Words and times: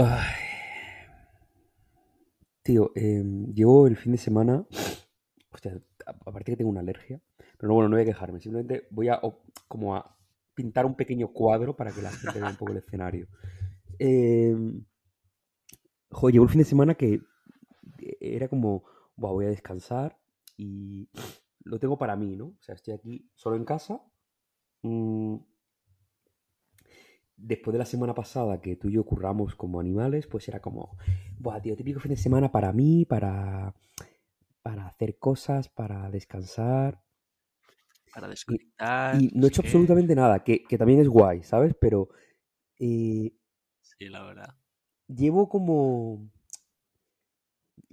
Ay. 0.00 0.30
Tío, 2.62 2.92
em, 2.94 3.52
llevo 3.52 3.88
el 3.88 3.96
fin 3.96 4.12
de 4.12 4.18
semana. 4.18 4.64
Hostia, 5.50 5.82
aparte 6.06 6.52
que 6.52 6.56
tengo 6.56 6.70
una 6.70 6.80
alergia. 6.80 7.20
Pero 7.58 7.68
no, 7.68 7.74
bueno, 7.74 7.88
no 7.88 7.96
voy 7.96 8.02
a 8.02 8.06
quejarme. 8.06 8.38
Simplemente 8.40 8.86
voy 8.90 9.08
a 9.08 9.20
como 9.66 9.96
a 9.96 10.16
pintar 10.54 10.86
un 10.86 10.94
pequeño 10.94 11.32
cuadro 11.32 11.74
para 11.74 11.90
que 11.90 12.02
la 12.02 12.12
gente 12.12 12.38
vea 12.38 12.50
un 12.50 12.56
poco 12.56 12.70
el 12.70 12.78
escenario. 12.78 13.26
Eh, 13.98 14.54
joder, 16.12 16.32
llevo 16.32 16.44
el 16.44 16.50
fin 16.50 16.60
de 16.60 16.64
semana 16.64 16.94
que 16.94 17.20
era 18.20 18.46
como, 18.46 18.84
voy 19.16 19.46
a 19.46 19.48
descansar 19.48 20.16
y 20.56 21.08
lo 21.64 21.80
tengo 21.80 21.98
para 21.98 22.14
mí, 22.14 22.36
¿no? 22.36 22.46
O 22.46 22.62
sea, 22.62 22.76
estoy 22.76 22.94
aquí 22.94 23.28
solo 23.34 23.56
en 23.56 23.64
casa. 23.64 24.00
Mm, 24.82 25.38
después 27.38 27.72
de 27.72 27.78
la 27.78 27.86
semana 27.86 28.14
pasada 28.14 28.60
que 28.60 28.76
tú 28.76 28.88
y 28.88 28.92
yo 28.92 29.04
curramos 29.04 29.54
como 29.54 29.80
animales, 29.80 30.26
pues 30.26 30.48
era 30.48 30.60
como, 30.60 30.98
buah, 31.38 31.60
tío, 31.60 31.76
típico 31.76 32.00
fin 32.00 32.10
de 32.10 32.16
semana 32.16 32.50
para 32.50 32.72
mí, 32.72 33.04
para, 33.04 33.74
para 34.62 34.86
hacer 34.88 35.18
cosas, 35.18 35.68
para 35.68 36.10
descansar. 36.10 37.00
Para 38.12 38.28
desconectar. 38.28 39.20
Y, 39.20 39.30
no 39.34 39.46
he 39.46 39.48
hecho 39.48 39.62
absolutamente 39.62 40.14
nada, 40.14 40.42
que, 40.42 40.64
también 40.76 41.00
es 41.00 41.08
guay, 41.08 41.42
¿sabes? 41.42 41.74
Pero... 41.80 42.08
Eh, 42.78 43.32
sí, 43.80 44.08
la 44.08 44.24
verdad. 44.24 44.54
Llevo 45.06 45.48
como... 45.48 46.30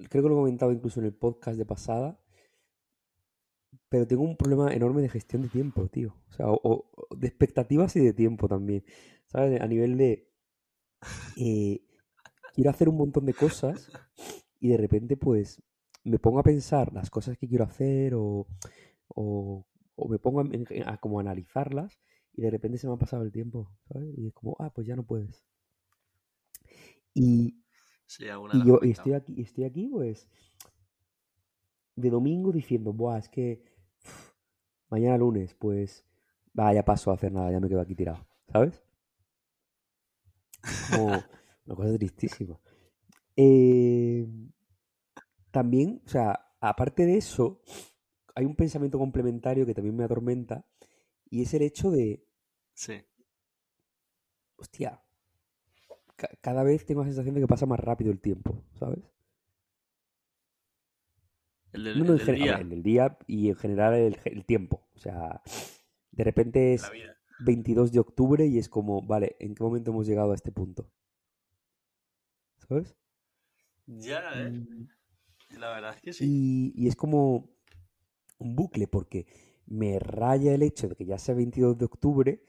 Creo 0.09 0.23
que 0.23 0.29
lo 0.29 0.35
he 0.35 0.39
comentado 0.39 0.71
incluso 0.73 0.99
en 0.99 1.05
el 1.05 1.13
podcast 1.13 1.57
de 1.57 1.65
pasada, 1.65 2.19
pero 3.87 4.07
tengo 4.07 4.23
un 4.23 4.35
problema 4.35 4.73
enorme 4.73 5.01
de 5.01 5.09
gestión 5.09 5.43
de 5.43 5.47
tiempo, 5.47 5.87
tío. 5.87 6.15
O 6.29 6.33
sea, 6.33 6.47
o, 6.49 6.89
de 7.15 7.27
expectativas 7.27 7.95
y 7.95 8.01
de 8.01 8.11
tiempo 8.11 8.47
también. 8.49 8.83
¿Sabes? 9.35 9.59
A 9.59 9.67
nivel 9.67 9.97
de... 9.97 10.31
Eh, 11.35 11.81
quiero 12.53 12.69
hacer 12.69 12.87
un 12.87 12.95
montón 12.95 13.25
de 13.25 13.33
cosas 13.33 13.91
y 14.61 14.69
de 14.69 14.77
repente 14.77 15.17
pues 15.17 15.61
me 16.05 16.19
pongo 16.19 16.39
a 16.39 16.43
pensar 16.43 16.93
las 16.93 17.09
cosas 17.09 17.37
que 17.37 17.45
quiero 17.45 17.65
hacer 17.65 18.15
o, 18.15 18.47
o, 19.09 19.67
me 20.07 20.17
pongo 20.19 20.41
a, 20.85 20.97
como 20.97 21.19
analizarlas 21.19 21.99
y 22.31 22.43
de 22.43 22.49
repente 22.49 22.77
se 22.77 22.87
me 22.87 22.93
ha 22.93 22.97
pasado 22.97 23.23
el 23.23 23.33
tiempo, 23.33 23.69
¿sabes? 23.91 24.17
Y 24.17 24.27
es 24.27 24.33
como, 24.33 24.55
ah, 24.57 24.71
pues 24.73 24.87
ya 24.87 24.95
no 24.95 25.05
puedes. 25.05 25.45
Y, 27.13 27.61
y 28.53 28.65
yo 28.65 28.79
estoy 28.83 29.13
aquí, 29.13 29.41
estoy 29.41 29.65
aquí 29.65 29.89
pues 29.89 30.29
de 31.97 32.09
domingo 32.09 32.53
diciendo, 32.53 32.93
buah, 32.93 33.17
es 33.17 33.27
que 33.27 33.65
mañana 34.89 35.17
lunes, 35.17 35.53
pues, 35.55 36.05
vaya 36.53 36.85
paso 36.85 37.11
a 37.11 37.15
hacer 37.15 37.33
nada, 37.33 37.51
ya 37.51 37.59
me 37.59 37.67
quedo 37.67 37.81
aquí 37.81 37.95
tirado, 37.95 38.25
¿sabes? 38.47 38.84
Como 40.91 41.05
una 41.65 41.75
cosa 41.75 41.97
tristísima. 41.97 42.59
Eh, 43.35 44.27
también, 45.51 46.01
o 46.05 46.09
sea, 46.09 46.53
aparte 46.59 47.05
de 47.05 47.17
eso, 47.17 47.61
hay 48.35 48.45
un 48.45 48.55
pensamiento 48.55 48.97
complementario 48.97 49.65
que 49.65 49.73
también 49.73 49.95
me 49.95 50.03
atormenta 50.03 50.65
y 51.29 51.41
es 51.41 51.53
el 51.53 51.63
hecho 51.63 51.91
de... 51.91 52.25
Sí. 52.73 53.01
Hostia, 54.57 55.01
cada 56.41 56.63
vez 56.63 56.85
tengo 56.85 57.01
la 57.01 57.07
sensación 57.07 57.35
de 57.35 57.41
que 57.41 57.47
pasa 57.47 57.65
más 57.65 57.79
rápido 57.79 58.11
el 58.11 58.19
tiempo, 58.19 58.63
¿sabes? 58.79 58.99
El 61.73 61.83
del, 61.83 62.37
día. 62.37 62.55
el 62.57 62.83
día 62.83 63.17
y 63.27 63.49
en 63.49 63.55
general 63.55 63.93
el, 64.23 64.45
tiempo. 64.45 64.87
O 64.95 64.99
sea, 64.99 65.41
de 66.11 66.23
repente 66.23 66.73
es 66.73 66.89
22 67.39 67.91
de 67.91 67.99
octubre 67.99 68.45
y 68.45 68.57
es 68.57 68.69
como, 68.69 69.01
vale, 69.01 69.35
¿en 69.39 69.55
qué 69.55 69.63
momento 69.63 69.91
hemos 69.91 70.07
llegado 70.07 70.31
a 70.31 70.35
este 70.35 70.51
punto? 70.51 70.89
¿Sabes? 72.67 72.95
Ya, 73.85 74.21
¿eh? 74.35 74.51
Mm. 74.51 74.87
La 75.59 75.69
verdad 75.69 75.95
es 75.95 76.01
que 76.01 76.13
sí. 76.13 76.73
Y, 76.75 76.87
es 76.87 76.95
como 76.95 77.49
un 78.39 78.55
bucle, 78.55 78.87
porque 78.87 79.27
me 79.65 79.99
raya 79.99 80.53
el 80.53 80.63
hecho 80.63 80.87
de 80.89 80.95
que 80.95 81.05
ya 81.05 81.17
sea 81.17 81.35
22 81.35 81.77
de 81.77 81.85
octubre 81.85 82.43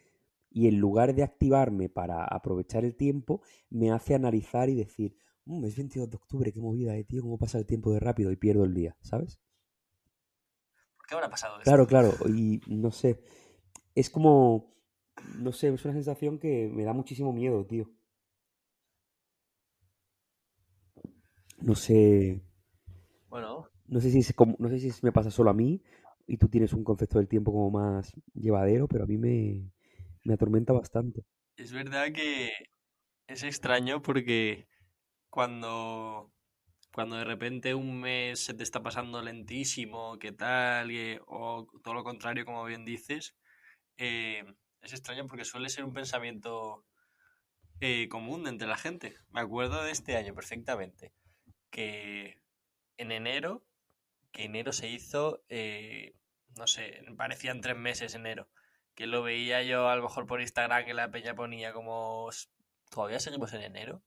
y 0.51 0.69
en 0.69 0.79
lugar 0.79 1.15
de 1.15 1.23
activarme 1.23 1.89
para 1.89 2.25
aprovechar 2.25 2.85
el 2.85 2.97
tiempo, 2.97 3.43
me 3.69 3.91
hace 3.91 4.15
analizar 4.15 4.69
y 4.69 4.75
decir, 4.75 5.17
mmm, 5.45 5.65
es 5.65 5.77
22 5.77 6.11
de 6.11 6.17
octubre, 6.17 6.53
qué 6.53 6.61
movida, 6.61 6.97
eh, 6.97 7.05
tío, 7.05 7.23
cómo 7.23 7.39
pasa 7.39 7.59
el 7.59 7.67
tiempo 7.67 7.93
de 7.93 8.01
rápido 8.01 8.33
y 8.33 8.37
pierdo 8.37 8.65
el 8.65 8.75
día, 8.75 8.97
¿sabes? 9.03 9.39
¿Por 10.97 11.07
qué 11.07 11.15
habrá 11.15 11.29
pasado 11.29 11.59
Claro, 11.63 11.87
claro, 11.87 12.13
y 12.29 12.61
no 12.69 12.91
sé, 12.91 13.21
es 13.95 14.11
como, 14.11 14.76
no 15.39 15.53
sé, 15.53 15.69
es 15.69 15.85
una 15.85 15.95
sensación 15.95 16.39
que 16.39 16.69
me 16.73 16.85
da 16.85 16.93
muchísimo 16.93 17.33
miedo, 17.33 17.65
tío. 17.67 17.91
No 21.59 21.75
sé. 21.75 22.43
Bueno. 23.29 23.69
No 23.89 24.01
sé 24.01 24.11
si 24.11 24.35
no 24.59 24.69
sé 24.69 24.79
si 24.79 24.93
me 25.03 25.13
pasa 25.13 25.31
solo 25.31 25.51
a 25.51 25.55
mí 25.55 25.83
y 26.27 26.37
tú 26.39 26.49
tienes 26.49 26.73
un 26.73 26.85
concepto 26.85 27.19
del 27.19 27.29
tiempo 27.29 27.53
como 27.53 27.71
más 27.71 28.13
llevadero, 28.35 28.89
pero 28.89 29.05
a 29.05 29.07
mí 29.07 29.17
me, 29.17 29.71
me 30.25 30.35
atormenta 30.35 30.73
bastante. 30.73 31.25
Es 31.57 31.73
verdad 31.73 32.13
que 32.13 32.51
es 33.29 33.43
extraño 33.43 34.03
porque 34.03 34.67
cuando, 35.31 36.33
cuando 36.93 37.17
de 37.17 37.25
repente 37.25 37.75
un 37.75 38.01
mes 38.01 38.45
se 38.45 38.55
te 38.55 38.65
está 38.65 38.83
pasando 38.83 39.23
lentísimo, 39.23 40.19
qué 40.19 40.33
tal, 40.33 40.91
o 41.27 41.67
todo 41.83 41.95
lo 41.95 42.05
contrario, 42.05 42.45
como 42.45 42.65
bien 42.65 42.85
dices, 42.85 43.37
eh, 43.99 44.45
es 44.87 44.93
extraño 44.93 45.27
porque 45.27 45.45
suele 45.45 45.69
ser 45.69 45.85
un 45.85 45.93
pensamiento 45.93 46.85
eh, 47.81 48.09
común 48.09 48.47
entre 48.47 48.69
la 48.69 48.77
gente. 48.77 49.17
Me 49.31 49.41
acuerdo 49.41 49.83
de 49.83 49.91
este 49.91 50.17
año 50.17 50.35
perfectamente, 50.35 51.13
que 51.71 52.41
en 52.97 53.13
enero, 53.13 53.65
que 54.33 54.45
enero 54.45 54.73
se 54.73 54.89
hizo, 54.89 55.43
eh, 55.49 56.15
no 56.57 56.67
sé, 56.67 57.05
parecían 57.17 57.61
tres 57.61 57.77
meses 57.77 58.15
enero, 58.15 58.49
que 58.95 59.07
lo 59.07 59.23
veía 59.23 59.63
yo 59.63 59.89
a 59.89 59.97
lo 59.97 60.03
mejor 60.03 60.27
por 60.27 60.41
Instagram 60.41 60.85
que 60.85 60.95
la 60.95 61.11
peña 61.11 61.35
ponía 61.35 61.73
como, 61.73 62.31
todavía 62.91 63.21
seguimos 63.21 63.53
en 63.53 63.63
enero. 63.63 64.03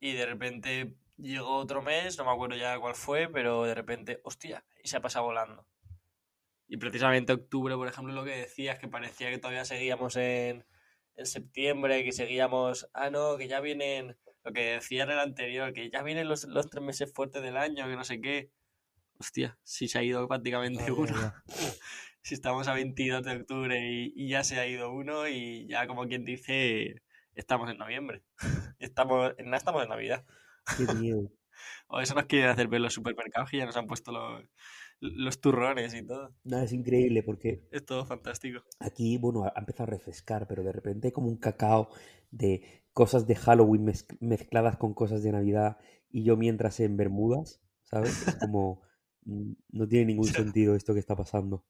Y 0.00 0.12
de 0.12 0.26
repente 0.26 0.96
llegó 1.16 1.56
otro 1.56 1.82
mes, 1.82 2.18
no 2.18 2.24
me 2.24 2.30
acuerdo 2.30 2.56
ya 2.56 2.78
cuál 2.78 2.94
fue, 2.94 3.28
pero 3.28 3.64
de 3.64 3.74
repente, 3.74 4.20
hostia, 4.24 4.64
y 4.82 4.88
se 4.88 4.96
ha 4.96 5.00
pasado 5.00 5.24
volando. 5.26 5.66
Y 6.66 6.76
precisamente 6.78 7.32
octubre, 7.32 7.74
por 7.74 7.88
ejemplo, 7.88 8.12
lo 8.12 8.24
que 8.24 8.36
decías, 8.36 8.78
que 8.78 8.88
parecía 8.88 9.30
que 9.30 9.38
todavía 9.38 9.64
seguíamos 9.64 10.16
en, 10.16 10.64
en 11.16 11.26
septiembre, 11.26 12.04
que 12.04 12.12
seguíamos, 12.12 12.88
ah, 12.94 13.10
no, 13.10 13.36
que 13.36 13.48
ya 13.48 13.60
vienen, 13.60 14.16
lo 14.42 14.52
que 14.52 14.72
decía 14.72 15.04
en 15.04 15.10
el 15.10 15.18
anterior, 15.18 15.72
que 15.72 15.90
ya 15.90 16.02
vienen 16.02 16.28
los, 16.28 16.44
los 16.44 16.70
tres 16.70 16.82
meses 16.82 17.12
fuertes 17.12 17.42
del 17.42 17.56
año, 17.56 17.86
que 17.86 17.96
no 17.96 18.04
sé 18.04 18.20
qué. 18.20 18.50
Hostia, 19.18 19.58
si 19.62 19.88
se 19.88 19.98
ha 19.98 20.02
ido 20.02 20.26
prácticamente 20.26 20.90
uno. 20.90 21.14
si 22.22 22.34
estamos 22.34 22.66
a 22.68 22.74
22 22.74 23.22
de 23.22 23.36
octubre 23.36 23.80
y, 23.80 24.12
y, 24.16 24.28
ya 24.28 24.42
se 24.42 24.58
ha 24.58 24.66
ido 24.66 24.92
uno 24.92 25.28
y 25.28 25.66
ya 25.68 25.86
como 25.86 26.06
quien 26.06 26.24
dice, 26.24 27.02
estamos 27.34 27.70
en 27.70 27.78
noviembre. 27.78 28.22
estamos, 28.78 29.34
en, 29.38 29.52
estamos 29.54 29.82
en 29.82 29.90
Navidad. 29.90 30.24
Qué 30.76 30.92
miedo. 30.94 31.30
o 31.88 32.00
eso 32.00 32.14
nos 32.14 32.24
quiere 32.24 32.48
hacer 32.48 32.68
ver 32.68 32.80
los 32.80 32.94
supermercados 32.94 33.52
y 33.52 33.58
ya 33.58 33.66
nos 33.66 33.76
han 33.76 33.86
puesto 33.86 34.12
los, 34.12 34.42
los 35.00 35.40
turrones 35.40 35.94
y 35.94 36.06
todo. 36.06 36.34
Nada, 36.44 36.64
es 36.64 36.72
increíble 36.72 37.22
porque... 37.22 37.66
Es 37.70 37.84
todo 37.84 38.04
fantástico. 38.06 38.62
Aquí, 38.78 39.18
bueno, 39.18 39.44
ha 39.44 39.58
empezado 39.58 39.84
a 39.88 39.92
refrescar, 39.92 40.46
pero 40.46 40.62
de 40.62 40.72
repente 40.72 41.08
hay 41.08 41.12
como 41.12 41.28
un 41.28 41.36
cacao 41.36 41.90
de 42.30 42.84
cosas 42.92 43.26
de 43.26 43.36
Halloween 43.36 43.92
mezcladas 44.20 44.76
con 44.76 44.94
cosas 44.94 45.22
de 45.22 45.32
Navidad 45.32 45.78
y 46.10 46.24
yo 46.24 46.36
mientras 46.36 46.80
en 46.80 46.96
Bermudas, 46.96 47.60
¿sabes? 47.82 48.28
Es 48.28 48.36
como... 48.36 48.82
Mm, 49.26 49.52
no 49.70 49.88
tiene 49.88 50.04
ningún 50.04 50.26
sentido 50.26 50.74
esto 50.74 50.92
que 50.92 51.00
está 51.00 51.16
pasando. 51.16 51.64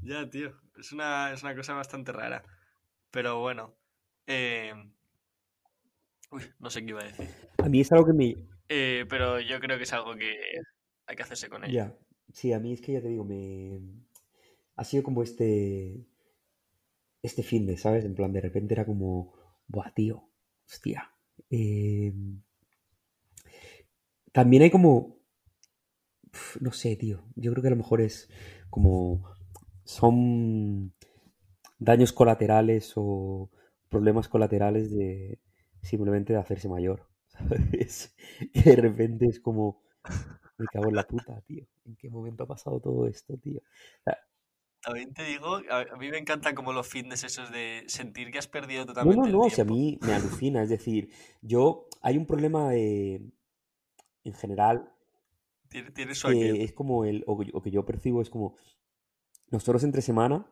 Ya, 0.00 0.28
tío. 0.30 0.54
Es 0.78 0.90
una, 0.92 1.34
es 1.34 1.42
una 1.42 1.54
cosa 1.54 1.74
bastante 1.74 2.12
rara. 2.12 2.42
Pero 3.10 3.40
bueno. 3.40 3.74
Eh... 4.26 4.72
Uy, 6.30 6.42
no 6.58 6.70
sé 6.70 6.80
qué 6.80 6.92
iba 6.92 7.02
a 7.02 7.04
decir. 7.04 7.28
A 7.58 7.68
mí 7.68 7.80
es 7.80 7.92
algo 7.92 8.06
que 8.06 8.12
me, 8.14 8.34
eh, 8.68 9.04
pero 9.08 9.40
yo 9.40 9.60
creo 9.60 9.76
que 9.76 9.84
es 9.84 9.92
algo 9.92 10.14
que 10.16 10.36
hay 11.06 11.16
que 11.16 11.22
hacerse 11.22 11.48
con 11.48 11.64
ella. 11.64 11.72
Ya, 11.72 11.98
sí, 12.32 12.52
a 12.52 12.58
mí 12.58 12.72
es 12.72 12.80
que 12.80 12.92
ya 12.92 13.02
te 13.02 13.08
digo, 13.08 13.24
me 13.24 13.80
ha 14.76 14.84
sido 14.84 15.02
como 15.02 15.22
este 15.22 16.06
este 17.22 17.42
fin 17.42 17.66
de, 17.66 17.78
¿sabes? 17.78 18.04
En 18.04 18.14
plan, 18.14 18.32
de 18.32 18.42
repente 18.42 18.74
era 18.74 18.84
como, 18.84 19.32
buah, 19.66 19.92
tío, 19.94 20.28
hostia. 20.66 21.10
Em, 21.48 22.42
también 24.32 24.62
hay 24.62 24.70
como, 24.70 25.20
no 26.60 26.72
sé, 26.72 26.96
tío, 26.96 27.24
yo 27.34 27.50
creo 27.52 27.62
que 27.62 27.68
a 27.68 27.70
lo 27.70 27.76
mejor 27.76 28.02
es 28.02 28.28
como, 28.68 29.24
son 29.84 30.92
daños 31.78 32.12
colaterales 32.12 32.92
o 32.96 33.50
problemas 33.88 34.28
colaterales 34.28 34.90
de 34.90 35.40
simplemente 35.82 36.34
de 36.34 36.40
hacerse 36.40 36.68
mayor. 36.68 37.08
¿Sabes? 37.34 38.14
Y 38.52 38.62
de 38.62 38.76
repente 38.76 39.26
es 39.26 39.40
como, 39.40 39.82
me 40.58 40.66
cago 40.66 40.88
en 40.88 40.96
la 40.96 41.06
puta, 41.06 41.40
tío. 41.42 41.66
¿En 41.84 41.96
qué 41.96 42.08
momento 42.08 42.44
ha 42.44 42.46
pasado 42.46 42.80
todo 42.80 43.06
esto, 43.06 43.36
tío? 43.38 43.60
También 44.82 45.14
te 45.14 45.24
digo, 45.24 45.60
a, 45.70 45.96
mí 45.96 46.10
me 46.10 46.18
encantan 46.18 46.54
como 46.54 46.72
los 46.72 46.86
fitness 46.86 47.24
esos 47.24 47.50
de 47.50 47.84
sentir 47.86 48.30
que 48.30 48.38
has 48.38 48.48
perdido 48.48 48.84
No, 48.84 48.86
no, 48.86 48.94
totalmente 48.94 49.28
el 49.28 49.32
no, 49.32 49.50
si 49.50 49.60
a 49.60 49.64
mí 49.64 49.98
me 50.02 50.12
alucina, 50.12 50.62
es 50.62 50.68
decir, 50.68 51.10
yo, 51.40 51.88
hay 52.02 52.18
un 52.18 52.26
problema 52.26 52.74
eh, 52.74 53.22
en 54.24 54.34
general 54.34 54.92
Tiene, 55.68 55.90
tiene 55.90 56.14
su 56.14 56.28
que 56.28 56.62
es 56.62 56.72
como 56.74 57.04
el, 57.04 57.24
o 57.26 57.38
que, 57.38 57.50
o 57.54 57.62
que 57.62 57.70
yo 57.70 57.86
percibo 57.86 58.20
es 58.20 58.28
como, 58.28 58.56
nosotros 59.50 59.84
entre 59.84 60.02
semana, 60.02 60.46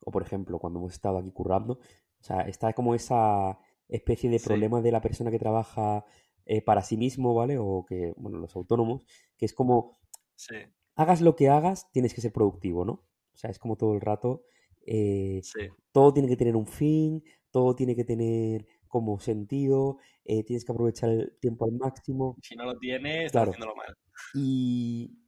o 0.00 0.10
por 0.10 0.22
ejemplo, 0.22 0.58
cuando 0.58 0.78
hemos 0.78 0.94
estado 0.94 1.18
aquí 1.18 1.30
currando, 1.30 1.74
o 2.20 2.24
sea, 2.24 2.40
está 2.42 2.72
como 2.72 2.94
esa 2.94 3.58
especie 3.88 4.30
de 4.30 4.40
Sí, 4.40 4.40
problema 4.40 4.80
de 4.82 4.92
la 4.92 5.00
persona 5.02 5.30
que 5.30 5.38
trabaja 5.38 6.04
eh, 6.46 6.62
para 6.62 6.82
sí 6.82 6.96
mismo, 6.96 7.34
¿vale? 7.34 7.58
O 7.58 7.84
que, 7.86 8.14
bueno, 8.16 8.38
los 8.38 8.54
autónomos, 8.56 9.02
que 9.36 9.46
es 9.46 9.54
como, 9.54 9.92
sí, 10.36 10.56
hagas 10.96 11.20
lo 11.20 11.36
que 11.36 11.48
hagas, 11.48 11.90
tienes 11.92 12.14
que 12.14 12.20
ser 12.20 12.32
productivo, 12.32 12.84
¿no? 12.84 12.92
O 13.32 13.36
sea, 13.36 13.50
es 13.50 13.58
como 13.58 13.76
todo 13.76 13.94
el 13.94 14.00
rato, 14.00 14.44
eh, 14.86 15.42
sí. 15.42 15.68
todo 15.92 16.12
tiene 16.12 16.28
que 16.28 16.36
tener 16.36 16.56
un 16.56 16.66
fin, 16.66 17.24
todo 17.50 17.74
tiene 17.76 17.96
que 17.96 18.04
tener 18.04 18.66
como 18.88 19.18
sentido, 19.20 19.98
eh, 20.24 20.44
tienes 20.44 20.64
que 20.64 20.72
aprovechar 20.72 21.10
el 21.10 21.36
tiempo 21.40 21.64
al 21.66 21.72
máximo, 21.72 22.40
Si 22.40 22.54
no 22.54 22.64
lo 22.64 22.78
tiene, 22.78 23.24
estás 23.24 23.42
claro. 23.42 23.48
haciéndolo 23.48 23.74
mal. 23.74 23.92
Y, 24.32 25.18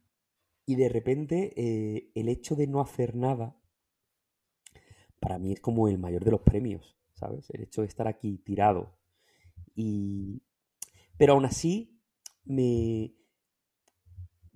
y 0.67 0.75
de 0.75 0.89
repente 0.89 2.11
el 2.15 2.29
hecho 2.29 2.55
de 2.55 2.67
no 2.67 2.81
hacer 2.81 3.15
nada, 3.15 3.57
para 5.19 5.37
mí 5.39 5.53
es 5.53 5.59
como 5.59 5.87
el 5.87 5.97
mayor 5.97 6.23
de 6.23 6.31
los 6.31 6.41
premios, 6.41 6.96
¿sabes? 7.17 7.49
El 7.49 7.63
hecho 7.63 7.81
de 7.81 7.87
estar 7.87 8.07
aquí 8.07 8.37
tirado. 8.39 8.97
Y... 9.75 10.41
Pero 11.17 11.33
aún 11.33 11.45
así, 11.45 11.99
me... 12.45 13.13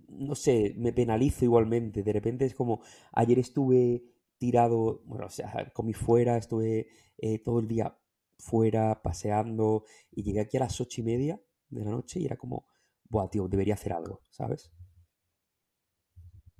No 0.07 0.35
sé, 0.35 0.73
me 0.77 0.93
penalizo 0.93 1.45
igualmente. 1.45 2.03
De 2.03 2.13
repente 2.13 2.45
es 2.45 2.53
como, 2.53 2.81
ayer 3.13 3.39
estuve 3.39 4.03
tirado, 4.37 5.01
bueno, 5.05 5.27
o 5.27 5.29
sea, 5.29 5.71
comí 5.73 5.93
fuera, 5.93 6.37
estuve 6.37 6.89
eh, 7.17 7.39
todo 7.39 7.59
el 7.59 7.67
día 7.67 7.97
fuera, 8.37 9.01
paseando, 9.01 9.85
y 10.11 10.23
llegué 10.23 10.41
aquí 10.41 10.57
a 10.57 10.61
las 10.61 10.81
ocho 10.81 11.01
y 11.01 11.03
media 11.03 11.39
de 11.69 11.85
la 11.85 11.91
noche 11.91 12.19
y 12.19 12.25
era 12.25 12.35
como, 12.35 12.65
buah, 13.07 13.29
tío, 13.29 13.47
debería 13.47 13.75
hacer 13.75 13.93
algo, 13.93 14.21
¿sabes? 14.31 14.73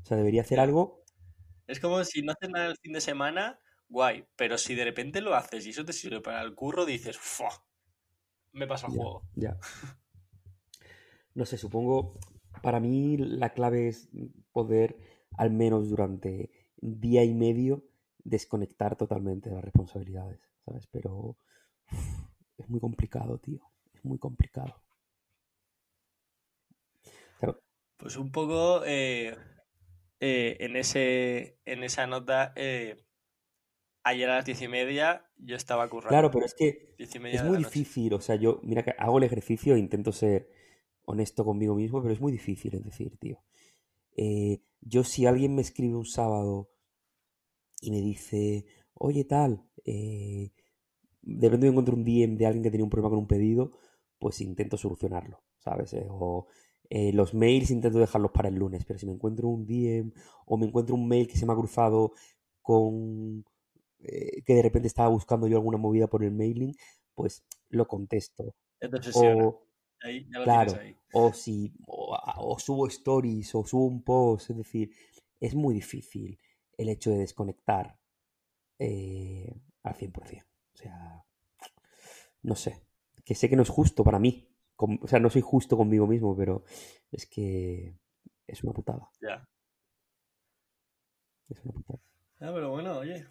O 0.04 0.06
sea, 0.06 0.18
debería 0.18 0.42
hacer 0.42 0.59
algo. 0.59 1.04
Es 1.68 1.80
como 1.80 2.04
si 2.04 2.21
no 2.21 2.33
haces 2.33 2.50
nada 2.50 2.68
el 2.68 2.77
fin 2.77 2.94
de 2.94 3.01
semana, 3.01 3.59
guay. 3.91 4.25
Pero 4.35 4.57
si 4.57 4.75
de 4.75 4.85
repente 4.85 5.21
lo 5.21 5.35
haces 5.35 5.65
y 5.65 5.71
eso 5.71 5.85
te 5.85 5.93
sirve 5.93 6.21
para 6.21 6.41
el 6.41 6.55
curro, 6.55 6.85
dices, 6.85 7.17
¡fua! 7.17 7.51
Me 8.53 8.67
paso 8.67 8.88
al 8.88 8.93
Ya, 8.93 8.99
juego. 8.99 9.27
ya. 9.35 9.57
No 11.33 11.45
sé, 11.45 11.57
supongo, 11.57 12.13
para 12.61 12.79
mí 12.79 13.17
la 13.17 13.53
clave 13.53 13.88
es 13.88 14.09
poder, 14.51 14.97
al 15.38 15.51
menos 15.51 15.89
durante 15.89 16.51
día 16.77 17.23
y 17.23 17.33
medio, 17.33 17.85
desconectar 18.23 18.95
totalmente 18.97 19.49
de 19.49 19.55
las 19.55 19.63
responsabilidades, 19.65 20.39
¿sabes? 20.65 20.87
Pero 20.87 21.37
es 22.57 22.69
muy 22.69 22.79
complicado, 22.79 23.37
tío. 23.39 23.59
Es 23.94 24.05
muy 24.05 24.17
complicado. 24.17 24.81
Claro, 27.39 27.61
Pues 27.97 28.17
un 28.17 28.31
poco 28.31 28.83
eh, 28.85 29.37
eh, 30.19 30.57
en 30.59 30.75
ese, 30.75 31.59
en 31.65 31.83
esa 31.83 32.07
nota, 32.07 32.53
eh, 32.55 32.97
ayer 34.03 34.30
a 34.30 34.38
las 34.38 34.45
diez 34.45 34.62
y 34.62 34.68
media 34.68 35.25
yo 35.38 35.56
estaba 35.56 35.89
claro, 36.07 36.30
currando. 36.30 36.31
pero 36.31 36.45
es 36.45 36.53
que 36.53 36.95
es 36.98 37.44
muy 37.44 37.57
difícil. 37.57 38.13
O 38.13 38.21
sea, 38.21 38.36
yo, 38.36 38.59
mira 38.63 38.83
que 38.83 38.94
hago 38.98 39.18
el 39.18 39.24
ejercicio 39.25 39.75
e 39.75 39.80
intento 39.80 40.12
ser 40.12 40.50
honesto 41.03 41.45
conmigo 41.45 41.75
mismo, 41.75 42.01
pero 42.01 42.13
es 42.13 42.21
muy 42.21 42.31
difícil, 42.31 42.75
es 42.75 42.83
decir, 42.83 43.18
tío. 43.18 43.44
eh, 44.15 44.62
yo 44.81 45.03
si 45.03 45.25
alguien 45.25 45.56
me 45.56 45.62
escribe 45.62 45.95
un 45.95 46.06
sábado 46.06 46.71
y 47.81 47.92
me 47.92 48.01
dice, 48.01 48.65
oye 48.94 49.25
tal, 49.25 49.63
eh, 49.86 50.51
de 51.21 51.47
repente 51.47 51.65
me 51.68 51.69
encuentro 51.71 51.95
un 51.95 52.04
DM 52.04 52.38
de 52.38 52.45
alguien 52.45 52.63
que 52.63 52.71
tenía 52.71 52.83
un 52.83 52.89
problema 52.89 53.09
con 53.09 53.19
un 53.19 53.27
pedido, 53.27 53.74
pues 54.19 54.42
intento 54.42 54.77
solucionarlo, 54.77 55.44
¿sabes? 55.59 55.94
Eh, 55.94 56.07
o 56.09 56.47
eh, 56.89 57.13
los 57.13 57.33
mails 57.33 57.71
intento 57.71 58.00
dejarlos 58.00 58.31
para 58.31 58.50
el 58.50 58.56
lunes, 58.56 58.86
pero 58.86 59.00
si 59.00 59.06
me 59.06 59.13
encuentro 59.13 59.47
un 59.50 59.65
DM 59.65 60.12
o 60.45 60.57
me 60.57 60.68
encuentro 60.68 60.95
un 60.95 61.07
mail 61.07 61.27
que 61.27 61.38
se 61.38 61.45
me 61.45 61.54
ha 61.54 61.56
cruzado 61.56 62.13
con 62.62 63.45
eh, 64.03 64.42
que 64.44 64.56
de 64.56 64.62
repente 64.62 64.88
estaba 64.88 65.09
buscando 65.09 65.48
yo 65.48 65.57
alguna 65.57 65.77
movida 65.77 66.07
por 66.07 66.24
el 66.24 66.31
mailing, 66.31 66.75
pues 67.13 67.44
lo 67.69 67.88
contesto. 67.88 68.56
Obsesiona. 68.81 69.45
O, 69.45 69.68
Ahí 70.03 70.27
ya 70.31 70.39
lo 70.39 70.45
tienes 70.45 70.74
claro, 70.74 70.80
ahí. 70.81 70.98
o 71.13 71.31
si 71.31 71.71
o, 71.86 72.18
o 72.38 72.57
subo 72.57 72.88
stories 72.88 73.53
o 73.53 73.63
subo 73.63 73.86
un 73.86 74.03
post, 74.03 74.50
es 74.50 74.57
decir, 74.57 74.92
es 75.39 75.53
muy 75.53 75.75
difícil 75.75 76.39
el 76.77 76.89
hecho 76.89 77.12
de 77.12 77.18
desconectar 77.19 78.00
eh, 78.80 79.53
al 79.83 79.94
100%. 79.95 80.44
O 80.74 80.77
sea, 80.77 81.24
no 82.42 82.56
sé, 82.56 82.81
que 83.24 83.36
sé 83.36 83.50
que 83.50 83.56
no 83.56 83.62
es 83.62 83.69
justo 83.69 84.04
para 84.04 84.18
mí. 84.19 84.47
o 84.77 85.07
sea, 85.07 85.19
no 85.19 85.30
soy 85.30 85.42
justo 85.42 85.77
conmigo 85.77 86.07
mismo, 86.07 86.36
pero 86.36 86.63
es 87.12 87.27
que 87.27 87.95
es 88.47 88.63
una 88.63 88.74
putada. 88.74 89.09
Ya. 89.21 89.47
Es 91.50 91.63
una 91.63 91.74
putada. 91.74 92.00
Ah, 92.39 92.51
pero 92.54 92.71
bueno, 92.71 92.97
oye. 92.97 93.27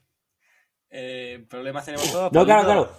Eh, 0.91 1.47
problemas 1.49 1.85
tenemos 1.85 2.11
todos, 2.11 2.33
No, 2.33 2.45
claro, 2.45 2.65
claro. 2.65 2.91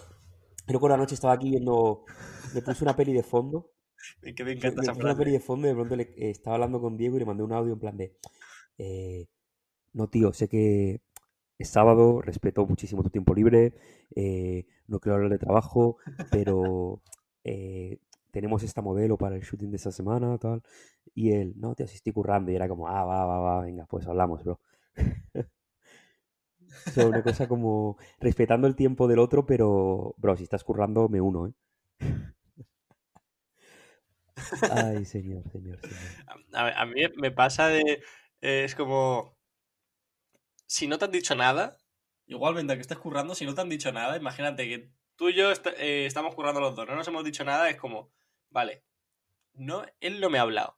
Pero 0.66 0.80
por 0.80 0.92
la 0.92 0.98
noche 0.98 1.16
estaba 1.16 1.34
aquí 1.34 1.50
viendo, 1.50 2.06
me 2.54 2.62
puse 2.62 2.84
una 2.84 2.96
peli 2.96 3.14
de 3.14 3.24
fondo 3.24 3.72
Es 4.22 4.36
que 4.36 4.44
me 4.44 4.54
encanta 4.54 4.82
esa 4.82 4.94
una 4.94 5.16
peli 5.16 5.32
de 5.32 5.40
fondo 5.40 5.68
y 5.68 5.70
de 5.70 5.76
pronto 5.76 5.96
le, 5.96 6.04
eh, 6.04 6.30
estaba 6.30 6.56
hablando 6.56 6.82
con 6.82 6.98
Diego 6.98 7.16
y 7.16 7.20
le 7.20 7.26
mandé 7.26 7.44
un 7.44 7.54
audio 7.54 7.74
en 7.74 7.80
plan 7.80 7.98
de, 7.98 8.16
eh, 8.78 9.28
no 9.94 10.08
tío, 10.08 10.34
sé 10.34 10.48
que 10.48 11.02
es 11.58 11.70
sábado, 11.70 12.22
respeto 12.22 12.66
muchísimo 12.66 13.04
tu 13.04 13.10
tiempo 13.10 13.34
libre, 13.34 13.74
eh, 14.16 14.66
no 14.88 15.00
quiero 15.00 15.16
hablar 15.16 15.32
de 15.32 15.38
trabajo, 15.38 15.98
pero 16.32 17.02
tenemos 18.32 18.64
esta 18.64 18.82
modelo 18.82 19.18
para 19.18 19.36
el 19.36 19.42
shooting 19.42 19.70
de 19.72 19.78
esta 19.78 19.92
semana, 19.92 20.38
tal. 20.38 20.64
Y 21.14 21.32
él, 21.32 21.54
no, 21.58 21.76
tío, 21.76 21.88
si 21.88 21.96
estoy 21.96 22.14
currando. 22.14 22.52
Y 22.52 22.56
era 22.56 22.68
como, 22.68 22.88
ah, 22.88 23.04
va, 23.04 23.26
va, 23.26 23.40
va, 23.40 23.62
venga, 23.62 23.86
pues 23.88 24.08
hablamos, 24.08 24.44
bro. 24.44 24.60
Sea, 26.94 27.08
una 27.08 27.24
cosa 27.24 27.48
como 27.48 27.98
respetando 28.20 28.68
el 28.68 28.76
tiempo 28.76 29.08
del 29.08 29.20
otro, 29.20 29.46
pero, 29.46 30.16
bro, 30.18 30.38
si 30.38 30.44
estás 30.44 30.64
currando, 30.64 31.10
me 31.10 31.22
uno, 31.22 31.48
¿eh? 31.48 31.54
Ay, 34.72 35.06
señor, 35.06 35.44
señor, 35.52 35.80
señor. 35.82 36.34
A, 36.54 36.86
mí 36.86 37.02
me 37.18 37.32
pasa 37.32 37.68
de. 37.68 38.04
eh, 38.42 38.64
es 38.64 38.76
como. 38.76 39.38
Si 40.66 40.88
no 40.88 40.98
te 40.98 41.06
han 41.06 41.12
dicho 41.12 41.36
nada, 41.36 41.78
igualmente 42.28 42.76
que 42.76 42.82
estés 42.82 42.98
currando, 42.98 43.36
si 43.36 43.46
no 43.46 43.54
te 43.54 43.62
han 43.62 43.70
dicho 43.70 43.92
nada, 43.92 44.16
imagínate 44.18 44.68
que 44.68 44.92
tú 45.16 45.30
y 45.30 45.36
yo 45.36 45.52
eh, 45.52 46.06
estamos 46.06 46.34
currando 46.34 46.62
los 46.62 46.76
dos, 46.76 46.88
no 46.88 46.96
nos 46.96 47.08
hemos 47.08 47.24
dicho 47.24 47.44
nada, 47.44 47.70
es 47.70 47.78
como, 47.78 48.10
vale, 48.50 48.84
no, 49.54 49.84
él 50.00 50.22
no 50.22 50.30
me 50.30 50.40
ha 50.40 50.44
hablado. 50.44 50.78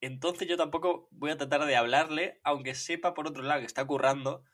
Entonces 0.00 0.48
yo 0.48 0.56
tampoco 0.56 1.08
voy 1.10 1.30
a 1.30 1.36
tratar 1.36 1.66
de 1.66 1.76
hablarle, 1.76 2.40
aunque 2.42 2.74
sepa 2.74 3.12
por 3.12 3.28
otro 3.28 3.42
lado 3.42 3.60
que 3.60 3.66
está 3.66 3.86
currando, 3.86 4.44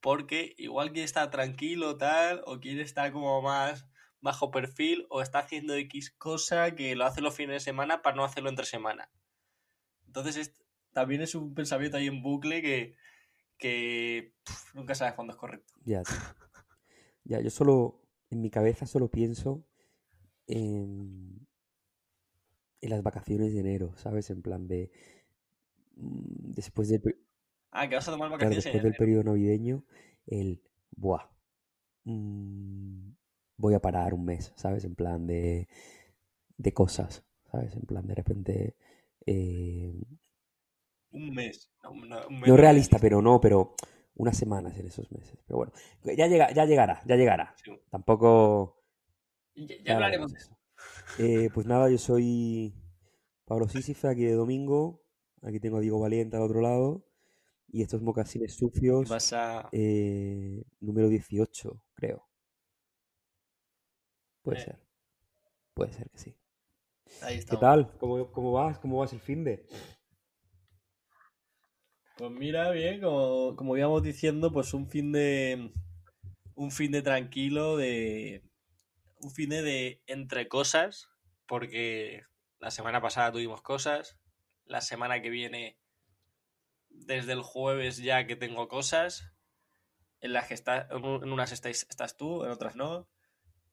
porque 0.00 0.54
igual 0.58 0.92
quiere 0.92 1.04
estar 1.04 1.30
tranquilo, 1.30 1.96
tal, 1.96 2.42
o 2.46 2.60
quiere 2.60 2.82
estar 2.82 3.12
como 3.12 3.42
más 3.42 3.86
bajo 4.20 4.50
perfil, 4.50 5.06
o 5.10 5.22
está 5.22 5.38
haciendo 5.40 5.74
X 5.74 6.10
cosa 6.18 6.74
que 6.74 6.94
lo 6.94 7.04
hace 7.06 7.20
los 7.22 7.34
fines 7.34 7.54
de 7.54 7.60
semana 7.60 8.02
para 8.02 8.16
no 8.16 8.24
hacerlo 8.24 8.50
entre 8.50 8.66
semana. 8.66 9.10
Entonces 10.06 10.36
es- 10.36 10.54
también 10.92 11.22
es 11.22 11.34
un 11.34 11.54
pensamiento 11.54 11.96
ahí 11.96 12.06
en 12.08 12.22
bucle 12.22 12.62
que, 12.62 12.96
que 13.58 14.34
nunca 14.74 14.94
sabes 14.94 15.14
cuándo 15.14 15.32
es 15.32 15.38
correcto. 15.38 15.72
Ya. 15.84 16.02
Ya, 17.24 17.38
yo 17.40 17.50
solo, 17.50 18.00
en 18.30 18.40
mi 18.40 18.50
cabeza 18.50 18.86
solo 18.86 19.08
pienso 19.10 19.64
en, 20.46 21.46
en 22.80 22.90
las 22.90 23.02
vacaciones 23.02 23.52
de 23.52 23.60
enero, 23.60 23.94
¿sabes? 23.96 24.30
En 24.30 24.42
plan 24.42 24.66
de, 24.66 24.90
mm, 25.96 26.52
después 26.52 26.88
pe- 26.98 27.18
Ah, 27.72 27.88
que 27.88 27.94
vas 27.94 28.08
a 28.08 28.12
tomar 28.12 28.28
claro, 28.28 28.38
vacaciones 28.38 28.66
en 28.66 28.72
después 28.72 28.82
del 28.82 28.94
periodo 28.94 29.24
navideño, 29.24 29.84
el, 30.26 30.62
buah, 30.92 31.30
mm, 32.04 33.12
voy 33.56 33.74
a 33.74 33.80
parar 33.80 34.14
un 34.14 34.24
mes, 34.24 34.52
¿sabes? 34.56 34.84
En 34.84 34.94
plan 34.94 35.26
de, 35.26 35.68
de 36.56 36.72
cosas, 36.72 37.24
¿sabes? 37.50 37.74
En 37.74 37.82
plan 37.82 38.06
de 38.06 38.14
repente, 38.14 38.76
eh, 39.26 39.92
Un 41.12 41.34
mes. 41.34 41.70
No, 41.82 41.90
no, 41.90 42.26
un 42.28 42.40
mes 42.40 42.48
no 42.48 42.54
no 42.54 42.54
es 42.54 42.60
realista, 42.60 42.98
pero 42.98 43.22
no, 43.22 43.40
pero 43.40 43.74
unas 44.14 44.36
semanas 44.36 44.76
en 44.78 44.86
esos 44.86 45.10
meses. 45.12 45.38
Pero 45.46 45.58
bueno, 45.58 45.72
ya 46.04 46.26
llega, 46.26 46.52
ya 46.52 46.64
llegará, 46.64 47.02
ya 47.06 47.16
llegará. 47.16 47.54
Sí. 47.64 47.72
Tampoco... 47.90 48.82
Ya, 49.54 49.94
hablaremos 49.94 50.32
de 50.32 50.38
eso. 50.38 50.56
Eh, 51.18 51.50
pues 51.52 51.66
nada, 51.66 51.90
yo 51.90 51.98
soy 51.98 52.74
Pablo 53.44 53.68
Sísife, 53.68 54.08
aquí 54.08 54.24
de 54.24 54.32
domingo. 54.32 55.02
Aquí 55.42 55.60
tengo 55.60 55.78
a 55.78 55.80
Diego 55.80 56.00
Valiente 56.00 56.36
al 56.36 56.42
otro 56.42 56.60
lado. 56.60 57.04
Y 57.72 57.82
estos 57.82 58.02
mocasines 58.02 58.54
sucios, 58.56 59.08
vas 59.08 59.32
a... 59.32 59.68
eh, 59.72 60.64
número 60.80 61.08
18, 61.08 61.84
creo. 61.94 62.26
Puede 64.42 64.58
eh, 64.58 64.64
ser, 64.64 64.80
puede 65.74 65.92
ser 65.92 66.10
que 66.10 66.18
sí. 66.18 66.36
ahí 67.22 67.38
¿Qué 67.44 67.56
tal? 67.56 67.96
¿Cómo, 67.98 68.30
cómo 68.32 68.52
vas? 68.52 68.78
¿Cómo 68.78 68.98
vas 68.98 69.12
el 69.12 69.20
fin 69.20 69.44
de? 69.44 69.66
Pues 72.16 72.30
mira, 72.32 72.70
bien, 72.70 73.00
como, 73.00 73.56
como 73.56 73.76
íbamos 73.76 74.02
diciendo, 74.02 74.52
pues 74.52 74.74
un 74.74 74.88
fin 74.88 75.12
de. 75.12 75.72
Un 76.54 76.70
fin 76.70 76.92
de 76.92 77.02
tranquilo, 77.02 77.76
de. 77.76 78.42
Un 79.22 79.30
fin 79.30 79.48
de, 79.50 79.62
de 79.62 80.02
entre 80.06 80.48
cosas, 80.48 81.08
porque 81.46 82.24
la 82.58 82.70
semana 82.70 83.00
pasada 83.00 83.32
tuvimos 83.32 83.62
cosas. 83.62 84.18
La 84.66 84.80
semana 84.80 85.22
que 85.22 85.30
viene, 85.30 85.79
desde 87.06 87.32
el 87.32 87.42
jueves 87.42 87.98
ya 87.98 88.26
que 88.26 88.36
tengo 88.36 88.68
cosas. 88.68 89.32
En 90.20 90.32
las 90.32 90.48
que 90.48 90.54
está, 90.54 90.88
en 90.90 91.32
unas 91.32 91.52
estás, 91.52 91.86
estás 91.88 92.16
tú, 92.16 92.44
en 92.44 92.50
otras 92.50 92.76
no. 92.76 93.08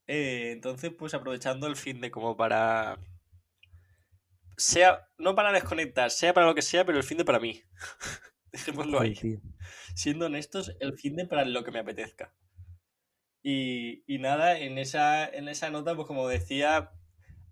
Eh, 0.07 0.51
entonces, 0.51 0.91
pues 0.97 1.13
aprovechando 1.13 1.67
el 1.67 1.75
fin 1.75 1.99
de 2.01 2.11
como 2.11 2.37
para. 2.37 2.99
Sea, 4.55 5.07
no 5.17 5.35
para 5.35 5.51
desconectar, 5.51 6.09
sea 6.09 6.33
para 6.33 6.47
lo 6.47 6.55
que 6.55 6.61
sea, 6.61 6.85
pero 6.85 6.97
el 6.97 7.03
fin 7.03 7.17
de 7.17 7.25
para 7.25 7.39
mí. 7.39 7.61
Dejémoslo 8.51 9.01
ahí. 9.01 9.39
Siendo 9.93 10.27
honestos, 10.27 10.75
el 10.79 10.97
fin 10.97 11.15
de 11.15 11.25
para 11.25 11.45
lo 11.45 11.63
que 11.63 11.71
me 11.71 11.79
apetezca. 11.79 12.33
Y, 13.43 14.03
y 14.07 14.19
nada, 14.19 14.57
en 14.57 14.77
esa, 14.77 15.27
en 15.27 15.47
esa 15.47 15.69
nota, 15.69 15.95
pues 15.95 16.07
como 16.07 16.27
decía, 16.27 16.91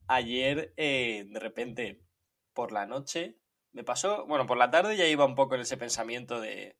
ayer 0.07 0.73
eh, 0.77 1.27
de 1.29 1.39
repente 1.39 2.05
por 2.53 2.71
la 2.71 2.85
noche 2.85 3.37
me 3.75 3.83
pasó, 3.83 4.25
bueno, 4.25 4.45
por 4.47 4.57
la 4.57 4.71
tarde 4.71 4.95
ya 4.95 5.05
iba 5.05 5.25
un 5.25 5.35
poco 5.35 5.55
en 5.55 5.61
ese 5.61 5.75
pensamiento 5.75 6.39
de, 6.39 6.77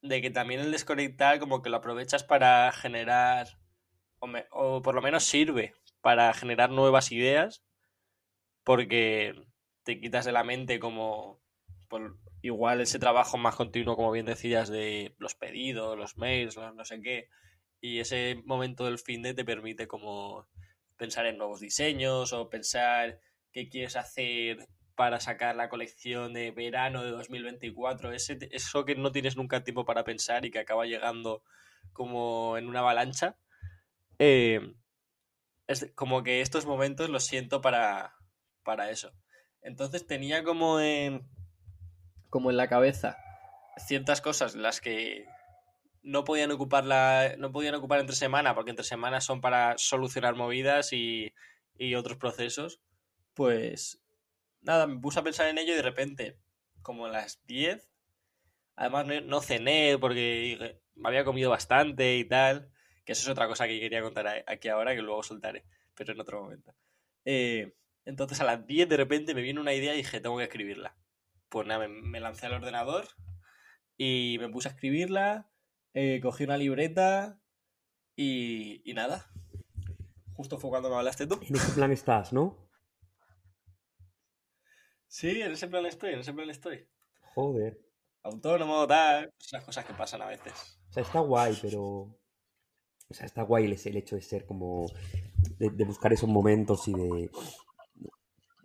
de 0.00 0.22
que 0.22 0.30
también 0.30 0.60
el 0.60 0.72
desconectar 0.72 1.38
como 1.38 1.60
que 1.60 1.68
lo 1.68 1.76
aprovechas 1.76 2.24
para 2.24 2.72
generar, 2.72 3.58
o, 4.18 4.26
o 4.50 4.82
por 4.82 4.94
lo 4.94 5.02
menos 5.02 5.24
sirve 5.24 5.74
para 6.00 6.32
generar 6.32 6.70
nuevas 6.70 7.12
ideas, 7.12 7.62
porque 8.64 9.34
te 9.82 10.00
quitas 10.00 10.24
de 10.24 10.32
la 10.32 10.44
mente 10.44 10.80
como 10.80 11.42
por, 11.88 12.16
igual 12.40 12.80
ese 12.80 12.98
trabajo 12.98 13.36
más 13.36 13.54
continuo, 13.54 13.94
como 13.94 14.10
bien 14.10 14.24
decías, 14.24 14.70
de 14.70 15.14
los 15.18 15.34
pedidos, 15.34 15.98
los 15.98 16.16
mails, 16.16 16.56
no 16.56 16.86
sé 16.86 17.02
qué, 17.02 17.28
y 17.82 18.00
ese 18.00 18.42
momento 18.46 18.86
del 18.86 18.98
fin 18.98 19.20
de 19.20 19.34
te 19.34 19.44
permite 19.44 19.86
como 19.86 20.48
pensar 20.96 21.26
en 21.26 21.36
nuevos 21.36 21.60
diseños 21.60 22.32
o 22.32 22.48
pensar 22.48 23.20
qué 23.52 23.68
quieres 23.68 23.96
hacer 23.96 24.68
para 24.98 25.20
sacar 25.20 25.54
la 25.54 25.68
colección 25.68 26.32
de 26.32 26.50
verano 26.50 27.04
de 27.04 27.12
2024, 27.12 28.12
ese, 28.12 28.36
eso 28.50 28.84
que 28.84 28.96
no 28.96 29.12
tienes 29.12 29.36
nunca 29.36 29.62
tiempo 29.62 29.84
para 29.84 30.02
pensar 30.02 30.44
y 30.44 30.50
que 30.50 30.58
acaba 30.58 30.86
llegando 30.86 31.44
como 31.92 32.58
en 32.58 32.68
una 32.68 32.80
avalancha. 32.80 33.36
Eh, 34.18 34.74
es 35.68 35.92
como 35.94 36.24
que 36.24 36.40
estos 36.40 36.66
momentos 36.66 37.10
los 37.10 37.24
siento 37.24 37.60
para, 37.60 38.16
para 38.64 38.90
eso. 38.90 39.12
Entonces 39.62 40.04
tenía 40.04 40.42
como 40.42 40.80
en, 40.80 41.30
como 42.28 42.50
en 42.50 42.56
la 42.56 42.68
cabeza 42.68 43.18
ciertas 43.76 44.20
cosas 44.20 44.56
las 44.56 44.80
que 44.80 45.28
no 46.02 46.24
podían 46.24 46.50
ocupar 46.50 46.84
la, 46.84 47.36
no 47.38 47.52
podían 47.52 47.76
ocupar 47.76 48.00
entre 48.00 48.16
semana, 48.16 48.52
porque 48.56 48.70
entre 48.70 48.84
semanas 48.84 49.22
son 49.22 49.40
para 49.40 49.78
solucionar 49.78 50.34
movidas 50.34 50.92
y, 50.92 51.32
y 51.78 51.94
otros 51.94 52.16
procesos, 52.16 52.80
pues 53.34 54.02
nada, 54.60 54.86
me 54.86 54.98
puse 55.00 55.20
a 55.20 55.22
pensar 55.22 55.48
en 55.48 55.58
ello 55.58 55.72
y 55.72 55.76
de 55.76 55.82
repente, 55.82 56.38
como 56.82 57.06
a 57.06 57.10
las 57.10 57.44
10, 57.46 57.90
además 58.76 59.06
no, 59.24 59.40
cené 59.40 59.98
porque 59.98 60.80
me 60.94 61.08
había 61.08 61.24
comido 61.24 61.50
bastante 61.50 62.16
y 62.16 62.24
tal, 62.24 62.70
que 63.04 63.12
eso 63.12 63.22
es 63.22 63.28
otra 63.28 63.48
cosa 63.48 63.66
que 63.66 63.80
quería 63.80 64.02
contar 64.02 64.44
aquí 64.46 64.68
ahora, 64.68 64.94
que 64.94 65.02
luego 65.02 65.22
soltaré, 65.22 65.64
pero 65.94 66.12
en 66.12 66.20
otro 66.20 66.42
momento. 66.42 66.74
Eh, 67.24 67.74
entonces 68.04 68.40
a 68.40 68.44
las 68.44 68.66
10 68.66 68.88
de 68.88 68.96
repente 68.96 69.34
me 69.34 69.42
viene 69.42 69.60
una 69.60 69.74
idea 69.74 69.94
y 69.94 69.98
dije, 69.98 70.20
tengo 70.20 70.38
que 70.38 70.44
escribirla. 70.44 70.96
Pues 71.48 71.66
nada, 71.66 71.88
me, 71.88 72.20
lancé 72.20 72.46
al 72.46 72.54
ordenador 72.54 73.08
y 73.96 74.36
me 74.40 74.48
puse 74.48 74.68
a 74.68 74.72
escribirla 74.72 75.50
eh, 75.94 76.20
cogí 76.22 76.44
una 76.44 76.56
libreta 76.56 77.40
y, 78.14 78.88
y 78.88 78.94
nada. 78.94 79.30
Justo 80.34 80.58
fue 80.58 80.70
cuando 80.70 80.90
me 80.90 80.96
hablaste 80.96 81.26
tú. 81.26 81.40
En 81.42 81.56
ese 81.56 81.72
plan 81.72 81.90
estás, 81.90 82.32
¿no? 82.32 82.67
Sí, 85.08 85.40
en 85.40 85.52
ese 85.52 85.68
plan 85.68 85.86
estoy, 85.86 86.12
en 86.12 86.20
ese 86.20 86.34
plan 86.34 86.50
estoy. 86.50 86.86
Joder. 87.34 87.80
Autónomo, 88.22 88.86
tal, 88.86 89.32
esas 89.40 89.64
cosas 89.64 89.84
que 89.86 89.94
pasan 89.94 90.20
a 90.20 90.26
veces. 90.26 90.78
O 90.90 90.92
sea, 90.92 91.02
está 91.02 91.20
guay, 91.20 91.56
pero. 91.62 91.82
O 93.10 93.14
sea, 93.14 93.24
está 93.24 93.42
guay 93.42 93.64
el, 93.64 93.96
hecho 93.96 94.16
de 94.16 94.22
ser 94.22 94.44
como. 94.44 94.86
De, 95.58 95.84
buscar 95.84 96.12
esos 96.12 96.28
momentos 96.28 96.86
y 96.88 96.92
de. 96.92 97.30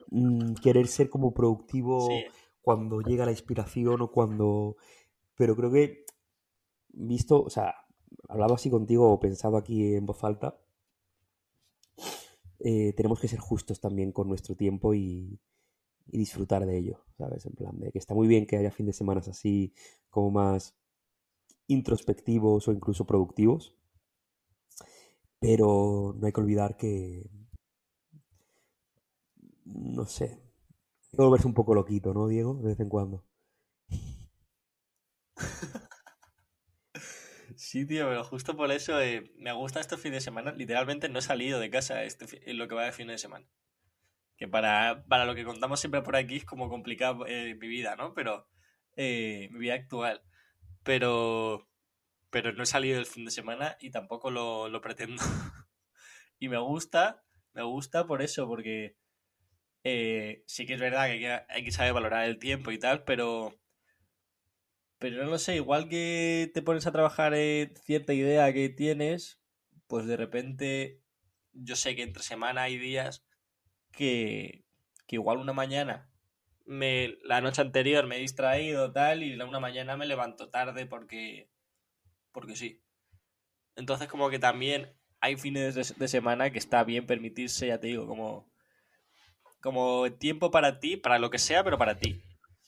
Mm, 0.09 0.55
querer 0.55 0.87
ser 0.87 1.09
como 1.09 1.33
productivo 1.33 2.09
cuando 2.61 2.99
llega 2.99 3.25
la 3.25 3.31
inspiración 3.31 4.01
o 4.01 4.11
cuando. 4.11 4.75
Pero 5.35 5.55
creo 5.55 5.71
que 5.71 6.05
visto, 6.89 7.41
o 7.41 7.49
sea, 7.49 7.73
hablado 8.27 8.55
así 8.55 8.69
contigo 8.69 9.11
o 9.11 9.19
pensado 9.19 9.55
aquí 9.55 9.95
en 9.95 10.05
voz 10.05 10.23
alta, 10.25 10.59
eh, 12.59 12.93
tenemos 12.93 13.19
que 13.19 13.29
ser 13.29 13.39
justos 13.39 13.79
también 13.79 14.11
con 14.11 14.27
nuestro 14.27 14.55
tiempo 14.55 14.93
y, 14.93 15.39
disfrutar 16.05 16.65
de 16.65 16.77
ello, 16.77 17.03
¿sabes? 17.17 17.45
En 17.45 17.53
plan, 17.53 17.79
de 17.79 17.91
que 17.91 17.99
está 17.99 18.13
muy 18.13 18.27
bien 18.27 18.45
que 18.45 18.57
haya 18.57 18.71
fin 18.71 18.85
de 18.85 18.93
semanas 18.93 19.27
así 19.27 19.73
como 20.09 20.31
más 20.31 20.75
introspectivos 21.67 22.67
o 22.67 22.71
incluso 22.71 23.05
productivos, 23.05 23.75
pero 25.39 26.15
no 26.17 26.25
hay 26.25 26.33
que 26.33 26.41
olvidar 26.41 26.77
que, 26.77 27.29
no 29.65 30.05
sé, 30.05 30.25
hay 30.25 31.17
que 31.17 31.23
volverse 31.23 31.47
un 31.47 31.53
poco 31.53 31.75
loquito, 31.75 32.13
¿no, 32.13 32.27
Diego? 32.27 32.55
De 32.55 32.69
vez 32.69 32.79
en 32.79 32.89
cuando. 32.89 33.23
Sí, 37.55 37.85
tío, 37.85 38.07
pero 38.07 38.23
justo 38.23 38.55
por 38.55 38.71
eso 38.71 38.99
eh, 39.01 39.31
me 39.37 39.51
gusta 39.53 39.79
este 39.79 39.97
fin 39.97 40.11
de 40.11 40.21
semana. 40.21 40.51
Literalmente 40.53 41.09
no 41.09 41.19
he 41.19 41.21
salido 41.21 41.59
de 41.59 41.69
casa 41.69 42.03
este, 42.03 42.53
lo 42.53 42.67
que 42.67 42.75
va 42.75 42.85
de 42.85 42.91
fin 42.91 43.07
de 43.07 43.17
semana. 43.17 43.47
Que 44.43 44.49
para, 44.49 45.05
para 45.07 45.23
lo 45.23 45.35
que 45.35 45.45
contamos 45.45 45.79
siempre 45.79 46.01
por 46.01 46.17
aquí 46.17 46.35
es 46.35 46.43
como 46.43 46.67
complicado 46.67 47.25
eh, 47.25 47.55
mi 47.55 47.69
vida, 47.69 47.95
¿no? 47.95 48.13
Pero 48.13 48.45
eh, 48.97 49.47
mi 49.53 49.59
vida 49.59 49.75
actual. 49.75 50.21
Pero, 50.83 51.69
pero 52.29 52.51
no 52.51 52.63
he 52.63 52.65
salido 52.65 52.99
el 52.99 53.05
fin 53.05 53.23
de 53.23 53.31
semana 53.31 53.77
y 53.79 53.89
tampoco 53.89 54.31
lo, 54.31 54.67
lo 54.67 54.81
pretendo. 54.81 55.23
y 56.39 56.49
me 56.49 56.57
gusta, 56.57 57.23
me 57.53 57.63
gusta 57.63 58.05
por 58.05 58.21
eso, 58.21 58.45
porque 58.45 58.97
sí 59.81 60.65
que 60.65 60.73
es 60.73 60.81
verdad 60.81 61.05
que 61.05 61.11
hay, 61.13 61.19
que 61.21 61.41
hay 61.47 61.63
que 61.63 61.71
saber 61.71 61.93
valorar 61.93 62.25
el 62.25 62.37
tiempo 62.37 62.73
y 62.73 62.79
tal, 62.79 63.05
pero 63.05 63.57
pero 64.97 65.23
no 65.23 65.31
lo 65.31 65.39
sé, 65.39 65.55
igual 65.55 65.87
que 65.87 66.51
te 66.53 66.61
pones 66.61 66.85
a 66.85 66.91
trabajar 66.91 67.33
en 67.33 67.73
cierta 67.77 68.13
idea 68.13 68.51
que 68.51 68.67
tienes, 68.67 69.41
pues 69.87 70.05
de 70.05 70.17
repente 70.17 71.01
yo 71.53 71.77
sé 71.77 71.95
que 71.95 72.03
entre 72.03 72.23
semana 72.23 72.63
hay 72.63 72.77
días 72.77 73.25
que, 73.93 74.65
que 75.07 75.15
igual 75.15 75.37
una 75.37 75.53
mañana, 75.53 76.09
me, 76.65 77.17
la 77.23 77.41
noche 77.41 77.61
anterior 77.61 78.07
me 78.07 78.17
he 78.17 78.19
distraído 78.19 78.91
tal 78.91 79.23
y 79.23 79.39
una 79.41 79.59
mañana 79.59 79.97
me 79.97 80.05
levanto 80.05 80.49
tarde 80.49 80.85
porque, 80.85 81.49
porque 82.31 82.55
sí. 82.55 82.83
Entonces 83.75 84.07
como 84.07 84.29
que 84.29 84.39
también 84.39 84.93
hay 85.21 85.37
fines 85.37 85.75
de, 85.75 86.07
semana 86.07 86.51
que 86.51 86.59
está 86.59 86.83
bien 86.83 87.05
permitirse, 87.07 87.67
ya 87.67 87.79
te 87.79 87.87
digo, 87.87 88.07
como, 88.07 88.51
como 89.61 90.11
tiempo 90.13 90.51
para 90.51 90.79
ti, 90.79 90.97
para 90.97 91.19
lo 91.19 91.29
que 91.29 91.39
sea, 91.39 91.63
pero 91.63 91.77
para 91.77 91.97
ti. 91.97 92.23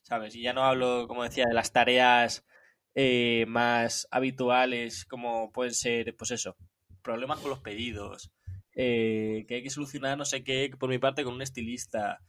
¿sabes? 0.06 0.36
Y 0.36 0.42
ya 0.42 0.54
no 0.54 0.64
hablo, 0.64 1.08
como 1.08 1.24
decía, 1.24 1.46
de 1.48 1.54
las 1.54 1.72
tareas 1.72 2.46
eh, 2.94 3.46
más 3.48 4.08
habituales, 4.12 5.06
como 5.06 5.52
pueden 5.52 5.74
ser, 5.74 6.16
pues 6.16 6.32
eso, 6.32 6.56
problemas 7.02 7.40
con 7.40 7.50
los 7.50 7.60
pedidos, 7.60 8.32
eh, 8.76 9.46
que 9.48 9.56
hay 9.56 9.64
que 9.64 9.70
solucionar 9.70 10.18
no 10.18 10.26
sé 10.26 10.44
qué, 10.44 10.70
por 10.80 10.90
mi 10.90 11.00
parte, 11.00 11.24
con 11.24 11.34
un 11.34 11.42
estilista, 11.42 12.22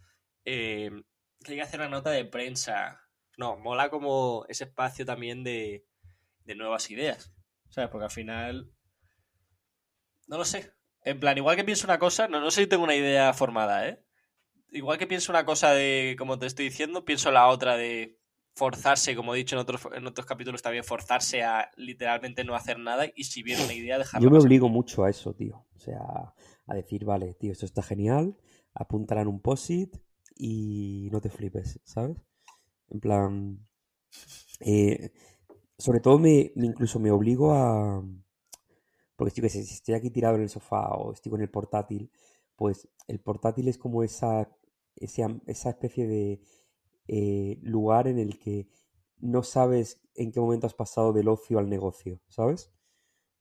eh, 0.45 0.91
que 1.45 1.53
hay 1.53 1.57
que 1.59 1.63
hacer 1.63 1.81
una 1.81 1.89
nota 1.91 2.11
de 2.11 2.25
prensa. 2.25 3.01
No, 3.37 3.57
mola 3.59 3.91
como 3.91 4.47
ese 4.49 4.65
espacio 4.65 5.05
también 5.05 5.45
de, 5.45 5.85
de 6.45 6.55
nuevas 6.55 6.91
ideas, 6.91 7.33
¿sabes? 7.69 7.91
Porque 7.91 8.05
al 8.05 8.11
final, 8.11 8.71
no 10.27 10.39
lo 10.39 10.45
sé. 10.45 10.73
En 11.03 11.21
plan, 11.21 11.37
igual 11.37 11.57
que 11.57 11.65
pienso 11.65 11.87
una 11.87 11.99
cosa, 11.99 12.29
no, 12.29 12.41
no 12.41 12.51
sé 12.51 12.63
si 12.63 12.67
tengo 12.67 12.85
una 12.85 12.97
idea 12.97 13.33
formada, 13.35 13.89
¿eh? 13.89 14.03
igual 14.71 14.99
que 14.99 15.07
pienso 15.07 15.33
una 15.33 15.45
cosa 15.45 15.73
de, 15.73 16.17
como 16.19 16.39
te 16.39 16.47
estoy 16.47 16.67
diciendo, 16.67 17.05
pienso 17.05 17.31
la 17.31 17.49
otra 17.49 17.77
de 17.77 18.19
forzarse, 18.57 19.15
como 19.15 19.35
he 19.35 19.39
dicho 19.39 19.55
en 19.55 19.61
otros, 19.61 19.87
en 19.95 20.07
otros 20.07 20.27
capítulos 20.27 20.63
también, 20.63 20.83
forzarse 20.83 21.43
a 21.43 21.71
literalmente 21.77 22.43
no 22.43 22.55
hacer 22.55 22.79
nada 22.79 23.05
y 23.15 23.25
si 23.25 23.43
viene 23.43 23.63
una 23.63 23.75
idea 23.75 23.99
dejarla. 23.99 24.25
Yo 24.25 24.31
me 24.31 24.39
obligo 24.39 24.69
mucho 24.71 25.05
a 25.05 25.11
eso, 25.11 25.35
tío. 25.35 25.67
O 25.75 25.79
sea, 25.79 26.35
a 26.67 26.75
decir, 26.75 27.05
vale, 27.05 27.35
tío, 27.35 27.53
esto 27.53 27.67
está 27.67 27.83
genial, 27.83 28.35
apúntala 28.73 29.21
en 29.21 29.29
un 29.29 29.41
post-it 29.41 29.95
y 30.35 31.11
no 31.13 31.21
te 31.21 31.29
flipes, 31.29 31.81
¿sabes? 31.85 32.17
En 32.89 33.01
plan... 33.01 33.69
Eh, 34.61 35.13
sobre 35.79 36.01
todo 36.01 36.19
me, 36.19 36.53
incluso 36.57 36.99
me 36.99 37.11
obligo 37.11 37.53
a... 37.53 38.03
Porque 39.17 39.29
estoy, 39.29 39.51
si 39.51 39.75
estoy 39.75 39.95
aquí 39.95 40.11
tirado 40.11 40.37
en 40.37 40.43
el 40.43 40.49
sofá 40.49 40.95
o 40.95 41.13
estoy 41.13 41.31
con 41.31 41.43
el 41.43 41.51
portátil, 41.51 42.11
pues 42.55 42.89
el 43.07 43.21
portátil 43.21 43.69
es 43.69 43.77
como 43.77 44.03
esa 44.03 44.49
esa 44.99 45.69
especie 45.69 46.07
de 46.07 46.41
eh, 47.09 47.59
lugar 47.63 48.09
en 48.09 48.19
el 48.19 48.39
que 48.39 48.69
no 49.19 49.43
sabes 49.43 50.01
en 50.15 50.33
qué 50.33 50.41
momento 50.41 50.67
has 50.67 50.75
pasado 50.75 51.13
del 51.13 51.29
ocio 51.29 51.59
al 51.59 51.69
negocio, 51.69 52.21
¿sabes? 52.29 52.71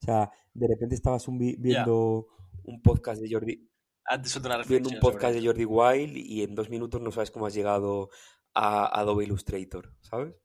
O 0.02 0.06
sea, 0.06 0.32
de 0.54 0.68
repente 0.68 0.96
estabas 0.96 1.28
un 1.28 1.38
vi- 1.38 1.56
Ya. 1.56 1.62
viendo 1.84 2.28
un 2.64 2.82
podcast 2.82 3.22
de 3.22 3.30
Jordi, 3.32 3.70
Antes 4.08 4.36
otra 4.38 4.62
viendo 4.64 4.90
un 4.90 5.00
podcast 5.00 5.36
de. 5.36 5.46
Jordi 5.46 5.66
Wild 5.66 6.16
y 6.18 6.44
en 6.44 6.54
dos 6.56 6.70
minutos 6.70 7.02
no 7.02 7.12
sabes 7.12 7.32
cómo 7.32 7.48
has 7.48 7.54
llegado 7.54 8.10
a 8.54 9.00
Adobe 9.00 9.24
Illustrator, 9.26 9.96
¿sabes? 10.02 10.36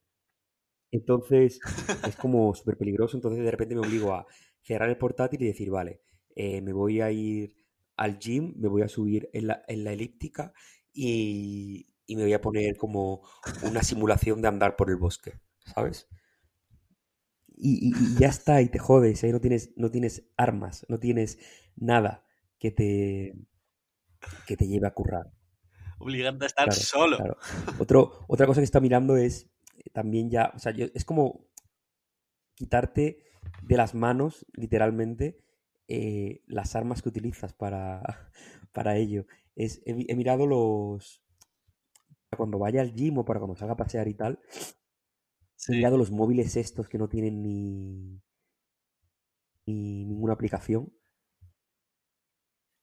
Entonces 0.90 1.60
es 2.06 2.16
como 2.16 2.54
súper 2.54 2.76
peligroso, 2.76 3.16
entonces 3.16 3.44
de 3.44 3.50
repente 3.50 3.74
me 3.74 3.82
obligo 3.82 4.12
a 4.12 4.26
cerrar 4.62 4.88
el 4.88 4.98
portátil 4.98 5.42
y 5.42 5.46
decir, 5.46 5.70
vale, 5.70 6.00
eh, 6.34 6.60
me 6.62 6.72
voy 6.72 7.00
a 7.00 7.10
ir 7.12 7.54
al 7.96 8.18
gym, 8.18 8.54
me 8.56 8.68
voy 8.68 8.82
a 8.82 8.88
subir 8.88 9.28
en 9.32 9.46
la, 9.48 9.62
en 9.68 9.84
la 9.84 9.92
elíptica 9.92 10.52
y, 10.92 11.86
y 12.10 12.16
me 12.16 12.22
voy 12.24 12.32
a 12.32 12.40
poner 12.40 12.76
como 12.76 13.22
una 13.62 13.82
simulación 13.84 14.42
de 14.42 14.48
andar 14.48 14.74
por 14.74 14.90
el 14.90 14.96
bosque, 14.96 15.38
¿sabes? 15.64 16.08
Y, 17.56 17.88
y- 17.88 17.92
y 17.94 18.18
ya 18.18 18.28
está, 18.28 18.62
y 18.62 18.68
te 18.68 18.78
jodes, 18.80 19.22
ahí 19.22 19.30
no 19.32 19.40
tienes, 19.40 19.70
no 19.76 19.90
tienes 19.90 20.24
armas, 20.36 20.84
no 20.88 20.98
tienes 20.98 21.38
nada 21.76 22.24
que 22.58 22.70
te, 22.72 23.34
que 24.46 24.56
te 24.56 24.66
lleve 24.66 24.88
a 24.88 24.94
currar. 24.94 25.30
Obligarte 25.98 26.44
a 26.44 26.46
estar 26.46 26.64
Claro, 26.72 26.80
solo. 26.80 27.16
claro. 27.18 27.36
Otro, 27.78 28.24
otra 28.28 28.46
cosa 28.46 28.60
que 28.60 28.64
está 28.64 28.80
mirando 28.80 29.16
es 29.16 29.50
eh, 29.76 29.90
también 29.92 30.30
ya, 30.30 30.52
o 30.54 30.58
sea, 30.58 30.72
yo- 30.72 30.86
es 30.94 31.04
como 31.04 31.46
quitarte 32.54 33.24
de 33.62 33.76
las 33.76 33.94
manos, 33.94 34.46
literalmente, 34.52 35.38
eh, 35.88 36.42
las 36.46 36.74
armas 36.76 37.02
que 37.02 37.08
utilizas 37.10 37.52
para, 37.52 38.02
para 38.72 38.96
ello. 38.96 39.26
Es, 39.54 39.82
he, 39.84 39.92
vi- 39.92 40.06
he 40.08 40.16
mirado 40.16 40.46
los... 40.46 41.22
Cuando 42.36 42.58
vaya 42.58 42.80
al 42.80 42.94
gym 42.94 43.18
o 43.18 43.24
para 43.24 43.40
cuando 43.40 43.56
salga 43.56 43.74
a 43.74 43.76
pasear 43.76 44.06
y 44.08 44.14
tal, 44.14 44.38
he 44.38 44.42
Sí. 45.56 45.80
los 45.96 46.10
móviles 46.10 46.56
estos 46.56 46.88
que 46.88 46.98
no 46.98 47.08
tienen 47.08 47.42
ni, 47.42 48.20
ni 49.66 50.04
ninguna 50.04 50.34
aplicación. 50.34 50.92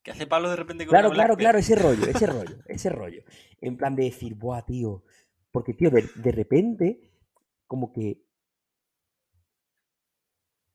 ¿Qué 0.03 0.11
hace 0.11 0.27
Pablo 0.27 0.49
de 0.49 0.55
repente 0.55 0.85
con 0.85 0.91
Claro, 0.91 1.11
claro, 1.11 1.35
claro, 1.37 1.59
BlackBerry? 1.59 1.59
ese 1.59 1.75
rollo, 1.75 2.05
ese 2.07 2.25
rollo, 2.27 2.57
ese 2.67 2.89
rollo. 2.89 3.23
En 3.61 3.77
plan 3.77 3.95
de 3.95 4.03
decir, 4.03 4.35
buah, 4.35 4.63
tío. 4.65 5.03
Porque, 5.51 5.73
tío, 5.73 5.89
de, 5.91 6.03
de 6.15 6.31
repente, 6.31 7.11
como 7.67 7.91
que 7.91 8.23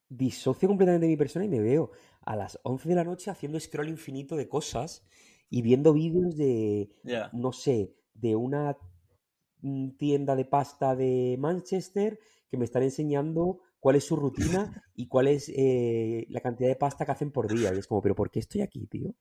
disocio 0.09 0.69
completamente 0.69 1.07
de 1.07 1.13
mi 1.13 1.17
persona 1.17 1.45
y 1.45 1.49
me 1.49 1.61
veo 1.61 1.91
a 2.21 2.37
las 2.37 2.59
11 2.65 2.89
de 2.89 2.95
la 2.95 3.05
noche 3.05 3.31
haciendo 3.31 3.59
scroll 3.59 3.89
infinito 3.89 4.37
de 4.37 4.49
cosas 4.49 5.07
y 5.49 5.63
viendo 5.63 5.93
vídeos 5.95 6.37
de, 6.37 6.91
no 7.33 7.53
sé, 7.53 7.95
de 8.15 8.37
una 8.37 8.77
mm, 9.63 9.91
tienda 9.99 10.37
de 10.37 10.45
pasta 10.45 10.97
de 10.97 11.37
Manchester 11.39 12.19
que 12.51 12.59
me 12.59 12.65
están 12.67 12.83
enseñando 12.85 13.61
cuál 13.81 13.97
es 13.97 14.05
su 14.05 14.17
rutina 14.17 14.73
y 14.95 15.09
cuál 15.09 15.29
es 15.29 15.51
eh, 15.57 16.27
la 16.31 16.41
cantidad 16.41 16.69
de 16.69 16.77
pasta 16.77 17.05
que 17.07 17.13
hacen 17.13 17.33
por 17.33 17.49
día. 17.49 17.75
Y 17.75 17.79
es 17.79 17.87
como, 17.89 18.03
pero 18.03 18.15
¿por 18.15 18.31
qué 18.31 18.41
estoy 18.41 18.63
aquí, 18.63 18.87
tío? 18.87 19.15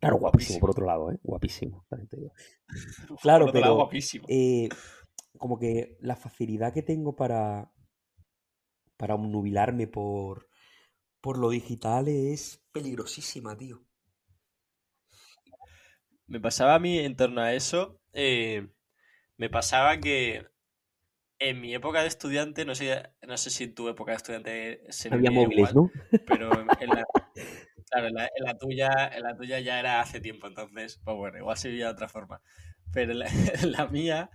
Claro, 0.00 0.16
guapísimo, 0.18 0.58
por 0.60 0.70
otro 0.70 0.86
lado, 0.86 1.12
¿eh? 1.12 1.18
Guapísimo, 1.22 1.84
también 1.88 2.08
te 2.08 2.16
digo. 2.16 2.32
Por 3.08 3.20
Claro, 3.22 3.50
lado, 3.58 3.74
pero 3.74 3.74
guapísimo. 3.76 4.28
eh, 4.28 4.68
como 5.38 5.58
que 5.58 5.98
la 6.00 6.16
facilidad 6.16 6.72
que 6.74 6.82
tengo 6.82 7.16
para, 7.16 7.72
para 8.96 9.16
obnubilarme 9.16 9.88
por, 9.88 10.48
por 11.20 11.38
lo 11.38 11.50
digital 11.50 12.08
es 12.08 12.62
peligrosísima, 12.72 13.56
tío. 13.56 13.84
Me 16.30 16.40
pasaba 16.40 16.74
a 16.76 16.78
mí 16.78 16.98
en 16.98 17.16
torno 17.16 17.40
a 17.42 17.52
eso. 17.54 18.00
eh, 18.12 18.68
me 19.38 19.50
pasaba 19.50 20.00
que 20.00 20.46
en 21.40 21.60
mi 21.60 21.74
época 21.74 22.02
de 22.02 22.08
estudiante, 22.08 22.64
no 22.66 22.74
sé, 22.74 23.02
no 23.26 23.36
sé 23.38 23.50
si 23.50 23.64
en 23.64 23.74
tu 23.74 23.88
época 23.88 24.12
de 24.12 24.16
estudiante 24.18 24.82
Había 25.10 25.30
sería 25.30 25.30
móviles, 25.30 25.74
igual, 25.74 25.74
¿no? 25.74 25.90
pero 26.26 26.62
en 26.78 26.94
la, 26.94 27.04
claro, 27.90 28.08
en 28.08 28.14
la, 28.14 28.26
en 28.26 28.44
la 28.46 28.58
tuya, 28.58 28.88
en 29.14 29.22
la 29.24 29.36
tuya 29.36 29.60
ya 29.60 29.80
era 29.80 30.00
hace 30.02 30.20
tiempo, 30.20 30.46
entonces, 30.48 31.00
pues 31.04 31.16
bueno, 31.16 31.38
igual 31.38 31.56
se 31.58 31.70
de 31.70 31.86
otra 31.86 32.08
forma. 32.08 32.42
Pero 32.92 33.12
en 33.12 33.20
la, 33.20 33.28
en 33.62 33.72
la 33.72 33.86
mía 33.88 34.30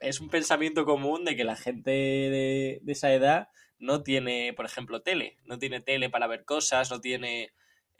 es 0.00 0.20
un 0.20 0.28
pensamiento 0.30 0.84
común 0.84 1.24
de 1.24 1.36
que 1.36 1.44
la 1.44 1.56
gente 1.56 1.90
de, 1.90 2.80
de 2.82 2.92
esa 2.92 3.12
edad 3.12 3.48
no 3.78 4.02
tiene, 4.02 4.52
por 4.54 4.66
ejemplo, 4.66 5.02
tele, 5.02 5.38
no 5.44 5.58
tiene 5.58 5.80
tele 5.80 6.10
para 6.10 6.26
ver 6.26 6.44
cosas, 6.44 6.90
no 6.90 7.00
tiene, 7.00 7.52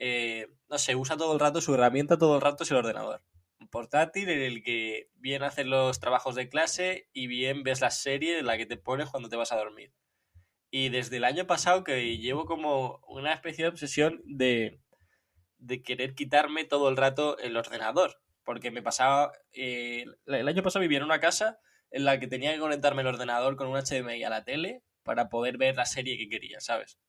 eh, 0.05 0.49
no 0.69 0.77
sé, 0.79 0.97
usa 0.97 1.15
todo 1.15 1.31
el 1.31 1.39
rato, 1.39 1.61
su 1.61 1.73
herramienta 1.73 2.17
todo 2.17 2.35
el 2.35 2.41
rato 2.41 2.63
es 2.65 2.71
el 2.71 2.75
ordenador. 2.75 3.23
Un 3.61 3.69
portátil 3.69 4.27
en 4.27 4.41
el 4.41 4.61
que 4.61 5.09
bien 5.15 5.43
haces 5.43 5.65
los 5.65 6.01
trabajos 6.01 6.35
de 6.35 6.49
clase 6.49 7.07
y 7.13 7.27
bien 7.27 7.63
ves 7.63 7.79
la 7.79 7.89
serie 7.89 8.39
en 8.39 8.47
la 8.47 8.57
que 8.57 8.65
te 8.65 8.75
pones 8.75 9.09
cuando 9.09 9.29
te 9.29 9.37
vas 9.37 9.53
a 9.53 9.57
dormir. 9.57 9.93
Y 10.69 10.89
desde 10.89 11.15
el 11.17 11.23
año 11.23 11.47
pasado 11.47 11.85
que 11.85 12.17
llevo 12.17 12.45
como 12.45 12.99
una 13.07 13.31
especie 13.31 13.63
de 13.63 13.69
obsesión 13.69 14.21
de, 14.25 14.81
de 15.57 15.81
querer 15.81 16.15
quitarme 16.15 16.65
todo 16.65 16.89
el 16.89 16.97
rato 16.97 17.37
el 17.37 17.55
ordenador. 17.55 18.19
Porque 18.43 18.71
me 18.71 18.81
pasaba, 18.81 19.31
eh, 19.53 20.03
el 20.25 20.47
año 20.49 20.63
pasado 20.63 20.81
vivía 20.81 20.97
en 20.97 21.05
una 21.05 21.21
casa 21.21 21.61
en 21.91 22.03
la 22.03 22.19
que 22.19 22.27
tenía 22.27 22.51
que 22.51 22.59
conectarme 22.59 23.03
el 23.03 23.07
ordenador 23.07 23.55
con 23.55 23.69
un 23.69 23.77
HDMI 23.77 24.25
a 24.25 24.29
la 24.29 24.43
tele 24.43 24.83
para 25.03 25.29
poder 25.29 25.57
ver 25.57 25.77
la 25.77 25.85
serie 25.85 26.17
que 26.17 26.27
quería, 26.27 26.59
¿sabes? 26.59 26.99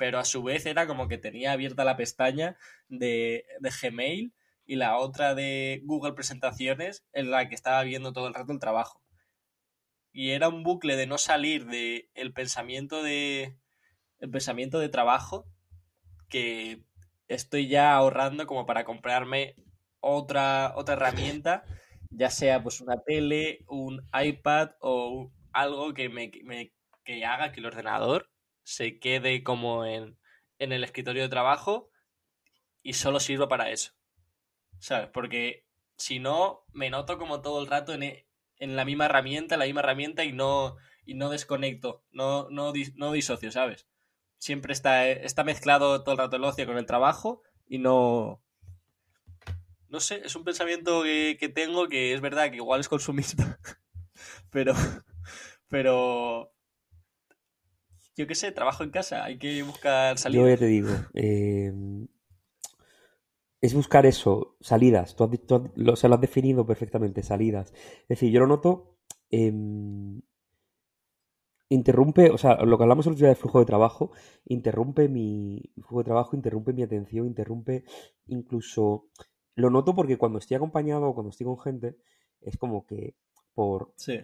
Pero 0.00 0.18
a 0.18 0.24
su 0.24 0.42
vez 0.42 0.64
era 0.64 0.86
como 0.86 1.08
que 1.08 1.18
tenía 1.18 1.52
abierta 1.52 1.84
la 1.84 1.98
pestaña 1.98 2.56
de, 2.88 3.44
de 3.60 3.70
Gmail 3.70 4.32
y 4.64 4.76
la 4.76 4.96
otra 4.96 5.34
de 5.34 5.82
Google 5.84 6.14
Presentaciones 6.14 7.04
en 7.12 7.30
la 7.30 7.50
que 7.50 7.54
estaba 7.54 7.82
viendo 7.82 8.14
todo 8.14 8.26
el 8.26 8.32
rato 8.32 8.50
el 8.50 8.60
trabajo. 8.60 9.02
Y 10.10 10.30
era 10.30 10.48
un 10.48 10.62
bucle 10.62 10.96
de 10.96 11.06
no 11.06 11.18
salir 11.18 11.66
de 11.66 12.08
el 12.14 12.32
pensamiento 12.32 13.02
de 13.02 13.58
el 14.20 14.30
pensamiento 14.30 14.78
de 14.78 14.88
trabajo 14.88 15.44
que 16.30 16.82
estoy 17.28 17.68
ya 17.68 17.94
ahorrando 17.94 18.46
como 18.46 18.64
para 18.64 18.84
comprarme 18.84 19.54
otra 20.00 20.72
otra 20.76 20.94
herramienta, 20.94 21.62
ya 22.08 22.30
sea 22.30 22.62
pues 22.62 22.80
una 22.80 23.02
tele, 23.02 23.66
un 23.68 24.02
iPad 24.18 24.70
o 24.80 25.30
algo 25.52 25.92
que 25.92 26.08
me, 26.08 26.30
me 26.42 26.72
que 27.04 27.26
haga 27.26 27.52
que 27.52 27.60
el 27.60 27.66
ordenador 27.66 28.30
se 28.62 28.98
quede 28.98 29.42
como 29.42 29.84
en, 29.84 30.18
en 30.58 30.72
el 30.72 30.84
escritorio 30.84 31.22
de 31.22 31.28
trabajo 31.28 31.90
y 32.82 32.94
solo 32.94 33.20
sirva 33.20 33.48
para 33.48 33.70
eso. 33.70 33.92
¿Sabes? 34.78 35.08
Porque 35.12 35.66
si 35.96 36.18
no, 36.18 36.64
me 36.72 36.90
noto 36.90 37.18
como 37.18 37.42
todo 37.42 37.60
el 37.60 37.66
rato 37.66 37.92
en, 37.92 38.02
e- 38.02 38.26
en 38.56 38.76
la 38.76 38.84
misma 38.84 39.06
herramienta, 39.06 39.54
en 39.54 39.58
la 39.58 39.66
misma 39.66 39.80
herramienta 39.80 40.24
y 40.24 40.32
no, 40.32 40.76
y 41.04 41.14
no 41.14 41.28
desconecto, 41.28 42.04
no, 42.10 42.48
no, 42.50 42.72
no 42.94 43.12
disocio, 43.12 43.50
¿sabes? 43.52 43.86
Siempre 44.38 44.72
está, 44.72 45.06
está 45.08 45.44
mezclado 45.44 46.02
todo 46.02 46.12
el 46.12 46.18
rato 46.18 46.36
el 46.36 46.44
ocio 46.44 46.66
con 46.66 46.78
el 46.78 46.86
trabajo 46.86 47.42
y 47.68 47.78
no... 47.78 48.42
No 49.88 49.98
sé, 49.98 50.22
es 50.24 50.36
un 50.36 50.44
pensamiento 50.44 51.02
que, 51.02 51.36
que 51.38 51.48
tengo 51.48 51.88
que 51.88 52.14
es 52.14 52.20
verdad 52.20 52.50
que 52.50 52.56
igual 52.56 52.80
es 52.80 52.88
consumista, 52.88 53.58
pero... 54.50 54.74
Pero... 55.68 56.52
Yo 58.16 58.28
qué 58.28 58.36
sé, 58.36 58.52
trabajo 58.52 58.84
en 58.84 58.90
casa, 58.90 59.24
hay 59.24 59.36
que 59.38 59.62
buscar 59.64 60.16
Yo 60.26 60.48
ya 60.48 60.56
salidas. 60.56 60.58
te 60.58 60.66
digo, 60.66 61.08
eh, 61.14 61.72
es 63.60 63.74
buscar 63.74 64.06
eso, 64.06 64.56
salidas. 64.60 65.16
Tú, 65.16 65.24
has, 65.24 65.30
tú 65.46 65.54
has- 65.56 65.70
lo, 65.76 65.92
o 65.92 65.96
sea, 65.96 66.08
lo 66.08 66.14
has 66.16 66.20
definido 66.20 66.66
perfectamente, 66.66 67.22
salidas. 67.22 67.72
Es 68.02 68.08
decir, 68.08 68.30
yo 68.32 68.40
lo 68.40 68.46
noto, 68.46 68.96
em, 69.30 70.20
interrumpe, 71.68 72.30
o 72.30 72.38
sea, 72.38 72.56
lo 72.64 72.76
que 72.76 72.84
hablamos 72.84 73.06
el 73.06 73.12
otro 73.12 73.20
día 73.20 73.28
del 73.28 73.36
flujo 73.36 73.60
de 73.60 73.66
trabajo, 73.66 74.10
interrumpe 74.46 75.08
mi 75.08 75.62
mi 75.76 75.82
flujo 75.82 75.98
de 75.98 76.04
trabajo, 76.04 76.36
interrumpe 76.36 76.72
mi 76.72 76.82
atención, 76.82 77.26
interrumpe 77.26 77.84
incluso... 78.26 79.06
Lo 79.56 79.68
noto 79.70 79.94
porque 79.94 80.16
cuando 80.16 80.38
estoy 80.38 80.56
acompañado 80.56 81.06
o 81.08 81.14
cuando 81.14 81.30
estoy 81.30 81.44
con 81.46 81.58
gente, 81.58 81.96
es 82.40 82.56
como 82.56 82.86
que 82.86 83.14
por 83.54 83.92
Sí. 83.96 84.20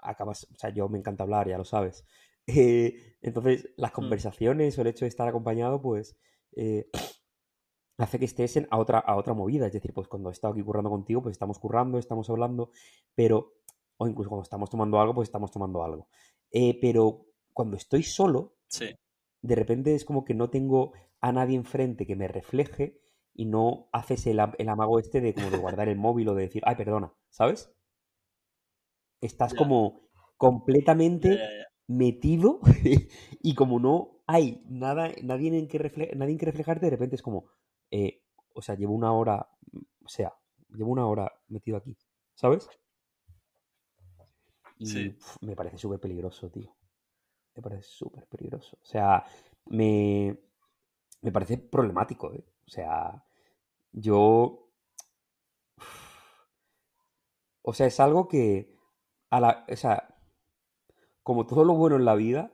acabas, 0.00 0.44
o 0.52 0.56
sea, 0.56 0.70
yo 0.70 0.88
me 0.88 0.98
encanta 0.98 1.24
hablar, 1.24 1.48
ya 1.48 1.58
lo 1.58 1.64
sabes. 1.64 2.04
Eh, 2.46 3.16
entonces, 3.22 3.70
las 3.76 3.92
Mm. 3.92 3.94
conversaciones 3.94 4.78
o 4.78 4.82
el 4.82 4.88
hecho 4.88 5.04
de 5.04 5.08
estar 5.10 5.28
acompañado, 5.28 5.80
pues, 5.80 6.16
eh, 6.56 6.88
hace 7.98 8.18
que 8.18 8.24
estés 8.24 8.56
en, 8.56 8.66
a, 8.70 8.78
otra, 8.78 8.98
a 8.98 9.16
otra 9.16 9.34
movida. 9.34 9.66
Es 9.66 9.72
decir, 9.72 9.92
pues 9.94 10.08
cuando 10.08 10.28
he 10.30 10.32
estado 10.32 10.52
aquí 10.54 10.62
currando 10.62 10.90
contigo, 10.90 11.22
pues 11.22 11.32
estamos 11.34 11.58
currando, 11.58 11.98
estamos 11.98 12.28
hablando, 12.30 12.70
pero, 13.14 13.54
o 13.96 14.08
incluso 14.08 14.30
cuando 14.30 14.42
estamos 14.44 14.70
tomando 14.70 15.00
algo, 15.00 15.14
pues 15.14 15.28
estamos 15.28 15.50
tomando 15.52 15.84
algo. 15.84 16.08
Eh, 16.50 16.78
pero 16.80 17.26
cuando 17.52 17.76
estoy 17.76 18.02
solo, 18.02 18.56
Sí. 18.68 18.94
de 19.42 19.54
repente 19.54 19.94
es 19.94 20.04
como 20.04 20.24
que 20.24 20.34
no 20.34 20.50
tengo 20.50 20.92
a 21.20 21.30
nadie 21.32 21.56
enfrente 21.56 22.06
que 22.06 22.16
me 22.16 22.26
refleje 22.28 23.00
y 23.34 23.44
no 23.46 23.88
haces 23.92 24.26
el, 24.26 24.40
el 24.58 24.68
amago 24.68 24.98
este 24.98 25.20
de 25.20 25.34
como 25.34 25.50
de 25.50 25.58
guardar 25.58 25.88
el 25.88 25.96
móvil 25.98 26.28
o 26.28 26.34
de 26.34 26.42
decir, 26.44 26.62
ay, 26.66 26.74
perdona, 26.76 27.14
¿sabes? 27.30 27.72
Estás 29.20 29.54
como 29.54 30.08
completamente. 30.36 31.38
Metido 31.88 32.60
y 33.42 33.54
como 33.54 33.80
no 33.80 34.22
hay 34.26 34.62
nada, 34.68 35.10
nadie 35.22 35.56
en 35.58 35.68
que, 35.68 35.80
refle- 35.80 36.14
nadie 36.16 36.32
en 36.32 36.38
que 36.38 36.46
reflejarte, 36.46 36.86
de 36.86 36.90
repente 36.90 37.16
es 37.16 37.22
como, 37.22 37.46
eh, 37.90 38.22
o 38.54 38.62
sea, 38.62 38.74
llevo 38.76 38.94
una 38.94 39.12
hora, 39.12 39.48
o 40.04 40.08
sea, 40.08 40.32
llevo 40.70 40.90
una 40.92 41.06
hora 41.06 41.32
metido 41.48 41.76
aquí, 41.76 41.96
¿sabes? 42.34 42.68
Y 44.78 45.10
Sí. 45.10 45.12
pf, 45.12 45.38
me 45.42 45.56
parece 45.56 45.78
súper 45.78 46.00
peligroso, 46.00 46.50
tío. 46.50 46.74
Me 47.56 47.62
parece 47.62 47.82
súper 47.84 48.26
peligroso. 48.28 48.78
O 48.82 48.86
sea, 48.86 49.24
me, 49.66 50.38
me 51.22 51.32
parece 51.32 51.58
problemático, 51.58 52.32
¿eh? 52.34 52.44
O 52.66 52.70
sea, 52.70 53.24
yo... 53.92 54.70
O 57.62 57.72
sea, 57.74 57.86
es 57.86 58.00
algo 58.00 58.28
que... 58.28 58.74
A 59.30 59.40
la, 59.40 59.64
o 59.70 59.76
sea, 59.76 60.11
como 61.22 61.46
todo 61.46 61.64
lo 61.64 61.74
bueno 61.74 61.96
en 61.96 62.04
la 62.04 62.14
vida, 62.14 62.52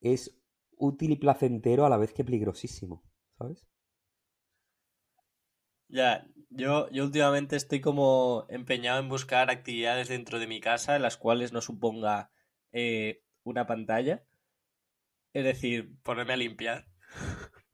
es 0.00 0.36
útil 0.76 1.12
y 1.12 1.16
placentero 1.16 1.86
a 1.86 1.88
la 1.90 1.96
vez 1.96 2.12
que 2.12 2.24
peligrosísimo, 2.24 3.02
¿sabes? 3.38 3.66
Ya, 5.88 6.26
yo, 6.50 6.90
yo 6.90 7.04
últimamente 7.04 7.56
estoy 7.56 7.80
como 7.80 8.46
empeñado 8.48 9.00
en 9.00 9.08
buscar 9.08 9.50
actividades 9.50 10.08
dentro 10.08 10.38
de 10.38 10.46
mi 10.46 10.60
casa 10.60 10.96
en 10.96 11.02
las 11.02 11.16
cuales 11.16 11.52
no 11.52 11.60
suponga 11.60 12.30
eh, 12.72 13.22
una 13.44 13.66
pantalla. 13.66 14.24
Es 15.32 15.44
decir, 15.44 15.92
ponerme 16.02 16.32
a 16.32 16.36
limpiar, 16.36 16.86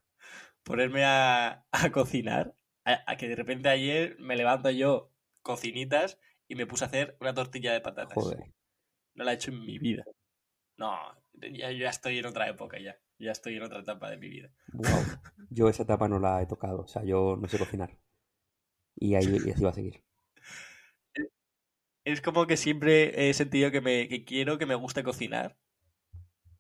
ponerme 0.65 1.05
a, 1.05 1.65
a 1.71 1.91
cocinar. 1.93 2.55
A, 2.85 3.03
a 3.07 3.17
que 3.17 3.29
de 3.29 3.37
repente 3.37 3.69
ayer 3.69 4.17
me 4.19 4.37
levanto 4.37 4.71
yo 4.71 5.13
cocinitas 5.43 6.19
y 6.49 6.55
me 6.55 6.67
puse 6.67 6.85
a 6.85 6.89
hacer 6.89 7.17
una 7.21 7.35
tortilla 7.35 7.73
de 7.73 7.81
patatas. 7.81 8.15
Joder. 8.15 8.39
No 9.15 9.25
la 9.25 9.33
he 9.33 9.35
hecho 9.35 9.51
en 9.51 9.61
mi 9.61 9.79
vida. 9.79 10.05
No, 10.81 10.97
ya, 11.35 11.71
ya 11.73 11.91
estoy 11.91 12.19
en 12.19 12.25
otra 12.25 12.49
época 12.49 12.79
ya. 12.79 12.99
Ya 13.19 13.33
estoy 13.33 13.55
en 13.55 13.63
otra 13.65 13.81
etapa 13.81 14.09
de 14.09 14.17
mi 14.17 14.31
vida. 14.31 14.51
Wow. 14.73 15.05
Yo 15.51 15.69
esa 15.69 15.83
etapa 15.83 16.09
no 16.09 16.19
la 16.19 16.41
he 16.41 16.47
tocado. 16.47 16.81
O 16.81 16.89
sea, 16.89 17.05
yo 17.05 17.37
no 17.39 17.49
sé 17.49 17.59
cocinar. 17.59 17.99
Y 18.97 19.15
ahí 19.15 19.37
y 19.45 19.51
así 19.51 19.63
va 19.63 19.71
a 19.71 19.75
seguir. 19.75 20.03
Es 22.05 22.23
como 22.23 22.47
que 22.47 22.57
siempre 22.57 23.29
he 23.29 23.35
sentido 23.35 23.71
que, 23.71 23.83
me, 23.83 24.09
que 24.09 24.25
quiero, 24.25 24.57
que 24.57 24.65
me 24.65 24.75
guste 24.75 25.05
cocinar, 25.05 25.59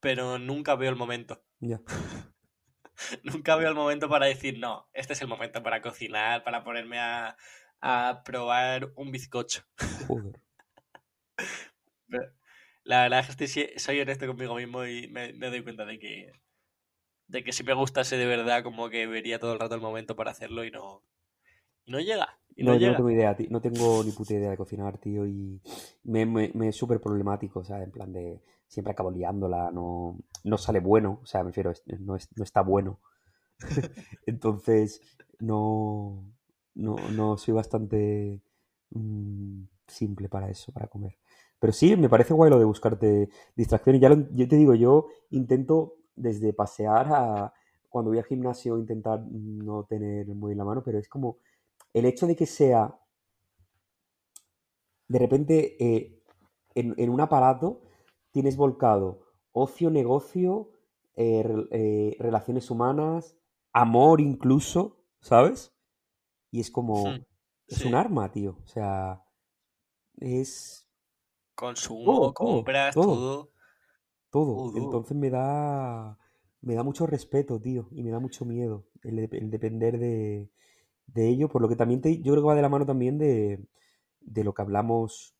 pero 0.00 0.38
nunca 0.38 0.74
veo 0.74 0.90
el 0.90 0.96
momento. 0.96 1.42
Ya. 1.60 1.80
Nunca 3.24 3.56
veo 3.56 3.70
el 3.70 3.74
momento 3.74 4.10
para 4.10 4.26
decir, 4.26 4.58
no, 4.58 4.90
este 4.92 5.14
es 5.14 5.22
el 5.22 5.28
momento 5.28 5.62
para 5.62 5.80
cocinar, 5.80 6.44
para 6.44 6.62
ponerme 6.62 6.98
a, 6.98 7.34
a 7.80 8.22
probar 8.26 8.92
un 8.94 9.10
bizcocho. 9.10 9.62
Joder. 10.06 10.42
Pero 12.06 12.39
La 12.90 13.02
verdad 13.02 13.20
es 13.20 13.36
que 13.36 13.44
estoy- 13.44 13.78
soy 13.78 14.00
honesto 14.00 14.26
conmigo 14.26 14.54
mismo 14.56 14.84
y 14.86 15.08
me, 15.08 15.32
me 15.34 15.48
doy 15.50 15.62
cuenta 15.62 15.84
de 15.84 15.98
que, 15.98 16.32
de 17.28 17.44
que 17.44 17.52
si 17.52 17.64
me 17.64 17.74
gustase 17.74 18.16
de 18.18 18.26
verdad, 18.26 18.62
como 18.64 18.90
que 18.90 19.06
vería 19.06 19.38
todo 19.40 19.52
el 19.54 19.60
rato 19.60 19.74
el 19.76 19.80
momento 19.80 20.16
para 20.16 20.32
hacerlo 20.32 20.64
y 20.64 20.70
no, 20.70 21.04
y 21.86 21.92
no 21.92 22.00
llega. 22.00 22.40
Y 22.56 22.64
no, 22.64 22.72
No, 22.72 22.78
yo 22.78 22.88
no 22.88 22.96
tengo 22.96 23.10
idea, 23.10 23.36
no 23.48 23.60
tengo 23.60 24.04
ni 24.04 24.12
puta 24.12 24.34
idea 24.34 24.50
de 24.50 24.56
cocinar, 24.56 24.98
tío, 24.98 25.26
y 25.26 25.60
me, 26.04 26.26
me- 26.26 26.50
me 26.54 26.68
es 26.68 26.76
súper 26.76 27.00
problemático, 27.00 27.60
o 27.60 27.64
sea, 27.64 27.82
en 27.82 27.90
plan 27.90 28.12
de 28.12 28.42
siempre 28.68 28.92
acabo 28.92 29.10
liándola, 29.10 29.70
no, 29.70 30.18
no 30.44 30.58
sale 30.58 30.80
bueno, 30.80 31.20
o 31.22 31.26
sea, 31.26 31.42
me 31.42 31.48
refiero, 31.50 31.72
no, 32.00 32.16
es- 32.16 32.28
no 32.36 32.44
está 32.44 32.60
bueno. 32.62 33.00
Entonces, 34.26 35.02
no, 35.40 36.24
no, 36.74 36.96
no 37.12 37.36
soy 37.38 37.54
bastante 37.54 38.40
mm, 38.90 39.64
simple 39.88 40.28
para 40.30 40.50
eso, 40.50 40.72
para 40.72 40.88
comer. 40.88 41.16
Pero 41.60 41.72
sí, 41.72 41.96
me 41.96 42.08
parece 42.08 42.34
guay 42.34 42.50
lo 42.50 42.58
de 42.58 42.64
buscarte 42.66 43.30
distracciones. 43.56 44.00
Ya 44.02 44.08
lo- 44.10 44.28
yo 44.32 44.48
te 44.48 44.56
digo, 44.56 44.74
yo 44.74 45.08
intento 45.30 45.96
desde 46.16 46.52
pasear 46.54 47.08
a 47.12 47.54
cuando 47.90 48.10
voy 48.10 48.18
al 48.18 48.24
gimnasio 48.24 48.78
intentar 48.78 49.20
no 49.30 49.84
tener 49.84 50.28
el 50.28 50.36
móvil 50.36 50.52
en 50.54 50.58
la 50.58 50.64
mano, 50.64 50.82
pero 50.84 50.98
es 50.98 51.08
como 51.08 51.38
el 51.94 52.06
hecho 52.06 52.26
de 52.26 52.36
que 52.36 52.46
sea 52.46 52.94
de 55.08 55.18
repente 55.18 55.76
eh, 55.84 56.22
en, 56.74 56.94
en 56.96 57.10
un 57.10 57.20
aparato 57.20 57.82
tienes 58.30 58.56
volcado 58.56 59.22
ocio, 59.52 59.90
negocio, 59.90 60.70
eh, 61.16 61.44
eh, 61.72 62.16
relaciones 62.20 62.70
humanas, 62.70 63.36
amor 63.72 64.20
incluso, 64.20 64.98
¿sabes? 65.20 65.74
Y 66.50 66.60
es 66.60 66.70
como, 66.70 67.00
Hmm, 67.04 67.24
es 67.68 67.84
sí. 67.84 67.86
un 67.86 67.94
arma, 67.96 68.30
tío. 68.32 68.58
O 68.64 68.66
sea, 68.68 69.22
es 70.20 70.89
Consumo, 71.60 72.32
todo, 72.38 72.38
compras, 72.40 72.98
todo, 72.98 73.20
todo. 73.20 73.52
todo. 74.30 74.70
Duro. 74.72 74.74
Entonces 74.74 75.16
me 75.16 75.30
da, 75.30 76.18
me 76.62 76.74
da 76.74 76.82
mucho 76.82 77.06
respeto, 77.06 77.60
tío, 77.60 77.88
y 77.92 78.02
me 78.02 78.10
da 78.10 78.18
mucho 78.20 78.44
miedo 78.44 78.86
el, 79.02 79.16
de- 79.28 79.38
el 79.38 79.50
depender 79.50 79.98
de, 79.98 80.50
de 81.06 81.28
ello, 81.28 81.48
por 81.48 81.62
lo 81.62 81.68
que 81.68 81.76
también 81.76 82.00
te, 82.00 82.18
yo 82.22 82.32
creo 82.32 82.44
que 82.44 82.48
va 82.48 82.54
de 82.56 82.62
la 82.62 82.68
mano 82.70 82.86
también 82.86 83.18
de, 83.18 83.64
de 84.20 84.44
lo 84.44 84.54
que 84.54 84.62
hablamos, 84.62 85.36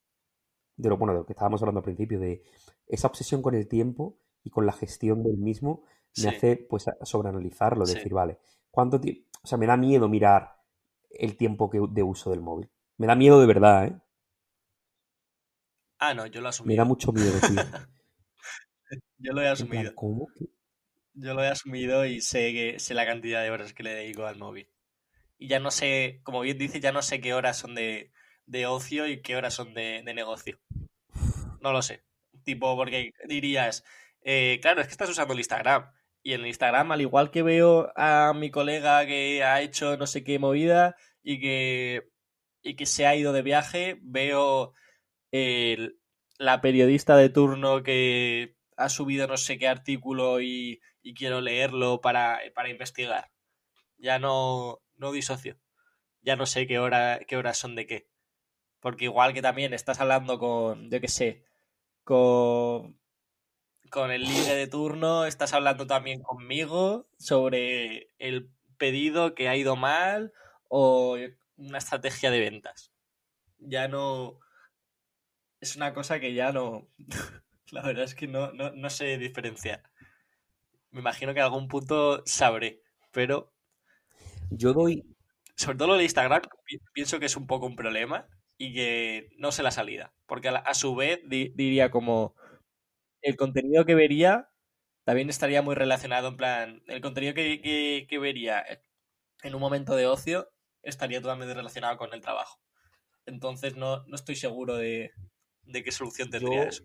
de 0.77 0.89
lo, 0.91 0.99
bueno, 0.99 1.13
de 1.15 1.21
lo 1.21 1.27
que 1.27 1.35
estábamos 1.35 1.63
hablando 1.63 1.81
al 1.81 1.85
principio, 1.85 2.21
de 2.21 2.43
esa 2.87 3.09
obsesión 3.09 3.43
con 3.43 3.55
el 3.55 3.69
tiempo 3.69 4.19
y 4.45 4.51
con 4.51 4.67
la 4.67 4.73
gestión 4.73 5.23
del 5.25 5.39
mismo, 5.39 5.85
me 6.17 6.29
Sí, 6.29 6.31
hace 6.31 6.57
pues 6.57 6.87
sobreanalizarlo, 7.03 7.87
sí. 7.87 7.89
decir, 7.89 8.15
vale, 8.15 8.39
¿cuánto 8.71 9.01
tiempo? 9.01 9.23
O 9.45 9.47
sea, 9.49 9.59
me 9.59 9.67
da 9.67 9.77
miedo 9.77 10.09
mirar 10.09 10.57
el 11.11 11.37
tiempo 11.37 11.71
que, 11.71 11.81
de 11.91 12.03
uso 12.03 12.31
del 12.31 12.41
móvil. 12.43 12.71
Me 12.99 13.07
da 13.07 13.17
miedo 13.17 13.41
de 13.41 13.47
verdad, 13.47 13.87
¿eh? 13.87 14.01
Ah, 16.01 16.15
no, 16.15 16.27
yo 16.27 16.41
lo 16.41 16.49
he 16.49 16.53
Me 16.65 16.77
da 16.77 16.85
mucho 16.85 17.13
miedo, 17.13 17.39
tío. 17.41 17.63
Yo 19.19 19.35
lo 19.35 19.43
he 19.43 19.49
asumido. 19.49 19.95
¿cómo? 19.95 20.29
Yo 21.13 21.35
lo 21.35 21.45
he 21.45 21.49
asumido 21.49 22.07
y 22.07 22.23
sé 22.23 22.53
que 22.53 22.81
sé 22.81 22.95
la 22.95 23.05
cantidad 23.05 23.43
de 23.43 23.51
horas 23.51 23.75
que 23.75 23.83
le 23.83 23.95
dedico 23.95 24.25
al 24.25 24.39
móvil. 24.39 24.67
Y 25.39 25.47
ya 25.47 25.61
no 25.61 25.71
sé, 25.71 26.21
como 26.23 26.41
bien 26.41 26.57
dice, 26.57 26.81
ya 26.81 26.91
no 26.91 27.03
sé 27.03 27.21
qué 27.21 27.35
horas 27.35 27.59
son 27.59 27.75
de, 27.75 28.11
de 28.47 28.67
ocio 28.67 29.07
y 29.07 29.21
qué 29.21 29.37
horas 29.37 29.53
son 29.53 29.75
de, 29.75 30.03
de 30.03 30.15
negocio. 30.15 30.59
No 31.61 31.73
lo 31.73 31.83
sé. 31.83 32.03
Tipo, 32.45 32.75
porque 32.77 33.13
dirías, 33.29 33.85
eh, 34.23 34.59
claro, 34.63 34.81
es 34.81 34.87
que 34.87 34.93
estás 34.93 35.11
usando 35.11 35.35
el 35.35 35.41
Instagram. 35.41 35.93
Y 36.23 36.33
en 36.33 36.41
el 36.41 36.47
Instagram, 36.47 36.93
al 36.93 37.03
igual 37.03 37.31
que 37.31 37.43
veo 37.43 37.93
a 37.95 38.33
mi 38.35 38.51
colega 38.51 39.07
que 39.07 39.45
ha 39.45 39.61
hecho 39.61 39.99
no 39.99 40.07
sé 40.07 40.25
qué 40.25 40.39
movida 40.39 40.97
y 41.23 41.41
que, 41.41 42.09
y 42.63 42.75
que 42.75 42.87
se 42.87 43.07
ha 43.07 43.15
ido 43.15 43.35
de 43.35 43.43
viaje, 43.43 43.99
veo 44.03 44.73
el- 45.33 45.99
la 46.39 46.61
periodista 46.61 47.17
de 47.17 47.29
turno 47.29 47.83
que 47.83 48.57
ha 48.77 48.89
subido 48.89 49.27
no 49.27 49.37
sé 49.37 49.59
qué 49.59 49.69
artículo 49.69 50.41
y, 50.41 50.81
quiero 51.17 51.41
leerlo 51.41 52.01
para, 52.01 52.41
para 52.55 52.71
investigar. 52.71 53.31
Ya 53.99 54.19
no, 54.19 54.81
no 54.97 55.13
disocio. 55.13 55.59
Ya 56.23 56.37
no 56.37 56.47
sé 56.47 56.67
qué, 56.67 56.79
hora, 56.79 57.21
qué 57.27 57.37
horas 57.37 57.59
son 57.59 57.75
de 57.75 57.87
qué. 57.87 58.09
Porque 58.81 59.05
igual 59.07 59.35
que 59.35 59.43
también 59.43 59.75
estás 59.75 60.01
hablando 60.01 60.39
con, 60.39 60.91
yo 60.91 61.01
qué 61.01 61.09
sé, 61.09 61.45
con, 62.05 62.99
con 63.91 64.11
el 64.11 64.23
libre 64.23 64.55
de 64.55 64.67
turno, 64.67 65.27
estás 65.27 65.53
hablando 65.53 65.87
también 65.87 66.23
conmigo 66.23 67.09
sobre 67.19 68.11
el 68.19 68.51
pedido 68.79 69.35
que 69.35 69.49
ha 69.49 69.57
ido 69.57 69.77
mal 69.77 70.33
o 70.69 71.19
una 71.57 71.79
estrategia 71.79 72.31
de 72.31 72.41
ventas. 72.41 72.93
Ya 73.59 73.89
no... 73.89 74.39
Es 75.61 75.77
una 75.77 75.95
cosa 75.95 76.21
que 76.21 76.35
ya 76.35 76.53
no... 76.53 76.89
La 77.71 77.83
verdad 77.83 78.05
es 78.05 78.15
que 78.17 78.27
no, 78.27 78.53
no, 78.53 78.73
no 78.73 78.91
sé 78.91 79.17
diferenciar. 79.17 79.85
Me 80.93 81.01
imagino 81.01 81.33
que 81.35 81.41
en 81.41 81.47
algún 81.47 81.67
punto 81.67 82.23
sabré, 82.27 82.81
pero 83.11 83.53
Yo 84.51 84.73
doy, 84.73 85.05
sobre 85.57 85.79
todo 85.79 85.89
lo 85.89 85.97
de 85.97 86.05
Instagram 86.05 86.43
pi- 86.65 86.81
pienso 86.93 87.19
que 87.21 87.27
es 87.27 87.37
un 87.37 87.47
poco 87.47 87.67
un 87.67 87.77
problema 87.77 88.27
y 88.59 88.73
que 88.75 89.29
no 89.39 89.53
sé 89.53 89.63
la 89.63 89.71
salida. 89.71 90.13
Porque 90.27 90.49
a, 90.49 90.53
la- 90.53 90.59
a 90.61 90.75
su 90.75 90.95
vez 90.95 91.21
di- 91.29 91.53
diría 91.55 91.91
como 91.91 92.35
el 93.23 93.37
contenido 93.37 93.85
que 93.87 93.97
vería 93.97 94.51
también 95.05 95.31
estaría 95.31 95.63
muy 95.63 95.75
relacionado, 95.77 96.29
en 96.29 96.37
plan, 96.39 96.83
el 96.89 97.01
contenido 97.03 97.35
que, 97.35 97.61
que- 97.63 98.07
que 98.09 98.19
vería 98.19 98.65
en 99.43 99.55
un 99.55 99.61
momento 99.61 99.97
de 99.97 100.07
ocio 100.07 100.51
estaría 100.83 101.21
totalmente 101.23 101.55
relacionado 101.55 101.97
con 101.99 102.15
el 102.15 102.21
trabajo. 102.23 102.61
Entonces 103.27 103.77
no, 103.77 104.05
no 104.07 104.17
estoy 104.17 104.37
seguro 104.37 104.77
de, 104.77 105.13
de 105.71 105.85
qué 105.85 105.93
solución 105.93 106.31
tendría 106.31 106.65
yo, 106.65 106.69
eso. 106.69 106.85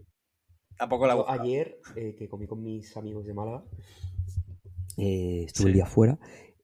Tampoco 0.78 1.08
la 1.08 1.24
ayer, 1.28 1.80
eh, 1.96 2.16
que 2.18 2.28
comí 2.28 2.48
con 2.48 2.64
mis 2.64 2.96
amigos 2.98 3.26
de 3.26 3.34
Málaga, 3.34 3.64
eh, 4.98 5.44
estuve 5.46 5.68
el 5.68 5.74
día 5.74 5.86
fuera, 5.86 6.20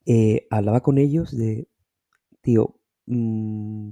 eh, 0.05 0.47
hablaba 0.49 0.81
con 0.81 0.97
ellos 0.97 1.35
de, 1.35 1.67
tío, 2.41 2.79
mm, 3.05 3.91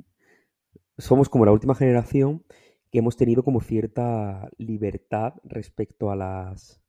somos 0.98 1.30
como 1.30 1.46
la 1.46 1.52
última 1.52 1.76
generación 1.76 2.44
que 2.92 3.00
hemos 3.00 3.16
tenido 3.16 3.44
como 3.44 3.62
cierta 3.62 4.50
libertad 4.58 5.36
respecto 5.44 6.12
a 6.12 6.16
las 6.16 6.82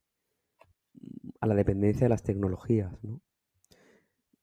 a 1.41 1.47
la 1.47 1.55
dependencia 1.55 2.05
de 2.05 2.11
las 2.11 2.23
tecnologías, 2.23 2.93
¿no? 3.03 3.23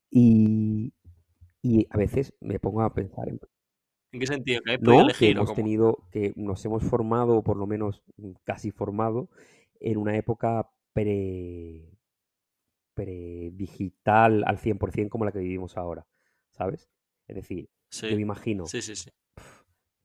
Y, 0.09 0.93
y 1.61 1.87
a 1.89 1.97
veces 1.97 2.33
me 2.39 2.59
pongo 2.59 2.81
a 2.81 2.93
pensar 2.93 3.29
en, 3.29 3.39
¿En 4.11 4.19
qué 4.19 4.27
sentido? 4.27 4.61
¿Que 4.61 4.77
no, 4.79 4.93
que 4.93 5.01
elegir 5.01 5.37
o 5.39 5.41
hemos 5.41 5.53
tenido, 5.53 5.97
que 6.11 6.33
nos 6.35 6.63
hemos 6.65 6.83
formado, 6.83 7.37
o 7.37 7.43
por 7.43 7.57
lo 7.57 7.67
menos 7.67 8.03
mm, 8.17 8.31
casi 8.43 8.71
formado, 8.71 9.29
en 9.79 9.97
una 9.97 10.15
época 10.17 10.69
pre, 10.93 11.91
pre-digital 12.93 14.43
al 14.45 14.57
100% 14.57 15.11
como 15.11 15.25
la 15.25 15.31
que 15.31 15.39
vivimos 15.39 15.77
ahora, 15.77 16.07
¿sabes? 16.51 16.89
Es 17.27 17.35
decir, 17.35 17.69
yo 17.91 18.15
me 18.15 18.21
imagino 18.21 18.65
sí, 18.65 18.81
sí, 18.81 18.95
sí. 18.95 19.09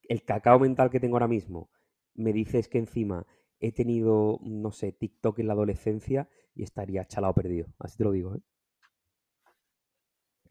el 0.09 0.25
cacao 0.25 0.59
mental 0.59 0.91
que 0.91 1.01
tengo 1.01 1.17
ahora 1.17 1.29
mismo 1.29 1.71
me 2.15 2.33
dices 2.33 2.69
que 2.69 2.79
encima 2.79 3.27
he 3.61 3.73
tenido, 3.73 4.39
no 4.43 4.73
sé, 4.73 4.93
TikTok 4.93 5.39
en 5.39 5.47
la 5.47 5.55
adolescencia 5.55 6.29
y 6.55 6.65
estaría 6.65 7.07
chalado 7.07 7.33
perdido. 7.35 7.69
Así 7.79 7.97
te 7.97 8.05
lo 8.05 8.11
digo, 8.13 8.35
¿eh? 8.35 8.41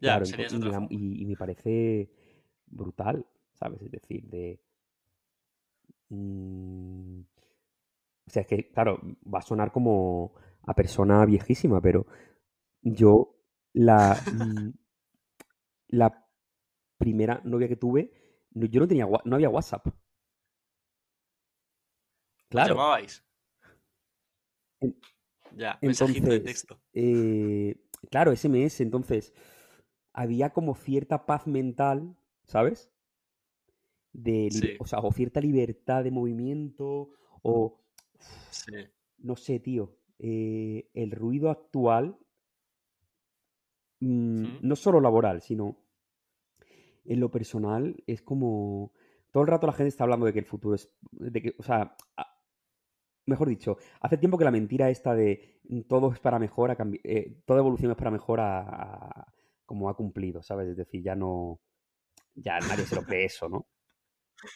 Claro, 0.00 0.24
serías 0.26 0.52
ento- 0.52 0.54
y, 0.54 0.56
otra 0.56 0.66
me 0.66 0.72
da- 0.72 0.80
forma. 0.80 0.88
y- 0.90 1.22
y 1.22 1.26
me 1.26 1.36
parece 1.36 2.10
brutal, 2.66 3.26
¿sabes? 3.62 3.82
Es 3.82 3.90
decir, 3.92 4.24
de... 4.28 4.60
mm, 6.10 7.24
o 8.26 8.30
sea, 8.30 8.42
es 8.42 8.48
que, 8.48 8.70
claro, 8.72 9.00
va 9.32 9.40
a 9.40 9.42
sonar 9.42 9.72
como 9.72 10.34
a 10.66 10.74
persona 10.74 11.24
viejísima, 11.26 11.80
pero 11.80 12.06
yo 12.82 13.36
la, 13.74 14.26
mm, 14.30 14.70
la 15.88 16.26
primera 16.98 17.40
novia 17.44 17.68
que 17.68 17.76
tuve, 17.76 18.12
yo 18.52 18.80
no 18.80 18.88
tenía, 18.88 19.06
no 19.24 19.36
había 19.36 19.50
WhatsApp. 19.50 19.86
¿Os 22.56 22.64
Claro. 22.64 22.66
llamabais? 22.66 23.22
En- 24.80 24.96
Ya, 25.50 25.80
mensajito 25.84 26.30
de 26.30 26.40
Entonces, 26.40 26.48
texto. 26.48 26.80
eh, 26.94 27.76
claro, 28.10 28.32
SMS, 28.32 28.82
entonces 28.82 29.32
había 30.14 30.50
como 30.52 30.74
cierta 30.76 31.26
paz 31.26 31.46
mental, 31.48 32.16
¿sabes? 32.46 32.90
De, 34.12 34.48
Sí, 34.50 34.76
o 34.78 34.86
sea, 34.86 34.98
o 35.00 35.12
cierta 35.12 35.40
libertad 35.40 36.04
de 36.04 36.10
movimiento, 36.10 37.10
o 37.42 37.80
sí. 38.50 38.72
no 39.18 39.36
sé, 39.36 39.58
tío, 39.60 39.96
eh, 40.18 40.90
el 40.94 41.10
ruido 41.12 41.50
actual, 41.50 42.16
mm, 44.00 44.58
no 44.60 44.76
solo 44.76 45.00
laboral, 45.00 45.40
sino 45.40 45.78
en 47.04 47.20
lo 47.20 47.30
personal, 47.30 48.02
es 48.06 48.22
como 48.22 48.92
todo 49.30 49.42
el 49.42 49.48
rato 49.48 49.66
la 49.66 49.72
gente 49.72 49.88
está 49.88 50.04
hablando 50.04 50.26
de 50.26 50.32
que 50.32 50.38
el 50.38 50.44
futuro 50.44 50.74
es, 50.74 50.90
de 51.12 51.42
que, 51.42 51.54
o 51.58 51.62
sea, 51.62 51.96
a- 52.16 52.26
mejor 53.26 53.48
dicho, 53.48 53.78
hace 54.00 54.18
tiempo 54.18 54.38
que 54.38 54.44
la 54.44 54.50
mentira 54.50 54.90
esta 54.90 55.14
de 55.14 55.60
mm, 55.68 55.82
todo 55.82 56.12
es 56.12 56.20
para 56.20 56.38
mejor, 56.38 56.70
cambi- 56.76 57.00
eh, 57.04 57.38
toda 57.46 57.60
evolución 57.60 57.90
es 57.92 57.96
para 57.98 58.10
mejor, 58.10 58.40
a, 58.40 58.60
a- 58.62 59.34
como 59.66 59.88
ha 59.90 59.96
cumplido, 59.96 60.42
¿sabes? 60.42 60.68
Es 60.68 60.76
decir, 60.76 61.02
ya 61.02 61.14
no, 61.16 61.60
ya 62.34 62.60
nadie 62.62 62.86
se 62.86 62.96
lo 62.96 63.04
cree 63.04 63.26
eso, 63.26 63.48
¿no? 63.48 63.66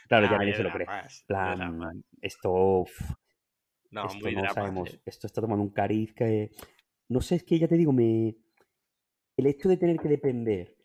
Claro, 0.09 0.27
ya 0.27 0.39
nadie 0.39 0.55
se 0.55 0.63
lo 0.63 0.71
cree. 0.71 0.87
más, 0.87 1.25
plan, 1.27 2.05
esto, 2.21 2.53
uf, 2.53 2.91
No, 3.91 4.03
esto 4.03 4.19
muy 4.21 4.33
no 4.33 4.41
drama, 4.43 4.55
sabemos, 4.55 5.01
esto 5.07 5.27
está 5.27 5.41
tomando 5.41 5.63
un 5.65 5.71
cariz 5.71 6.13
que, 6.15 6.51
no 7.09 7.21
sé, 7.21 7.37
es 7.37 7.45
que 7.45 7.59
ya 7.59 7.69
te 7.69 7.77
digo, 7.77 7.93
me, 7.93 8.37
el 9.37 9.47
hecho 9.47 9.69
de 9.69 9.77
tener 9.79 9.99
que 9.99 10.09
depender 10.09 10.77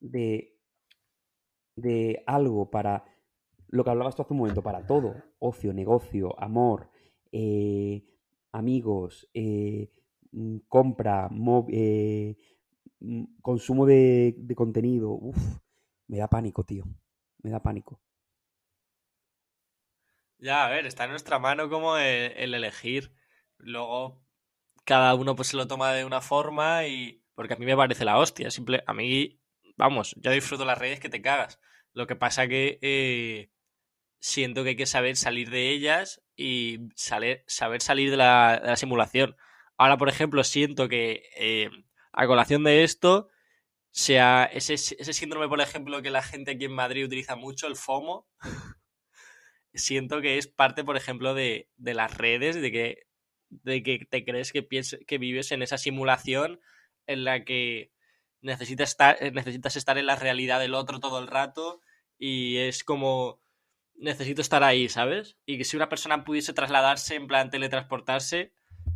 de, 0.00 0.56
de 1.76 2.22
algo 2.26 2.70
para 2.70 3.04
lo 3.68 3.84
que 3.84 3.90
hablabas 3.90 4.16
tú 4.16 4.22
hace 4.22 4.32
un 4.34 4.40
momento, 4.40 4.62
para 4.62 4.86
todo, 4.86 5.14
ocio, 5.38 5.72
negocio, 5.72 6.34
amor, 6.40 6.90
eh, 7.32 8.04
amigos, 8.52 9.28
eh, 9.34 9.90
mm, 10.32 10.58
compra, 10.68 11.28
mo- 11.30 11.66
eh, 11.70 12.36
mm, 13.00 13.24
consumo 13.42 13.86
de, 13.86 14.34
de 14.38 14.54
contenido, 14.54 15.12
uf, 15.12 15.38
me 16.08 16.18
da 16.18 16.28
pánico, 16.28 16.64
tío, 16.64 16.84
me 17.42 17.50
da 17.50 17.62
pánico. 17.62 18.00
Ya, 20.40 20.64
a 20.64 20.70
ver, 20.70 20.86
está 20.86 21.04
en 21.04 21.10
nuestra 21.10 21.38
mano 21.38 21.68
como 21.68 21.96
el, 21.96 22.32
el 22.36 22.54
elegir. 22.54 23.12
Luego, 23.58 24.24
cada 24.84 25.14
uno 25.14 25.36
pues 25.36 25.48
se 25.48 25.56
lo 25.56 25.68
toma 25.68 25.92
de 25.92 26.04
una 26.04 26.20
forma 26.20 26.86
y... 26.86 27.22
Porque 27.34 27.54
a 27.54 27.56
mí 27.56 27.66
me 27.66 27.76
parece 27.76 28.04
la 28.04 28.18
hostia. 28.18 28.50
Simple... 28.50 28.82
A 28.86 28.94
mí, 28.94 29.40
vamos, 29.76 30.14
yo 30.16 30.30
disfruto 30.30 30.64
las 30.64 30.78
redes 30.78 31.00
que 31.00 31.08
te 31.08 31.22
cagas. 31.22 31.60
Lo 31.92 32.06
que 32.06 32.16
pasa 32.16 32.48
que 32.48 32.78
eh, 32.82 33.50
siento 34.18 34.62
que 34.62 34.70
hay 34.70 34.76
que 34.76 34.86
saber 34.86 35.16
salir 35.16 35.50
de 35.50 35.70
ellas 35.70 36.22
y 36.36 36.88
saber, 36.94 37.44
salir 37.46 38.10
de 38.10 38.16
la, 38.16 38.60
de 38.62 38.68
la 38.68 38.76
simulación. 38.76 39.36
Ahora, 39.76 39.98
por 39.98 40.08
ejemplo, 40.08 40.42
siento 40.44 40.88
que 40.88 41.22
eh, 41.36 41.70
a 42.12 42.26
colación 42.26 42.64
de 42.64 42.84
esto, 42.84 43.28
sea 43.90 44.44
ese, 44.44 44.74
ese 44.74 45.12
síndrome, 45.12 45.48
por 45.48 45.60
ejemplo, 45.60 46.02
que 46.02 46.10
la 46.10 46.22
gente 46.22 46.52
aquí 46.52 46.66
en 46.66 46.74
Madrid 46.74 47.04
utiliza 47.04 47.36
mucho, 47.36 47.66
el 47.66 47.76
FOMO, 47.76 48.28
siento 49.74 50.20
que 50.20 50.38
es 50.38 50.46
parte, 50.46 50.84
por 50.84 50.96
ejemplo, 50.96 51.34
de, 51.34 51.68
de 51.76 51.94
las 51.94 52.16
redes, 52.16 52.60
de 52.60 52.72
que, 52.72 53.06
de 53.48 53.82
que 53.82 54.06
te 54.08 54.24
crees 54.24 54.52
que, 54.52 54.62
pienses, 54.62 55.00
que 55.06 55.18
vives 55.18 55.52
en 55.52 55.62
esa 55.62 55.78
simulación 55.78 56.60
en 57.06 57.24
la 57.24 57.44
que 57.44 57.92
necesitas 58.40 58.90
estar, 58.90 59.18
necesitas 59.32 59.76
estar 59.76 59.98
en 59.98 60.06
la 60.06 60.16
realidad 60.16 60.60
del 60.60 60.74
otro 60.74 61.00
todo 61.00 61.18
el 61.18 61.26
rato 61.26 61.80
y 62.18 62.58
es 62.58 62.84
como 62.84 63.40
necesito 63.94 64.40
estar 64.40 64.64
ahí, 64.64 64.88
¿sabes? 64.88 65.36
Y 65.44 65.58
que 65.58 65.64
si 65.64 65.76
una 65.76 65.88
persona 65.88 66.24
pudiese 66.24 66.52
trasladarse, 66.52 67.16
en 67.16 67.26
plan 67.26 67.50
teletransportarse, 67.50 68.52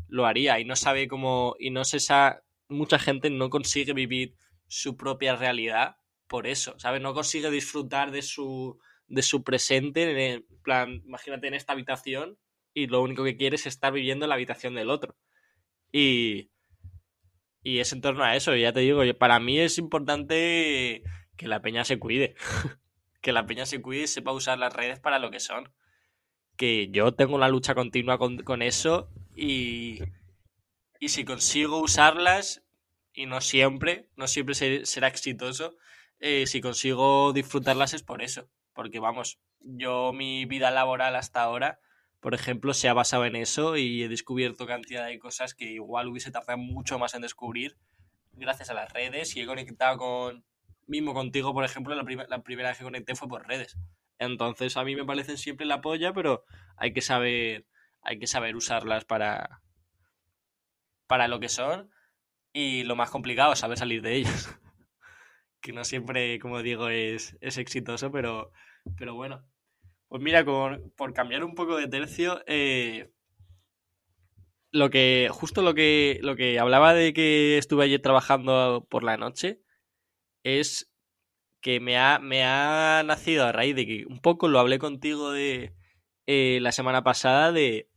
lo 0.08 0.26
haría 0.26 0.58
y 0.60 0.64
no 0.64 0.76
sabe 0.76 1.08
cómo, 1.08 1.56
y 1.58 1.70
no 1.70 1.84
se 1.84 2.00
sa 2.00 2.42
mucha 2.68 2.98
gente 2.98 3.28
no 3.30 3.50
consigue 3.50 3.92
vivir 3.92 4.34
su 4.66 4.96
propia 4.96 5.37
realidad 5.37 5.96
por 6.26 6.46
eso, 6.46 6.78
¿sabes? 6.78 7.02
No 7.02 7.12
consigue 7.12 7.50
disfrutar 7.50 8.10
de 8.10 8.22
su, 8.22 8.78
de 9.08 9.22
su 9.22 9.42
presente, 9.42 10.32
en 10.34 10.44
plan, 10.62 11.02
imagínate 11.04 11.46
en 11.48 11.54
esta 11.54 11.72
habitación 11.72 12.38
y 12.72 12.86
lo 12.86 13.02
único 13.02 13.24
que 13.24 13.36
quiere 13.36 13.56
es 13.56 13.66
estar 13.66 13.92
viviendo 13.92 14.24
en 14.24 14.30
la 14.30 14.34
habitación 14.34 14.74
del 14.74 14.90
otro. 14.90 15.16
Y, 15.92 16.50
y 17.62 17.78
es 17.78 17.92
en 17.92 18.00
torno 18.00 18.24
a 18.24 18.36
eso, 18.36 18.54
ya 18.56 18.72
te 18.72 18.80
digo, 18.80 19.02
para 19.18 19.38
mí 19.38 19.60
es 19.60 19.78
importante 19.78 21.02
que 21.36 21.48
la 21.48 21.62
peña 21.62 21.84
se 21.84 21.98
cuide. 21.98 22.34
que 23.20 23.32
la 23.32 23.46
peña 23.46 23.64
se 23.66 23.80
cuide 23.80 24.02
y 24.02 24.06
sepa 24.06 24.32
usar 24.32 24.58
las 24.58 24.72
redes 24.72 25.00
para 25.00 25.18
lo 25.18 25.30
que 25.30 25.40
son. 25.40 25.72
Que 26.56 26.88
yo 26.90 27.14
tengo 27.14 27.34
una 27.34 27.48
lucha 27.48 27.74
continua 27.74 28.18
con, 28.18 28.38
con 28.38 28.62
eso 28.62 29.10
y, 29.34 30.00
y 31.00 31.08
si 31.08 31.24
consigo 31.24 31.80
usarlas, 31.80 32.64
y 33.14 33.26
no 33.26 33.40
siempre, 33.40 34.08
no 34.16 34.26
siempre 34.26 34.54
ser, 34.54 34.86
será 34.86 35.08
exitoso, 35.08 35.76
eh, 36.18 36.46
si 36.46 36.60
consigo 36.60 37.32
disfrutarlas 37.32 37.94
es 37.94 38.02
por 38.02 38.22
eso. 38.22 38.48
Porque 38.74 39.00
vamos, 39.00 39.38
yo 39.60 40.12
mi 40.12 40.44
vida 40.44 40.70
laboral 40.70 41.16
hasta 41.16 41.42
ahora, 41.42 41.80
por 42.20 42.34
ejemplo, 42.34 42.74
se 42.74 42.88
ha 42.88 42.94
basado 42.94 43.24
en 43.24 43.37
eso 43.37 43.76
y 43.76 44.02
he 44.02 44.08
descubierto 44.08 44.66
cantidad 44.66 45.06
de 45.06 45.18
cosas 45.18 45.54
que 45.54 45.66
igual 45.66 46.08
hubiese 46.08 46.30
tardado 46.30 46.58
mucho 46.58 46.98
más 46.98 47.14
en 47.14 47.22
descubrir 47.22 47.76
gracias 48.32 48.70
a 48.70 48.74
las 48.74 48.92
redes 48.92 49.37
y 49.37 49.40
he 49.40 49.46
conectado 49.46 49.98
con, 49.98 50.44
mismo 50.87 51.14
contigo, 51.14 51.52
por 51.52 51.64
ejemplo, 51.64 51.94
la, 51.94 52.26
la, 52.28 52.42
primera 52.42 52.70
vez 52.70 52.78
que 52.78 52.84
conecté 52.84 53.14
fue 53.14 53.28
por 53.28 53.46
redes. 53.46 53.76
Entonces 54.18 54.76
a 54.76 54.84
mí 54.84 54.96
me 54.96 55.04
parecen 55.04 55.38
siempre 55.38 55.66
la 55.66 55.80
polla, 55.80 56.12
pero 56.12 56.44
hay 56.76 56.92
que 56.92 57.00
saber, 57.00 57.66
hay 58.02 58.18
que 58.18 58.26
saber 58.26 58.56
usarlas 58.56 59.04
para, 59.04 59.62
para 61.06 61.28
lo 61.28 61.40
que 61.40 61.48
son 61.48 61.90
y 62.52 62.84
lo 62.84 62.96
más 62.96 63.10
complicado 63.10 63.52
es 63.52 63.58
saber 63.58 63.78
salir 63.78 64.02
de 64.02 64.16
ellas. 64.16 64.58
Que 65.64 65.72
no 65.72 65.83
siempre, 65.83 66.38
como 66.38 66.62
digo, 66.62 66.90
es, 66.90 67.38
es 67.40 67.57
exitoso, 67.57 68.12
pero, 68.12 68.53
pero 68.98 69.14
bueno. 69.14 69.42
Pues 70.09 70.22
mira, 70.22 70.44
por 70.44 71.14
cambiar 71.14 71.42
un 71.42 71.55
poco 71.55 71.79
de 71.79 71.88
tercio, 71.88 72.42
eh, 72.46 73.11
lo 74.70 74.90
que, 74.90 75.29
justo 75.33 75.62
lo 75.62 75.74
que, 75.74 76.20
lo 76.22 76.37
que 76.37 76.59
hablaba 76.59 76.92
de 76.92 77.14
que 77.14 77.57
estuve 77.57 77.85
ayer 77.85 78.03
trabajando 78.03 78.87
por 78.90 79.05
la 79.05 79.16
noche, 79.16 79.62
es 80.42 80.92
que 81.62 81.81
me 81.81 81.96
ha, 81.96 82.18
me 82.18 82.44
ha 82.44 83.03
nacido 83.03 83.46
a 83.46 83.53
raíz 83.53 83.74
de 83.74 83.87
que 83.87 84.05
un 84.07 84.20
poco 84.20 84.48
lo 84.48 84.59
hablé 84.59 84.79
contigo 84.79 85.33
de 85.33 85.74
eh, 86.27 86.59
la 86.61 86.72
semana 86.72 87.03
pasada 87.03 87.53
de, 87.53 87.88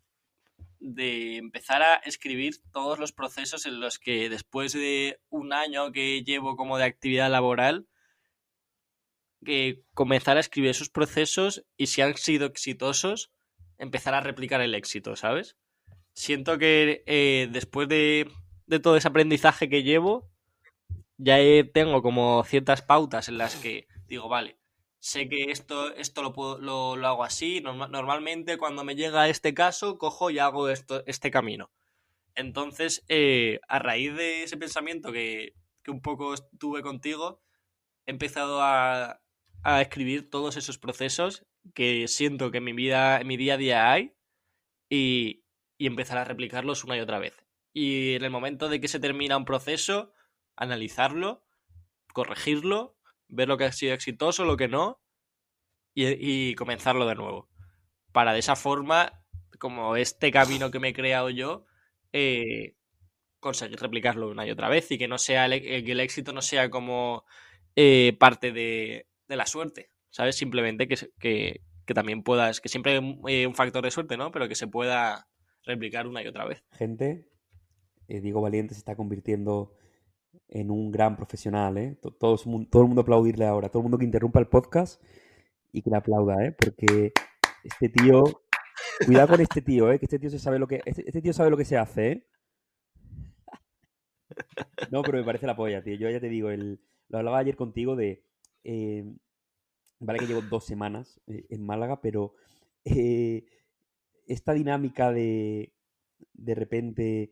de 0.80 1.38
empezar 1.38 1.82
a 1.82 1.96
escribir 1.96 2.56
todos 2.72 3.00
los 3.00 3.12
procesos 3.12 3.66
en 3.66 3.80
los 3.80 4.00
que 4.00 4.30
después 4.30 4.74
de 4.74 5.20
un 5.30 5.54
año 5.54 5.92
que 5.92 6.24
llevo 6.24 6.56
como 6.56 6.78
de 6.78 6.86
actividad 6.86 7.32
laboral, 7.32 7.88
que 9.46 9.84
comenzar 9.94 10.38
a 10.38 10.42
escribir 10.42 10.72
esos 10.72 10.90
procesos 10.90 11.66
y 11.78 11.88
si 11.88 12.02
han 12.02 12.18
sido 12.18 12.48
exitosos, 12.48 13.32
empezar 13.78 14.14
a 14.14 14.22
replicar 14.22 14.62
el 14.62 14.76
éxito, 14.76 15.16
¿sabes? 15.16 15.56
Siento 16.14 16.58
que 16.58 17.04
eh, 17.06 17.48
después 17.52 17.88
de, 17.88 18.30
de 18.66 18.80
todo 18.80 18.98
ese 18.98 19.08
aprendizaje 19.08 19.70
que 19.70 19.84
llevo, 19.84 20.30
ya 21.18 21.38
tengo 21.74 22.02
como 22.02 22.44
ciertas 22.44 22.82
pautas 22.82 23.30
en 23.30 23.38
las 23.38 23.56
que 23.56 23.88
digo, 24.08 24.28
vale, 24.30 24.58
sé 25.00 25.30
que 25.30 25.52
esto, 25.52 25.94
esto 25.96 26.22
lo, 26.24 26.96
lo, 26.96 27.08
hago 27.08 27.24
así, 27.24 27.62
norma, 27.62 27.88
normalmente 27.88 28.58
cuando 28.58 28.84
me 28.84 28.96
llega 28.96 29.30
este 29.30 29.54
caso, 29.54 29.98
cojo 29.98 30.30
y 30.30 30.40
hago 30.40 30.70
esto, 30.70 31.04
este 31.06 31.32
camino. 31.32 31.72
Entonces, 32.36 33.04
eh, 33.10 33.60
a 33.68 33.80
raíz 33.80 34.16
de 34.16 34.44
ese 34.44 34.58
pensamiento 34.58 35.12
que, 35.12 35.56
que, 35.84 35.92
un 35.92 36.02
poco 36.02 36.36
tuve 36.60 36.82
contigo, 36.82 37.42
he 38.06 38.12
empezado 38.12 38.62
a, 38.62 39.22
a, 39.64 39.82
escribir 39.82 40.30
todos 40.30 40.58
esos 40.58 40.78
procesos 40.78 41.46
que 41.74 42.08
siento 42.08 42.52
que 42.52 42.60
en 42.60 42.66
mi 42.66 42.74
vida, 42.74 43.20
en 43.20 43.28
mi 43.28 43.38
día 43.38 43.56
a 43.56 43.58
día 43.58 43.92
hay 43.92 44.14
y, 44.90 45.44
y 45.78 45.88
empezar 45.88 46.18
a 46.18 46.26
replicarlos 46.26 46.84
una 46.84 46.98
y 46.98 47.00
otra 47.00 47.20
vez. 47.20 47.46
Y 47.74 48.16
en 48.16 48.24
el 48.24 48.32
momento 48.32 48.70
de 48.70 48.80
que 48.82 48.88
se 48.88 49.00
termina 49.00 49.38
un 49.38 49.46
proceso, 49.46 50.14
analizarlo, 50.56 51.46
corregirlo, 52.14 52.97
ver 53.28 53.48
lo 53.48 53.58
que 53.58 53.66
ha 53.66 53.72
sido 53.72 53.94
exitoso, 53.94 54.46
lo 54.46 54.58
que 54.58 54.68
no, 54.68 55.02
y, 55.94 56.54
comenzarlo 56.56 57.08
de 57.08 57.16
nuevo. 57.16 57.50
para 58.12 58.34
de 58.34 58.40
esa 58.40 58.56
forma, 58.56 59.24
como 59.60 59.96
este 59.96 60.32
camino 60.32 60.72
que 60.72 60.80
me 60.80 60.90
he 60.90 60.94
creado 60.94 61.30
yo, 61.30 61.66
eh, 62.14 62.76
conseguir 63.40 63.80
replicarlo 63.80 64.30
una 64.30 64.46
y 64.46 64.52
otra 64.52 64.70
vez 64.70 64.92
y 64.92 64.98
que 64.98 65.08
no 65.08 65.18
sea 65.18 65.46
el, 65.46 65.54
eh, 65.54 65.84
que 65.84 65.92
el 65.92 66.00
éxito 66.00 66.34
no 66.34 66.42
sea 66.42 66.70
como 66.70 67.26
eh, 67.76 68.16
parte 68.20 68.52
de, 68.52 69.08
la 69.28 69.46
suerte, 69.46 69.92
¿sabes? 70.10 70.36
Simplemente 70.36 70.88
que, 70.88 70.96
que, 71.20 71.62
que 71.86 71.94
también 71.94 72.24
puedas, 72.24 72.62
que 72.62 72.70
siempre 72.70 73.00
hay 73.26 73.46
un 73.46 73.56
factor 73.56 73.84
de 73.84 73.92
suerte, 73.92 74.18
¿no? 74.18 74.32
Pero 74.32 74.48
que 74.48 74.56
se 74.56 74.68
pueda 74.68 75.28
replicar 75.64 76.08
una 76.08 76.24
y 76.24 76.28
otra 76.28 76.46
vez. 76.46 76.64
Gente, 76.72 77.28
Diego 78.08 78.42
Valiente 78.42 78.74
se 78.74 78.80
está 78.80 78.96
convirtiendo 78.96 79.74
en 80.50 80.72
un 80.72 80.92
gran 80.92 81.16
profesional, 81.16 81.78
¿eh? 81.78 81.98
Todo, 82.02 82.38
todo, 82.38 82.82
el 82.82 82.88
mundo 82.88 83.02
aplaudirle 83.02 83.46
ahora, 83.46 83.70
todo 83.70 83.82
el 83.82 83.84
mundo 83.84 83.98
que 83.98 84.06
interrumpa 84.06 84.40
el 84.40 84.48
podcast 84.48 85.02
y 85.72 85.82
que 85.82 85.90
le 85.90 85.98
aplauda, 85.98 86.46
¿eh? 86.46 86.52
Porque 86.58 87.12
este 87.64 87.90
tío, 87.90 88.24
cuidado 89.06 89.30
con 89.30 89.42
este 89.42 89.62
tío, 89.62 89.92
¿eh? 89.92 90.00
Que 90.00 90.06
este 90.06 90.20
tío 90.20 90.30
se 90.30 90.40
sabe 90.40 90.60
lo 90.60 90.68
que, 90.68 90.82
este, 90.86 91.04
este 91.08 91.22
tío 91.22 91.34
sabe 91.34 91.50
lo 91.50 91.58
que 91.58 91.66
se 91.66 91.78
hace, 91.78 92.12
¿eh? 92.12 92.28
No, 94.92 95.02
pero 95.02 95.18
me 95.18 95.24
parece 95.24 95.48
la 95.48 95.56
polla, 95.56 95.84
tío. 95.84 95.96
Yo 95.96 96.10
ya 96.10 96.20
te 96.20 96.30
digo, 96.30 96.50
el, 96.50 96.80
lo 97.10 97.18
hablaba 97.18 97.40
ayer 97.40 97.56
contigo 97.56 97.96
de, 97.96 98.24
eh, 98.64 99.04
vale 100.00 100.20
que 100.20 100.28
llevo 100.28 100.42
dos 100.42 100.66
semanas 100.66 101.20
eh, 101.28 101.46
en 101.50 101.66
Málaga, 101.66 102.02
pero 102.02 102.36
eh, 102.86 103.46
esta 104.28 104.54
dinámica 104.54 105.12
de 105.12 105.74
de 106.34 106.56
repente 106.56 107.32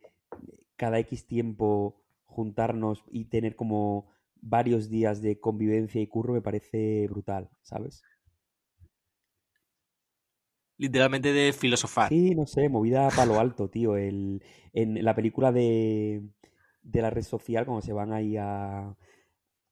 cada 0.75 0.99
X 0.99 1.25
tiempo 1.27 2.04
juntarnos 2.35 3.03
y 3.09 3.25
tener 3.25 3.55
como 3.55 4.13
varios 4.41 4.89
días 4.89 5.21
de 5.21 5.39
convivencia 5.39 6.01
y 6.01 6.07
curro 6.07 6.33
me 6.33 6.41
parece 6.41 7.07
brutal, 7.07 7.49
¿sabes? 7.63 8.03
Literalmente 10.77 11.31
de 11.31 11.53
filosofar. 11.53 12.09
Sí, 12.09 12.35
no 12.35 12.45
sé, 12.45 12.67
movida 12.67 13.07
a 13.07 13.11
palo 13.11 13.39
alto, 13.39 13.69
tío. 13.69 13.95
El, 13.95 14.43
en 14.73 15.03
la 15.03 15.15
película 15.15 15.53
de, 15.53 16.21
de 16.83 17.01
la 17.01 17.09
red 17.09 17.23
social, 17.23 17.65
cuando 17.65 17.81
se 17.81 17.93
van 17.93 18.11
ahí 18.11 18.35
a, 18.35 18.93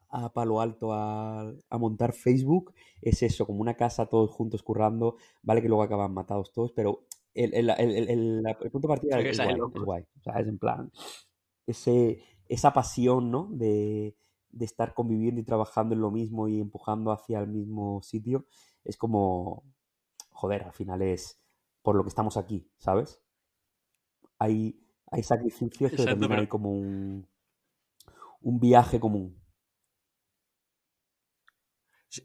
a 0.09 0.33
palo 0.33 0.61
alto 0.61 0.93
a, 0.93 1.41
a, 1.41 1.77
montar 1.77 2.13
Facebook, 2.13 2.73
es 3.01 3.21
eso, 3.21 3.45
como 3.45 3.59
una 3.59 3.75
casa 3.75 4.05
todos 4.05 4.31
juntos 4.31 4.63
currando, 4.63 5.17
vale 5.41 5.61
que 5.61 5.67
luego 5.67 5.83
acaban 5.83 6.13
matados 6.13 6.53
todos, 6.53 6.71
pero 6.71 7.05
el, 7.33 7.53
el, 7.53 7.69
el, 7.69 8.43
el 8.45 8.71
punto 8.71 8.87
de 8.87 8.93
partida 8.93 9.19
es, 9.19 9.37
guay, 9.37 9.55
es 9.75 9.81
guay. 9.83 10.03
O 10.19 10.23
sea, 10.23 10.39
es 10.39 10.47
en 10.47 10.57
plan, 10.57 10.91
ese, 11.65 12.21
esa 12.47 12.73
pasión, 12.73 13.31
¿no? 13.31 13.47
De, 13.51 14.15
de, 14.49 14.65
estar 14.65 14.93
conviviendo 14.93 15.41
y 15.41 15.43
trabajando 15.43 15.95
en 15.95 16.01
lo 16.01 16.11
mismo 16.11 16.47
y 16.47 16.59
empujando 16.59 17.11
hacia 17.11 17.39
el 17.39 17.47
mismo 17.47 18.01
sitio, 18.01 18.45
es 18.83 18.97
como, 18.97 19.63
joder, 20.29 20.63
al 20.63 20.73
final 20.73 21.01
es 21.01 21.39
por 21.81 21.95
lo 21.95 22.03
que 22.03 22.09
estamos 22.09 22.37
aquí, 22.37 22.69
¿sabes? 22.77 23.21
Hay, 24.39 24.79
hay 25.11 25.23
sacrificios, 25.23 25.91
pero 25.95 26.17
también 26.17 26.41
hay 26.41 26.47
como 26.47 26.71
un, 26.71 27.27
un 28.41 28.59
viaje 28.59 28.99
común. 28.99 29.39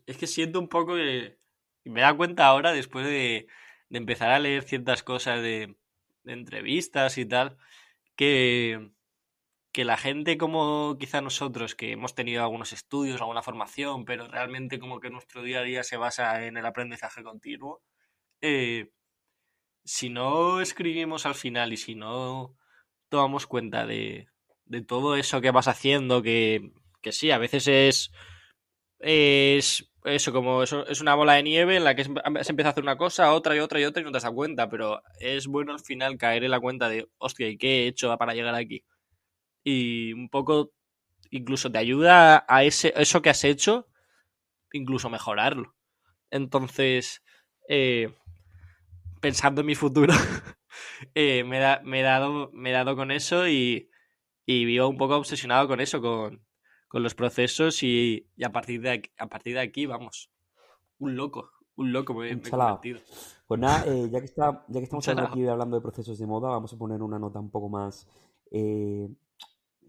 Es 0.06 0.18
que 0.18 0.26
siento 0.26 0.58
un 0.58 0.68
poco 0.68 0.94
que 0.96 1.38
me 1.84 2.02
da 2.02 2.16
cuenta 2.16 2.46
ahora, 2.46 2.72
después 2.72 3.06
de, 3.06 3.46
de 3.88 3.98
empezar 3.98 4.30
a 4.30 4.38
leer 4.38 4.62
ciertas 4.62 5.02
cosas 5.02 5.40
de, 5.42 5.76
de 6.24 6.32
entrevistas 6.32 7.18
y 7.18 7.24
tal, 7.24 7.56
que, 8.16 8.92
que, 9.72 9.84
la 9.84 9.96
gente 9.96 10.38
como 10.38 10.96
quizá 10.98 11.20
nosotros, 11.20 11.74
que 11.74 11.92
hemos 11.92 12.14
tenido 12.14 12.42
algunos 12.42 12.72
estudios, 12.72 13.20
alguna 13.20 13.42
formación, 13.42 14.04
pero 14.04 14.28
realmente 14.28 14.78
como 14.78 15.00
que 15.00 15.10
nuestro 15.10 15.42
día 15.42 15.60
a 15.60 15.62
día 15.62 15.82
se 15.84 15.96
basa 15.96 16.44
en 16.46 16.56
el 16.56 16.66
aprendizaje 16.66 17.22
continuo, 17.22 17.82
eh, 18.40 18.90
si 19.84 20.10
no 20.10 20.60
escribimos 20.60 21.26
al 21.26 21.34
final 21.34 21.72
y 21.72 21.76
si 21.76 21.94
no 21.94 22.56
tomamos 23.08 23.46
cuenta 23.46 23.86
de, 23.86 24.28
de 24.66 24.82
todo 24.82 25.16
eso 25.16 25.40
que 25.40 25.50
vas 25.50 25.68
haciendo, 25.68 26.22
que, 26.22 26.72
que 27.00 27.12
sí, 27.12 27.30
a 27.30 27.38
veces 27.38 27.66
es, 27.68 28.10
es 28.98 29.90
eso, 30.04 30.32
como 30.32 30.62
es 30.62 31.00
una 31.00 31.14
bola 31.14 31.34
de 31.34 31.42
nieve 31.42 31.76
en 31.76 31.84
la 31.84 31.94
que 31.94 32.04
se 32.04 32.10
empieza 32.50 32.68
a 32.68 32.72
hacer 32.72 32.82
una 32.82 32.96
cosa, 32.96 33.32
otra 33.32 33.56
y 33.56 33.58
otra 33.60 33.80
y 33.80 33.84
otra 33.84 34.02
y 34.02 34.04
no 34.04 34.12
te 34.12 34.20
das 34.20 34.30
cuenta, 34.30 34.68
pero 34.68 35.02
es 35.20 35.46
bueno 35.46 35.72
al 35.72 35.80
final 35.80 36.16
caer 36.18 36.44
en 36.44 36.50
la 36.50 36.60
cuenta 36.60 36.88
de, 36.88 37.08
hostia, 37.18 37.48
¿y 37.48 37.58
qué 37.58 37.84
he 37.84 37.86
hecho 37.88 38.16
para 38.16 38.34
llegar 38.34 38.54
aquí? 38.54 38.84
Y 39.70 40.14
un 40.14 40.30
poco, 40.30 40.72
incluso 41.30 41.70
te 41.70 41.76
ayuda 41.76 42.46
a 42.48 42.64
ese, 42.64 42.94
eso 42.96 43.20
que 43.20 43.28
has 43.28 43.44
hecho, 43.44 43.86
incluso 44.72 45.10
mejorarlo. 45.10 45.74
Entonces, 46.30 47.22
eh, 47.68 48.14
pensando 49.20 49.60
en 49.60 49.66
mi 49.66 49.74
futuro, 49.74 50.14
eh, 51.14 51.44
me, 51.44 51.58
da, 51.58 51.82
me, 51.84 52.00
he 52.00 52.02
dado, 52.02 52.50
me 52.54 52.70
he 52.70 52.72
dado 52.72 52.96
con 52.96 53.10
eso 53.10 53.46
y, 53.46 53.90
y 54.46 54.64
vivo 54.64 54.88
un 54.88 54.96
poco 54.96 55.16
obsesionado 55.16 55.68
con 55.68 55.82
eso, 55.82 56.00
con, 56.00 56.42
con 56.88 57.02
los 57.02 57.14
procesos 57.14 57.82
y, 57.82 58.26
y, 58.36 58.44
a, 58.44 58.52
partir 58.52 58.80
de 58.80 58.90
aquí, 58.90 59.10
a 59.18 59.26
partir 59.26 59.52
de 59.52 59.60
aquí, 59.60 59.84
vamos, 59.84 60.30
un 60.98 61.14
loco, 61.14 61.50
un 61.76 61.92
loco 61.92 62.14
me, 62.14 62.34
me 62.34 62.40
he 62.40 62.50
convertido. 62.50 63.00
Pues 63.46 63.60
nada, 63.60 63.84
eh, 63.86 64.08
ya, 64.10 64.20
que 64.20 64.24
está, 64.24 64.64
ya 64.66 64.80
que 64.80 64.84
estamos 64.84 65.06
hablando 65.08 65.30
aquí 65.30 65.46
hablando 65.46 65.76
de 65.76 65.82
procesos 65.82 66.18
de 66.18 66.26
moda, 66.26 66.48
vamos 66.48 66.72
a 66.72 66.78
poner 66.78 67.02
una 67.02 67.18
nota 67.18 67.38
un 67.38 67.50
poco 67.50 67.68
más 67.68 68.08
eh, 68.50 69.10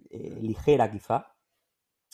eh, 0.10 0.39
ligera 0.41 0.91
quizá 0.91 1.34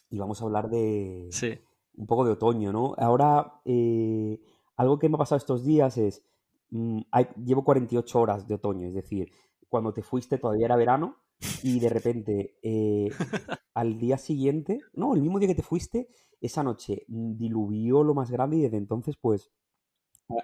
y 0.10 0.18
vamos 0.18 0.42
a 0.42 0.46
hablar 0.46 0.70
de 0.70 1.28
sí. 1.32 1.60
un 1.96 2.08
poco 2.08 2.26
de 2.26 2.32
otoño, 2.32 2.72
¿no? 2.72 2.94
Ahora, 2.98 3.62
eh, 3.66 4.40
algo 4.78 5.00
que 5.00 5.10
me 5.10 5.16
ha 5.16 5.20
pasado 5.20 5.38
estos 5.38 5.64
días 5.64 5.98
es, 5.98 6.24
mmm, 6.70 7.02
hay, 7.12 7.28
llevo 7.44 7.64
48 7.64 8.20
horas 8.20 8.48
de 8.48 8.56
otoño, 8.56 8.88
es 8.88 8.94
decir, 8.94 9.32
cuando 9.70 9.94
te 9.94 10.04
fuiste 10.04 10.38
todavía 10.38 10.66
era 10.66 10.76
verano 10.76 11.18
y 11.64 11.80
de 11.80 11.90
repente 11.90 12.58
eh, 12.62 13.10
al 13.74 14.00
día 14.00 14.18
siguiente, 14.18 14.80
no, 14.94 15.16
el 15.16 15.22
mismo 15.22 15.40
día 15.40 15.50
que 15.50 15.56
te 15.56 15.64
fuiste, 15.64 16.08
esa 16.40 16.64
noche 16.64 17.04
diluvió 17.08 18.04
lo 18.04 18.14
más 18.14 18.32
grande 18.32 18.58
y 18.58 18.62
desde 18.62 18.78
entonces 18.78 19.18
pues 19.18 19.52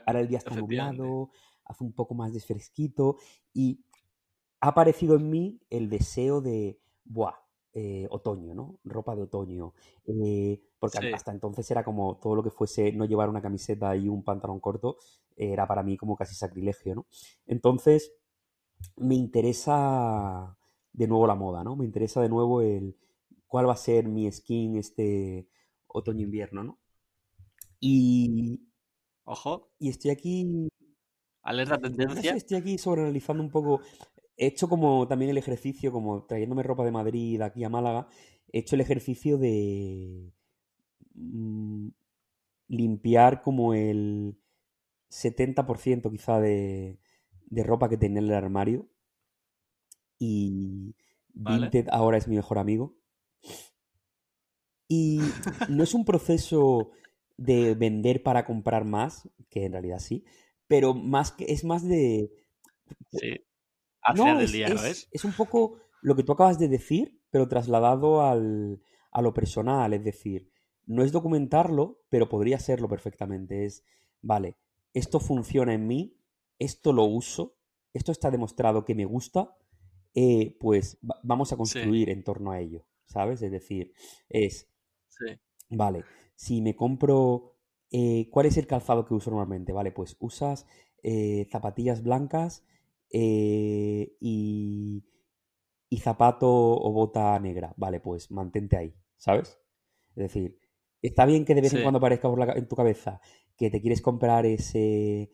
ahora 0.05 0.21
el 0.21 0.27
día 0.27 0.39
está 0.39 0.55
nublado, 0.55 1.29
hace 1.65 1.83
un 1.83 1.93
poco 1.93 2.13
más 2.13 2.33
de 2.33 2.39
fresquito 2.39 3.17
y 3.53 3.85
ha 4.59 4.69
aparecido 4.69 5.15
en 5.15 5.29
mí 5.29 5.61
el 5.69 5.89
deseo 5.89 6.41
de, 6.41 6.80
buah, 7.05 7.35
eh, 7.73 8.07
otoño, 8.09 8.53
¿no? 8.53 8.79
Ropa 8.83 9.15
de 9.15 9.23
otoño. 9.23 9.73
Eh, 10.05 10.61
porque 10.79 10.99
sí. 10.99 11.13
hasta 11.13 11.31
entonces 11.31 11.69
era 11.71 11.83
como 11.83 12.17
todo 12.17 12.35
lo 12.35 12.43
que 12.43 12.49
fuese 12.49 12.91
no 12.91 13.05
llevar 13.05 13.29
una 13.29 13.41
camiseta 13.41 13.95
y 13.95 14.07
un 14.09 14.23
pantalón 14.23 14.59
corto, 14.59 14.97
era 15.35 15.67
para 15.67 15.83
mí 15.83 15.97
como 15.97 16.15
casi 16.15 16.35
sacrilegio, 16.35 16.95
¿no? 16.95 17.05
Entonces, 17.45 18.13
me 18.97 19.15
interesa 19.15 20.57
de 20.93 21.07
nuevo 21.07 21.27
la 21.27 21.35
moda, 21.35 21.63
¿no? 21.63 21.75
Me 21.75 21.85
interesa 21.85 22.21
de 22.21 22.29
nuevo 22.29 22.61
el 22.61 22.97
cuál 23.47 23.67
va 23.67 23.73
a 23.73 23.77
ser 23.77 24.07
mi 24.07 24.31
skin 24.31 24.77
este 24.77 25.47
otoño-invierno, 25.87 26.63
¿no? 26.63 26.79
Y... 27.79 28.61
Ojo. 29.23 29.71
Y 29.79 29.89
estoy 29.89 30.11
aquí... 30.11 30.69
Alerta 31.41 31.77
tendencia. 31.79 32.33
Estoy 32.33 32.57
aquí 32.57 32.77
sobreanalizando 32.77 33.43
un 33.43 33.49
poco... 33.49 33.81
He 34.41 34.47
hecho 34.47 34.67
como 34.67 35.07
también 35.07 35.29
el 35.29 35.37
ejercicio, 35.37 35.91
como 35.91 36.23
trayéndome 36.23 36.63
ropa 36.63 36.83
de 36.83 36.89
Madrid 36.89 37.39
aquí 37.43 37.63
a 37.63 37.69
Málaga, 37.69 38.07
he 38.51 38.57
hecho 38.57 38.73
el 38.73 38.81
ejercicio 38.81 39.37
de 39.37 40.33
mmm, 41.13 41.89
limpiar 42.67 43.43
como 43.43 43.75
el 43.75 44.35
70% 45.11 46.09
quizá 46.09 46.39
de, 46.39 46.97
de 47.51 47.63
ropa 47.63 47.87
que 47.87 47.97
tenía 47.97 48.17
en 48.17 48.29
el 48.29 48.33
armario 48.33 48.89
y 50.17 50.95
vale. 51.35 51.67
Vinted 51.69 51.89
ahora 51.91 52.17
es 52.17 52.27
mi 52.27 52.35
mejor 52.35 52.57
amigo. 52.57 52.97
Y 54.87 55.19
no 55.69 55.83
es 55.83 55.93
un 55.93 56.03
proceso 56.03 56.89
de 57.37 57.75
vender 57.75 58.23
para 58.23 58.43
comprar 58.43 58.85
más, 58.85 59.29
que 59.49 59.65
en 59.65 59.73
realidad 59.73 59.99
sí, 59.99 60.25
pero 60.67 60.95
más 60.95 61.31
que 61.31 61.45
es 61.45 61.63
más 61.63 61.87
de... 61.87 62.31
Sí. 63.11 63.39
Al 64.01 64.15
no, 64.15 64.23
final 64.23 64.37
del 64.39 64.51
día, 64.51 64.67
es, 64.67 64.73
¿no 64.73 64.83
es? 64.83 65.07
Es 65.11 65.25
un 65.25 65.33
poco 65.33 65.79
lo 66.01 66.15
que 66.15 66.23
tú 66.23 66.31
acabas 66.31 66.59
de 66.59 66.67
decir, 66.67 67.21
pero 67.29 67.47
trasladado 67.47 68.23
al, 68.23 68.81
a 69.11 69.21
lo 69.21 69.33
personal, 69.33 69.93
es 69.93 70.03
decir, 70.03 70.51
no 70.85 71.03
es 71.03 71.11
documentarlo, 71.11 72.01
pero 72.09 72.29
podría 72.29 72.59
serlo 72.59 72.89
perfectamente. 72.89 73.65
Es, 73.65 73.85
vale, 74.21 74.57
esto 74.93 75.19
funciona 75.19 75.73
en 75.73 75.87
mí, 75.87 76.17
esto 76.59 76.93
lo 76.93 77.05
uso, 77.05 77.55
esto 77.93 78.11
está 78.11 78.31
demostrado 78.31 78.85
que 78.85 78.95
me 78.95 79.05
gusta, 79.05 79.55
eh, 80.13 80.57
pues 80.59 80.99
vamos 81.23 81.53
a 81.53 81.57
construir 81.57 82.07
sí. 82.07 82.11
en 82.11 82.23
torno 82.23 82.51
a 82.51 82.59
ello, 82.59 82.85
¿sabes? 83.05 83.41
Es 83.41 83.51
decir, 83.51 83.93
es, 84.29 84.69
sí. 85.07 85.39
vale, 85.69 86.03
si 86.35 86.61
me 86.61 86.75
compro, 86.75 87.55
eh, 87.91 88.29
¿cuál 88.31 88.47
es 88.47 88.57
el 88.57 88.67
calzado 88.67 89.05
que 89.05 89.13
uso 89.13 89.29
normalmente? 89.29 89.71
Vale, 89.71 89.91
pues 89.91 90.17
usas 90.19 90.65
eh, 91.03 91.47
zapatillas 91.49 92.03
blancas 92.03 92.65
eh, 93.11 94.15
y, 94.19 95.03
y, 95.89 95.97
zapato 95.99 96.47
o 96.49 96.91
bota 96.91 97.37
negra, 97.39 97.73
vale, 97.77 97.99
pues 97.99 98.31
mantente 98.31 98.77
ahí, 98.77 98.95
¿sabes? 99.17 99.59
Es 100.15 100.23
decir, 100.23 100.59
está 101.01 101.25
bien 101.25 101.45
que 101.45 101.55
de 101.55 101.61
vez 101.61 101.71
sí. 101.71 101.77
en 101.77 101.83
cuando 101.83 101.97
aparezca 101.97 102.29
por 102.29 102.39
la, 102.39 102.53
en 102.53 102.67
tu 102.67 102.75
cabeza 102.75 103.19
que 103.57 103.69
te 103.69 103.81
quieres 103.81 104.01
comprar 104.01 104.45
ese 104.45 105.31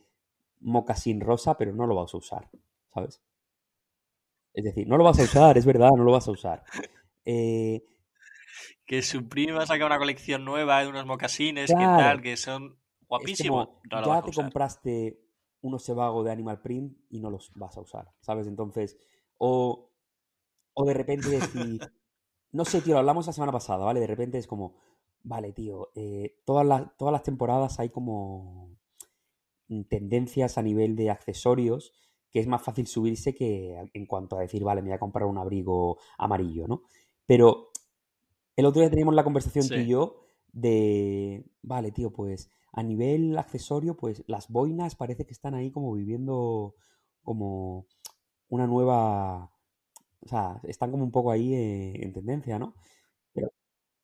mocasín 0.60 1.22
rosa, 1.22 1.58
pero 1.58 1.74
no 1.74 1.86
lo 1.86 1.96
vas 1.96 2.14
a 2.14 2.18
usar, 2.18 2.50
¿sabes? 2.94 3.22
Es 4.54 4.64
decir, 4.64 4.88
no 4.88 4.98
lo 4.98 5.04
vas 5.04 5.20
a 5.20 5.24
usar, 5.24 5.58
es 5.58 5.66
verdad, 5.66 5.92
no 5.96 6.04
lo 6.04 6.12
vas 6.12 6.28
a 6.28 6.32
usar. 6.32 6.64
Eh, 7.30 7.84
que 8.86 9.02
Supreme 9.02 9.52
va 9.52 9.64
a 9.64 9.68
sacar 9.68 9.86
una 9.86 9.98
colección 9.98 10.46
nueva 10.46 10.82
de 10.82 10.88
unos 10.88 11.06
mocasines, 11.06 11.70
que 11.70 11.76
tal, 11.76 12.22
que 12.22 12.38
son 12.38 12.80
guapísimos. 13.08 13.68
ya 13.92 14.22
te 14.22 14.32
compraste 14.32 15.27
unos 15.68 15.84
Sebago 15.84 16.24
de 16.24 16.32
Animal 16.32 16.62
Print 16.62 16.98
y 17.10 17.20
no 17.20 17.30
los 17.30 17.52
vas 17.56 17.78
a 17.78 17.82
usar, 17.82 18.12
¿sabes? 18.22 18.48
Entonces, 18.48 18.98
o, 19.38 19.92
o 20.74 20.86
de 20.86 20.94
repente 20.94 21.30
decir, 21.30 21.80
no 22.52 22.66
sé, 22.66 22.82
tío, 22.82 22.94
lo 22.94 23.00
hablamos 23.00 23.28
la 23.28 23.34
semana 23.34 23.52
pasada, 23.52 23.86
¿vale? 23.86 24.00
De 24.00 24.08
repente 24.08 24.38
es 24.38 24.48
como, 24.48 24.76
vale, 25.24 25.54
tío, 25.54 25.92
eh, 25.96 26.42
todas, 26.46 26.66
las, 26.66 26.98
todas 26.98 27.12
las 27.12 27.24
temporadas 27.24 27.80
hay 27.80 27.90
como 27.90 28.76
tendencias 29.90 30.58
a 30.58 30.62
nivel 30.62 30.96
de 30.96 31.10
accesorios 31.10 31.92
que 32.32 32.40
es 32.40 32.48
más 32.48 32.62
fácil 32.62 32.88
subirse 32.88 33.34
que 33.34 33.76
en 33.94 34.06
cuanto 34.06 34.38
a 34.38 34.42
decir, 34.42 34.64
vale, 34.64 34.82
me 34.82 34.90
voy 34.90 34.96
a 34.96 35.00
comprar 35.00 35.26
un 35.26 35.38
abrigo 35.38 35.98
amarillo, 36.18 36.68
¿no? 36.68 36.84
Pero 37.26 37.70
el 38.56 38.66
otro 38.66 38.82
día 38.82 38.90
teníamos 38.90 39.16
la 39.16 39.24
conversación 39.24 39.68
tú 39.68 39.76
y 39.76 39.88
yo 39.88 40.18
de, 40.52 41.46
vale, 41.62 41.92
tío, 41.92 42.12
pues 42.12 42.50
a 42.78 42.84
nivel 42.84 43.36
accesorio, 43.40 43.98
pues 43.98 44.24
las 44.28 44.50
boinas 44.50 44.96
parece 44.96 45.26
que 45.26 45.34
están 45.34 45.56
ahí 45.56 45.72
como 45.72 45.94
viviendo 45.94 46.76
como 47.24 47.88
una 48.50 48.68
nueva, 48.68 49.52
o 50.20 50.28
sea, 50.28 50.62
están 50.62 50.92
como 50.92 51.04
un 51.04 51.12
poco 51.12 51.32
ahí 51.32 51.56
eh, 51.56 52.04
en 52.04 52.14
tendencia, 52.14 52.60
¿no? 52.60 52.76
Pero, 53.34 53.52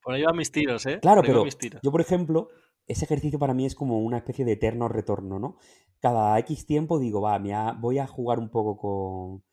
por 0.01 0.15
ahí 0.15 0.24
van 0.24 0.36
mis 0.36 0.51
tiros, 0.51 0.88
¿eh? 0.88 0.99
Claro, 0.99 1.21
pero 1.21 1.45
yo, 1.84 1.91
por 1.91 2.01
ejemplo, 2.01 2.49
ese 2.88 3.05
ejercicio 3.05 3.38
para 3.38 3.53
mí 3.53 3.67
es 3.67 3.76
como 3.76 3.99
una 3.99 4.17
especie 4.17 4.43
de 4.43 4.53
eterno 4.53 4.88
retorno, 4.88 5.38
¿no? 5.38 5.57
Cada 5.99 6.39
X 6.39 6.65
tiempo 6.65 6.97
digo, 6.97 7.21
va, 7.21 7.38
me 7.38 7.53
voy 7.80 7.99
a 7.99 8.07
jugar 8.07 8.39
un 8.39 8.49
poco 8.49 8.76
con, 8.76 9.43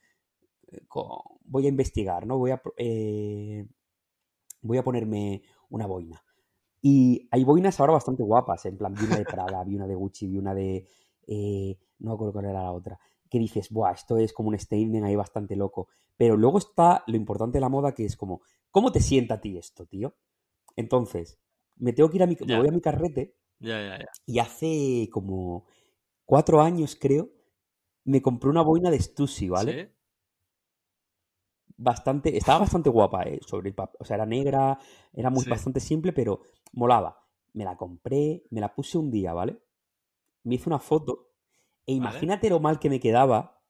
con, 0.88 1.18
Voy 1.44 1.66
a 1.66 1.68
investigar, 1.68 2.26
¿no? 2.26 2.38
Voy 2.38 2.52
a... 2.52 2.62
Eh, 2.78 3.66
voy 4.62 4.78
a 4.78 4.82
ponerme 4.82 5.42
una 5.68 5.86
boina. 5.86 6.24
Y 6.82 7.28
hay 7.30 7.44
boinas 7.44 7.78
ahora 7.78 7.94
bastante 7.94 8.22
guapas, 8.22 8.64
en 8.66 8.76
plan, 8.76 8.94
vi 8.94 9.04
una 9.04 9.18
de 9.18 9.24
Prada, 9.24 9.62
vi 9.64 9.76
una 9.76 9.86
de 9.86 9.94
Gucci, 9.94 10.26
vi 10.26 10.38
una 10.38 10.54
de... 10.54 10.86
Eh, 11.26 11.78
no 11.98 12.10
me 12.10 12.14
acuerdo 12.14 12.32
cuál 12.32 12.46
era 12.46 12.62
la 12.62 12.72
otra. 12.72 12.98
Que 13.28 13.38
dices, 13.38 13.70
buah, 13.70 13.92
esto 13.92 14.16
es 14.16 14.32
como 14.32 14.48
un 14.48 14.58
statement 14.58 15.04
ahí 15.04 15.16
bastante 15.16 15.56
loco. 15.56 15.88
Pero 16.16 16.36
luego 16.36 16.58
está 16.58 17.04
lo 17.06 17.16
importante 17.16 17.58
de 17.58 17.60
la 17.60 17.68
moda, 17.68 17.92
que 17.92 18.04
es 18.04 18.16
como, 18.16 18.42
¿cómo 18.70 18.92
te 18.92 19.00
sienta 19.00 19.34
a 19.34 19.40
ti 19.40 19.58
esto, 19.58 19.86
tío? 19.86 20.14
Entonces, 20.76 21.38
me 21.76 21.92
tengo 21.92 22.10
que 22.10 22.16
ir 22.16 22.22
a 22.22 22.26
mi... 22.26 22.36
Me 22.46 22.58
voy 22.58 22.68
a 22.68 22.72
mi 22.72 22.80
carrete. 22.80 23.36
y 24.26 24.38
hace 24.38 25.08
como 25.12 25.66
cuatro 26.24 26.62
años, 26.62 26.96
creo, 26.98 27.30
me 28.04 28.22
compré 28.22 28.48
una 28.48 28.62
boina 28.62 28.90
de 28.90 28.98
Stussy, 29.00 29.48
¿vale? 29.50 29.94
Bastante, 31.80 32.36
estaba 32.36 32.60
bastante 32.60 32.90
guapa, 32.90 33.22
¿eh? 33.22 33.40
Sobre 33.46 33.74
o 33.98 34.04
sea, 34.04 34.16
era 34.16 34.26
negra, 34.26 34.78
era 35.12 35.30
muy, 35.30 35.44
bastante 35.46 35.80
simple, 35.80 36.12
pero 36.12 36.42
molaba. 36.72 37.26
Me 37.54 37.64
la 37.64 37.76
compré, 37.76 38.44
me 38.50 38.60
la 38.60 38.74
puse 38.74 38.98
un 38.98 39.10
día, 39.10 39.32
¿vale? 39.32 39.60
Me 40.44 40.56
hice 40.56 40.68
una 40.68 40.78
foto 40.78 41.30
e 41.86 41.92
imagínate 41.92 42.50
lo 42.50 42.60
mal 42.60 42.78
que 42.78 42.90
me 42.90 43.00
quedaba 43.00 43.60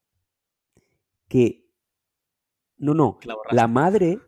que... 1.28 1.70
No, 2.78 2.94
no, 2.94 3.18
la, 3.50 3.68
madre 3.68 4.18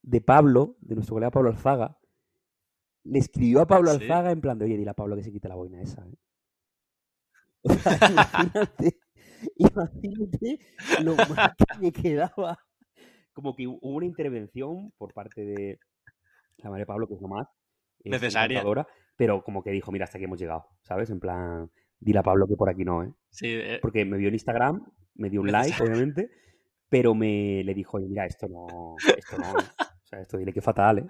de 0.00 0.20
Pablo, 0.22 0.76
de 0.80 0.94
nuestro 0.94 1.16
colega 1.16 1.30
Pablo 1.30 1.50
Alzaga, 1.50 2.00
le 3.04 3.18
escribió 3.18 3.60
a 3.60 3.66
Pablo 3.66 3.90
Alzaga 3.90 4.30
en 4.30 4.40
plan 4.40 4.58
de, 4.58 4.64
oye, 4.64 4.78
dile 4.78 4.90
a 4.90 4.94
Pablo 4.94 5.16
que 5.16 5.22
se 5.22 5.30
quite 5.30 5.48
la 5.48 5.54
boina 5.54 5.80
esa, 5.80 6.04
¿eh? 6.06 6.16
O 7.64 7.74
sea, 7.74 7.98
imagínate, 8.10 9.00
imagínate 9.56 10.58
lo 11.02 11.14
mal 11.14 11.54
que 11.56 11.78
me 11.78 11.92
quedaba 11.92 12.58
como 13.32 13.54
que 13.54 13.66
hubo 13.66 13.78
una 13.82 14.06
intervención 14.06 14.92
por 14.98 15.12
parte 15.12 15.44
de 15.44 15.78
la 16.58 16.70
madre 16.70 16.86
Pablo, 16.86 17.08
que 17.08 17.14
es 17.14 17.20
lo 17.20 17.28
más 17.28 17.48
necesaria. 18.04 18.62
Pero 19.16 19.42
como 19.44 19.62
que 19.62 19.70
dijo, 19.70 19.92
mira, 19.92 20.04
hasta 20.04 20.18
aquí 20.18 20.24
hemos 20.24 20.38
llegado, 20.38 20.66
¿sabes? 20.82 21.10
En 21.10 21.20
plan, 21.20 21.70
dile 22.00 22.18
a 22.18 22.22
Pablo 22.22 22.46
que 22.48 22.56
por 22.56 22.68
aquí 22.68 22.84
no, 22.84 23.04
¿eh? 23.04 23.12
Sí, 23.30 23.48
eh, 23.48 23.78
Porque 23.80 24.04
me 24.04 24.16
vio 24.16 24.28
en 24.28 24.34
Instagram, 24.34 24.84
me 25.14 25.30
dio 25.30 25.40
un 25.40 25.52
like, 25.52 25.82
obviamente, 25.82 26.30
pero 26.88 27.14
me 27.14 27.62
le 27.64 27.74
dijo, 27.74 27.98
mira, 28.00 28.26
esto 28.26 28.48
no, 28.48 28.96
esto 29.16 29.38
no, 29.38 29.58
¿eh? 29.58 29.64
o 29.78 30.06
sea, 30.06 30.20
esto 30.20 30.38
dile 30.38 30.52
que 30.52 30.60
fatal, 30.60 30.98
¿eh? 30.98 31.06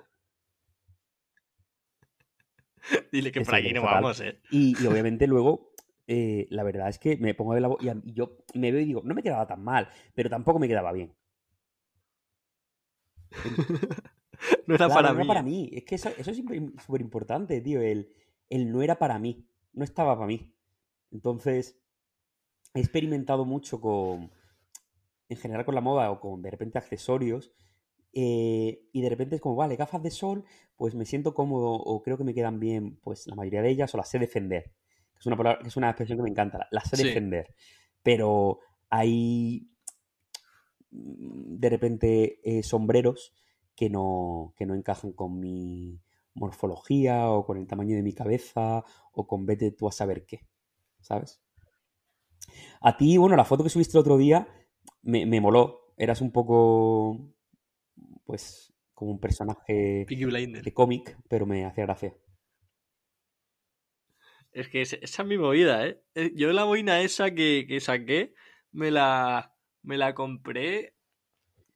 Dile 3.13 3.31
que 3.31 3.41
por 3.43 3.55
aquí 3.55 3.73
no 3.73 3.83
vamos, 3.83 4.21
¿eh? 4.21 4.41
Y, 4.51 4.75
obviamente 4.87 5.27
luego, 5.27 5.73
eh, 6.07 6.47
la 6.51 6.63
verdad 6.65 6.89
es 6.89 6.99
que 6.99 7.17
me 7.17 7.35
pongo 7.35 7.55
de 7.55 7.61
la 7.61 7.71
y 7.81 8.13
yo 8.13 8.39
me 8.55 8.73
veo 8.73 8.81
y 8.81 8.85
digo, 8.85 9.03
no 9.05 9.15
me 9.15 9.23
quedaba 9.23 9.47
tan 9.47 9.63
mal, 9.63 9.89
pero 10.15 10.29
tampoco 10.29 10.59
me 10.59 10.69
quedaba 10.69 10.93
bien. 10.93 11.15
no 14.67 14.75
era 14.75 14.89
para 14.89 15.13
mí. 15.13 15.27
para 15.27 15.43
mí. 15.43 15.71
Es 15.73 15.85
que 15.85 15.95
eso, 15.97 16.11
es 16.17 16.37
súper 16.37 17.01
importante, 17.01 17.61
tío. 17.61 17.81
El, 17.81 18.13
el 18.49 18.71
no 18.71 18.83
era 18.83 18.99
para 18.99 19.19
mí. 19.19 19.47
No 19.73 19.85
estaba 19.85 20.15
para 20.15 20.27
mí. 20.27 20.55
Entonces, 21.11 21.79
he 22.75 22.81
experimentado 22.81 23.45
mucho 23.45 23.81
con. 23.81 24.31
En 25.29 25.37
general 25.39 25.65
con 25.65 25.75
la 25.75 25.81
moda 25.81 26.11
o 26.11 26.21
con 26.21 26.43
de 26.43 26.51
repente 26.51 26.79
accesorios. 26.79 27.53
Eh, 28.15 28.89
y 28.93 29.01
de 29.01 29.09
repente 29.09 29.37
es 29.37 29.41
como, 29.41 29.57
vale, 29.57 29.77
gafas 29.77 30.03
de 30.03 30.11
sol, 30.11 30.45
pues 30.77 30.95
me 30.95 31.07
siento 31.07 31.33
cómodo 31.33 31.73
o 31.73 32.03
creo 32.03 32.19
que 32.19 32.25
me 32.25 32.35
quedan 32.35 32.61
bien, 32.61 32.97
pues 32.97 33.27
la 33.27 33.35
mayoría 33.35 33.63
de 33.63 33.71
ellas 33.71 33.95
o 33.95 33.97
las 33.97 34.11
sé 34.11 34.19
defender. 34.19 34.75
Es 35.19 35.27
una, 35.27 35.53
es 35.65 35.77
una 35.77 35.89
expresión 35.89 36.19
que 36.19 36.25
me 36.25 36.31
encanta, 36.31 36.67
las 36.71 36.91
sé 36.91 37.03
defender. 37.03 37.55
Pero 38.03 38.59
hay 38.91 39.72
de 40.93 41.71
repente 41.71 42.41
eh, 42.45 42.63
sombreros 42.63 43.33
que 43.75 43.89
no, 43.89 44.55
que 44.57 44.67
no 44.67 44.75
encajan 44.75 45.13
con 45.13 45.41
mi 45.41 46.01
morfología 46.35 47.31
o 47.31 47.45
con 47.45 47.57
el 47.59 47.67
tamaño 47.67 47.97
de 47.97 48.03
mi 48.03 48.13
cabeza 48.13 48.85
o 49.13 49.27
con 49.27 49.47
vete 49.47 49.71
tú 49.73 49.89
a 49.89 49.93
saber 49.93 50.25
qué, 50.27 50.47
¿sabes? 51.01 51.43
A 52.81 52.97
ti, 52.97 53.17
bueno, 53.17 53.37
la 53.37 53.45
foto 53.45 53.63
que 53.65 53.71
subiste 53.71 53.97
el 53.97 54.01
otro 54.01 54.19
día 54.19 54.49
me, 55.03 55.41
moló. 55.41 55.95
Eras 55.97 56.21
un 56.21 56.33
poco, 56.33 57.35
pues, 58.25 58.75
como 58.95 59.13
un 59.13 59.21
personaje 59.21 60.07
de 60.09 60.73
cómic, 60.75 61.17
pero 61.29 61.47
me 61.47 61.65
hacía 61.65 61.85
gracia. 61.85 62.15
Es 64.53 64.69
que 64.69 64.83
esa 64.83 64.97
es 65.01 65.27
mi 65.27 65.39
movida, 65.39 65.87
¿eh? 65.87 66.03
¿eh? 66.15 66.33
Yo 66.35 66.53
la 66.53 66.65
boina 66.65 67.01
esa 67.01 67.31
que, 67.31 67.65
que 67.67 67.81
saqué 67.81 68.35
me 68.71 68.91
la, 68.91 69.52
me 69.83 69.97
la 69.97 70.15
compré, 70.15 70.95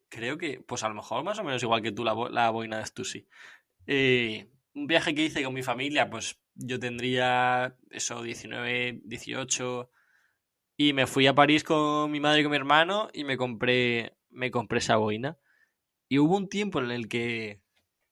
creo 0.09 0.39
que, 0.39 0.61
pues 0.61 0.83
a 0.83 0.89
lo 0.89 0.95
mejor 0.95 1.25
más 1.25 1.39
o 1.39 1.45
menos 1.45 1.63
igual 1.63 1.83
que 1.83 1.93
tú 1.93 2.05
la, 2.05 2.15
la 2.31 2.51
boina 2.51 2.79
de 2.79 2.87
Stussy. 2.87 3.27
Eh, 3.87 4.51
un 4.75 4.87
viaje 4.87 5.15
que 5.15 5.25
hice 5.25 5.43
con 5.43 5.55
mi 5.55 5.63
familia, 5.63 6.11
pues 6.11 6.39
yo 6.55 6.79
tendría 6.79 7.77
eso, 7.91 8.23
19, 8.23 9.01
18, 9.05 9.91
y 10.77 10.93
me 10.93 11.07
fui 11.07 11.27
a 11.27 11.35
París 11.35 11.65
con 11.65 12.11
mi 12.11 12.21
madre 12.21 12.41
y 12.41 12.43
con 12.43 12.51
mi 12.51 12.57
hermano 12.57 13.09
y 13.13 13.25
me 13.25 13.37
compré, 13.37 14.17
me 14.31 14.51
compré 14.51 14.79
esa 14.79 14.97
boina. 14.97 15.39
Y 16.09 16.19
hubo 16.19 16.37
un 16.37 16.49
tiempo 16.49 16.81
en 16.81 16.91
el 16.91 17.09
que, 17.09 17.63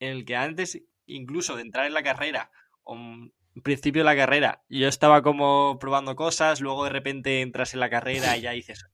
en 0.00 0.10
el 0.10 0.24
que 0.24 0.36
antes 0.36 0.82
incluso 1.06 1.56
de 1.56 1.62
entrar 1.62 1.86
en 1.86 1.94
la 1.94 2.02
carrera, 2.02 2.50
o 2.82 2.96
en 2.96 3.62
principio 3.62 4.00
de 4.00 4.06
la 4.06 4.16
carrera, 4.16 4.64
yo 4.68 4.88
estaba 4.88 5.22
como 5.22 5.78
probando 5.78 6.16
cosas, 6.16 6.60
luego 6.60 6.84
de 6.84 6.90
repente 6.90 7.40
entras 7.42 7.74
en 7.74 7.80
la 7.80 7.90
carrera 7.90 8.36
y 8.36 8.40
ya 8.40 8.52
dices, 8.52 8.86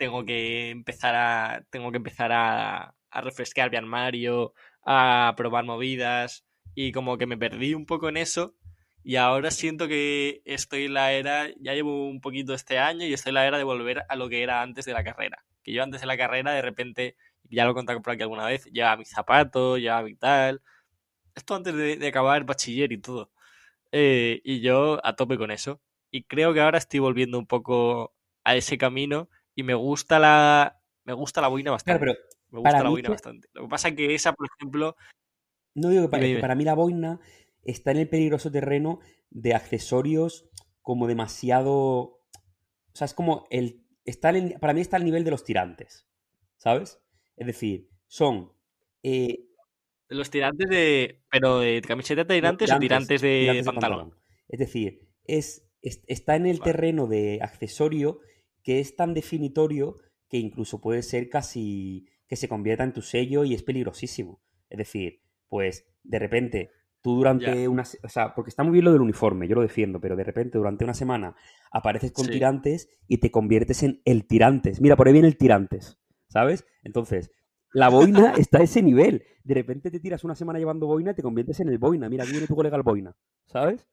tengo 0.00 0.24
que 0.24 0.70
empezar 0.70 1.14
a. 1.14 1.62
Tengo 1.70 1.90
que 1.90 1.98
empezar 1.98 2.32
a, 2.32 2.94
a 3.10 3.20
refrescar 3.20 3.70
mi 3.70 3.76
armario, 3.76 4.54
a 4.84 5.34
probar 5.36 5.64
movidas. 5.64 6.46
Y 6.74 6.92
como 6.92 7.18
que 7.18 7.26
me 7.26 7.36
perdí 7.36 7.74
un 7.74 7.84
poco 7.84 8.08
en 8.08 8.16
eso. 8.16 8.56
Y 9.04 9.16
ahora 9.16 9.50
siento 9.50 9.88
que 9.88 10.40
estoy 10.46 10.86
en 10.86 10.94
la 10.94 11.12
era. 11.12 11.48
Ya 11.60 11.74
llevo 11.74 12.08
un 12.08 12.22
poquito 12.22 12.54
este 12.54 12.78
año 12.78 13.04
y 13.06 13.12
estoy 13.12 13.30
en 13.30 13.34
la 13.34 13.46
era 13.46 13.58
de 13.58 13.64
volver 13.64 14.04
a 14.08 14.16
lo 14.16 14.30
que 14.30 14.42
era 14.42 14.62
antes 14.62 14.86
de 14.86 14.94
la 14.94 15.04
carrera. 15.04 15.44
Que 15.62 15.72
yo 15.74 15.82
antes 15.82 16.00
de 16.00 16.06
la 16.06 16.16
carrera, 16.16 16.52
de 16.52 16.62
repente, 16.62 17.16
ya 17.50 17.66
lo 17.66 17.72
he 17.72 17.74
contado 17.74 18.00
por 18.00 18.14
aquí 18.14 18.22
alguna 18.22 18.46
vez, 18.46 18.64
llevaba 18.72 18.96
mis 18.96 19.10
zapatos, 19.10 19.80
llevaba 19.80 20.04
mi 20.04 20.14
tal. 20.16 20.62
Esto 21.34 21.56
antes 21.56 21.74
de, 21.74 22.08
acabar 22.08 22.38
el 22.38 22.44
bachiller 22.44 22.90
y 22.92 22.98
todo. 22.98 23.30
Eh, 23.92 24.40
y 24.44 24.60
yo 24.60 24.98
a 25.04 25.14
tope 25.14 25.36
con 25.36 25.50
eso. 25.50 25.82
Y 26.10 26.24
creo 26.24 26.54
que 26.54 26.60
ahora 26.60 26.78
estoy 26.78 27.00
volviendo 27.00 27.38
un 27.38 27.46
poco 27.46 28.14
a 28.44 28.56
ese 28.56 28.78
camino 28.78 29.28
y 29.54 29.62
me 29.62 29.74
gusta 29.74 30.18
la 30.18 30.80
me 31.04 31.12
gusta 31.12 31.40
la 31.40 31.48
boina 31.48 31.70
bastante. 31.70 32.00
pero 32.00 32.14
me 32.50 32.60
gusta 32.60 32.82
la 32.82 32.90
boina 32.90 33.10
bastante. 33.10 33.48
Lo 33.52 33.62
que 33.62 33.68
pasa 33.68 33.88
es 33.88 33.96
que 33.96 34.14
esa, 34.14 34.32
por 34.32 34.48
ejemplo... 34.56 34.96
No 35.74 35.88
digo 35.88 36.02
que 36.02 36.08
para, 36.08 36.40
para, 36.40 36.54
mí 36.54 36.64
la 36.64 36.74
boina 36.74 37.20
está 37.62 37.92
en 37.92 37.98
el 37.98 38.08
peligroso 38.08 38.50
terreno 38.50 39.00
de 39.30 39.54
accesorios 39.54 40.48
como 40.82 41.06
demasiado... 41.06 41.72
O 41.72 42.94
sea, 42.94 43.04
es 43.04 43.14
como 43.14 43.46
el... 43.50 43.84
Está 44.04 44.32
para 44.60 44.72
mí 44.72 44.80
está 44.80 44.96
al 44.96 45.04
nivel 45.04 45.24
de 45.24 45.30
los 45.30 45.44
tirantes, 45.44 46.08
¿sabes? 46.56 47.00
Es 47.36 47.46
decir, 47.46 47.88
son... 48.06 48.52
Eh, 49.02 49.46
los 50.08 50.30
tirantes 50.30 50.68
de... 50.68 51.22
¿Pero 51.30 51.60
de 51.60 51.80
camiseta 51.82 52.24
de 52.24 52.34
tirantes, 52.34 52.72
o 52.72 52.78
tirantes 52.78 53.20
de 53.20 53.62
pantalón? 53.64 54.16
Es 54.48 54.58
decir, 54.58 55.08
es 55.24 55.66
está 55.82 56.36
en 56.36 56.46
el 56.46 56.60
terreno 56.60 57.06
de 57.06 57.38
accesorio 57.42 58.20
que 58.62 58.80
es 58.80 58.96
tan 58.96 59.14
definitorio 59.14 59.96
que 60.28 60.38
incluso 60.38 60.80
puede 60.80 61.02
ser 61.02 61.28
casi 61.28 62.06
que 62.26 62.36
se 62.36 62.48
convierta 62.48 62.84
en 62.84 62.92
tu 62.92 63.02
sello 63.02 63.44
y 63.44 63.54
es 63.54 63.62
peligrosísimo. 63.62 64.40
Es 64.68 64.78
decir, 64.78 65.20
pues 65.48 65.86
de 66.04 66.18
repente 66.18 66.70
tú 67.02 67.16
durante 67.16 67.66
una... 67.66 67.82
O 68.04 68.08
sea, 68.08 68.34
porque 68.34 68.50
está 68.50 68.62
muy 68.62 68.74
bien 68.74 68.84
lo 68.84 68.92
del 68.92 69.00
uniforme, 69.00 69.48
yo 69.48 69.56
lo 69.56 69.62
defiendo, 69.62 70.00
pero 70.00 70.16
de 70.16 70.24
repente 70.24 70.58
durante 70.58 70.84
una 70.84 70.94
semana 70.94 71.34
apareces 71.72 72.12
con 72.12 72.26
tirantes 72.26 72.88
y 73.08 73.18
te 73.18 73.30
conviertes 73.30 73.82
en 73.82 74.00
el 74.04 74.26
tirantes. 74.26 74.80
Mira, 74.80 74.96
por 74.96 75.08
ahí 75.08 75.12
viene 75.12 75.28
el 75.28 75.36
tirantes, 75.36 75.98
¿sabes? 76.28 76.64
Entonces, 76.84 77.32
la 77.72 77.88
boina 77.88 78.34
está 78.38 78.58
a 78.58 78.62
ese 78.62 78.82
nivel. 78.82 79.24
De 79.42 79.54
repente 79.54 79.90
te 79.90 80.00
tiras 80.00 80.24
una 80.24 80.34
semana 80.34 80.58
llevando 80.58 80.86
boina 80.86 81.12
y 81.12 81.14
te 81.14 81.22
conviertes 81.22 81.60
en 81.60 81.68
el 81.68 81.78
boina. 81.78 82.08
Mira, 82.08 82.24
aquí 82.24 82.32
viene 82.32 82.46
tu 82.46 82.54
colega 82.54 82.76
el 82.76 82.82
boina, 82.82 83.16
¿sabes? 83.46 83.86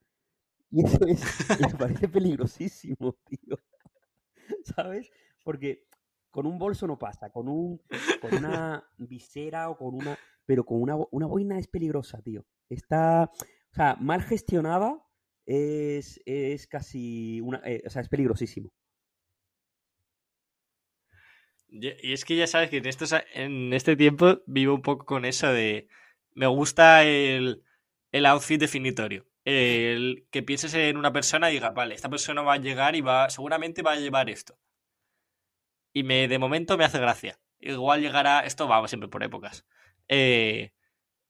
Y 0.69 0.85
eso 0.85 0.99
es, 1.07 1.21
me 1.61 1.77
parece 1.77 2.07
peligrosísimo, 2.07 3.15
tío. 3.25 3.57
¿Sabes? 4.75 5.11
Porque 5.43 5.85
con 6.31 6.45
un 6.45 6.59
bolso 6.59 6.87
no 6.87 6.99
pasa, 6.99 7.29
con, 7.31 7.47
un, 7.47 7.81
con 8.21 8.33
una 8.35 8.87
visera 8.97 9.69
o 9.69 9.77
con 9.77 9.95
una... 9.95 10.17
Pero 10.45 10.65
con 10.65 10.81
una, 10.81 10.95
una 11.11 11.27
boina 11.27 11.59
es 11.59 11.67
peligrosa, 11.67 12.21
tío. 12.21 12.45
Está, 12.69 13.31
o 13.33 13.75
sea, 13.75 13.95
mal 13.99 14.21
gestionada 14.21 15.03
es, 15.45 16.21
es 16.25 16.67
casi 16.67 17.41
una... 17.41 17.61
Eh, 17.65 17.83
o 17.85 17.89
sea, 17.89 18.01
es 18.01 18.09
peligrosísimo. 18.09 18.69
Y 21.69 22.13
es 22.13 22.23
que 22.23 22.37
ya 22.37 22.47
sabes 22.47 22.69
que 22.69 22.77
en, 22.77 22.87
estos, 22.87 23.13
en 23.33 23.73
este 23.73 23.97
tiempo 23.97 24.39
vivo 24.47 24.73
un 24.73 24.81
poco 24.81 25.05
con 25.05 25.25
eso 25.25 25.51
de... 25.51 25.89
Me 26.33 26.47
gusta 26.47 27.03
el, 27.03 27.63
el 28.11 28.25
outfit 28.25 28.59
definitorio 28.59 29.25
el 29.47 30.27
que 30.29 30.43
pienses 30.43 30.73
en 30.73 30.97
una 30.97 31.13
persona 31.13 31.49
y 31.49 31.53
digas, 31.53 31.73
vale, 31.73 31.95
esta 31.95 32.09
persona 32.09 32.41
va 32.41 32.55
a 32.55 32.57
llegar 32.57 32.97
y 32.97 33.01
va, 33.01 33.29
seguramente 33.29 33.81
va 33.81 33.93
a 33.93 33.95
llevar 33.95 34.29
esto. 34.29 34.59
Y 35.93 36.03
me, 36.03 36.27
de 36.27 36.37
momento 36.37 36.77
me 36.77 36.83
hace 36.83 36.99
gracia. 36.99 37.39
Igual 37.59 38.01
llegará, 38.01 38.41
esto 38.41 38.67
vamos 38.67 38.89
siempre 38.89 39.07
por 39.07 39.23
épocas. 39.23 39.65
Eh, 40.09 40.73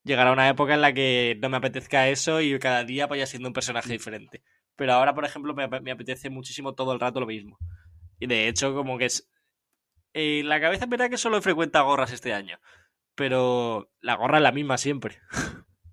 llegará 0.04 0.32
una 0.32 0.50
época 0.50 0.74
en 0.74 0.82
la 0.82 0.94
que 0.94 1.38
no 1.40 1.50
me 1.50 1.58
apetezca 1.58 2.10
eso 2.10 2.42
y 2.42 2.58
cada 2.58 2.84
día 2.84 3.06
vaya 3.06 3.28
siendo 3.28 3.50
un 3.50 3.54
personaje 3.54 3.94
diferente. 3.94 4.42
Pero 4.76 4.94
ahora, 4.94 5.14
por 5.14 5.24
ejemplo, 5.24 5.54
me, 5.54 5.66
apetece 5.92 6.32
muchísimo 6.32 6.74
todo 6.74 6.94
el 6.94 7.00
rato 7.00 7.20
lo 7.20 7.28
mismo. 7.28 7.60
Y 8.20 8.26
de 8.26 8.48
hecho, 8.48 8.74
como 8.74 8.98
que 8.98 9.06
es. 9.06 9.30
Eh, 10.14 10.42
la 10.44 10.60
cabeza 10.60 10.86
es 10.86 10.90
verdad 10.90 11.12
que 11.12 11.18
solo 11.18 11.40
frecuenta 11.44 11.82
gorras 11.82 12.12
este 12.12 12.34
año. 12.34 12.60
Pero 13.14 13.92
la 14.02 14.16
gorra 14.16 14.38
es 14.38 14.44
la 14.44 14.52
misma 14.52 14.80
siempre. 14.80 15.20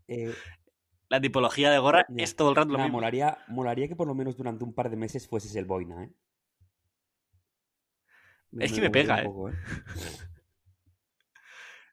Eh, 0.07 0.35
la 1.15 1.21
tipología 1.21 1.71
de 1.71 1.79
gorra 1.79 2.07
es 2.17 2.35
todo 2.35 2.51
el 2.51 2.57
rato 2.57 2.73
lo 2.73 2.79
mismo. 2.79 2.95
Molaría, 2.95 3.39
molaría 3.47 3.87
que 3.87 3.95
por 3.95 4.09
lo 4.09 4.17
menos 4.17 4.37
durante 4.37 4.65
un 4.65 4.75
par 4.75 4.91
de 4.91 4.97
meses 4.97 5.29
fueses 5.29 5.55
el 5.55 5.65
boina, 5.65 6.03
¿eh? 6.03 6.11
es 8.59 8.73
que 8.73 8.81
me 8.81 8.91
pega, 8.91 9.23
¿eh? 9.23 9.27
¿eh? 9.27 9.29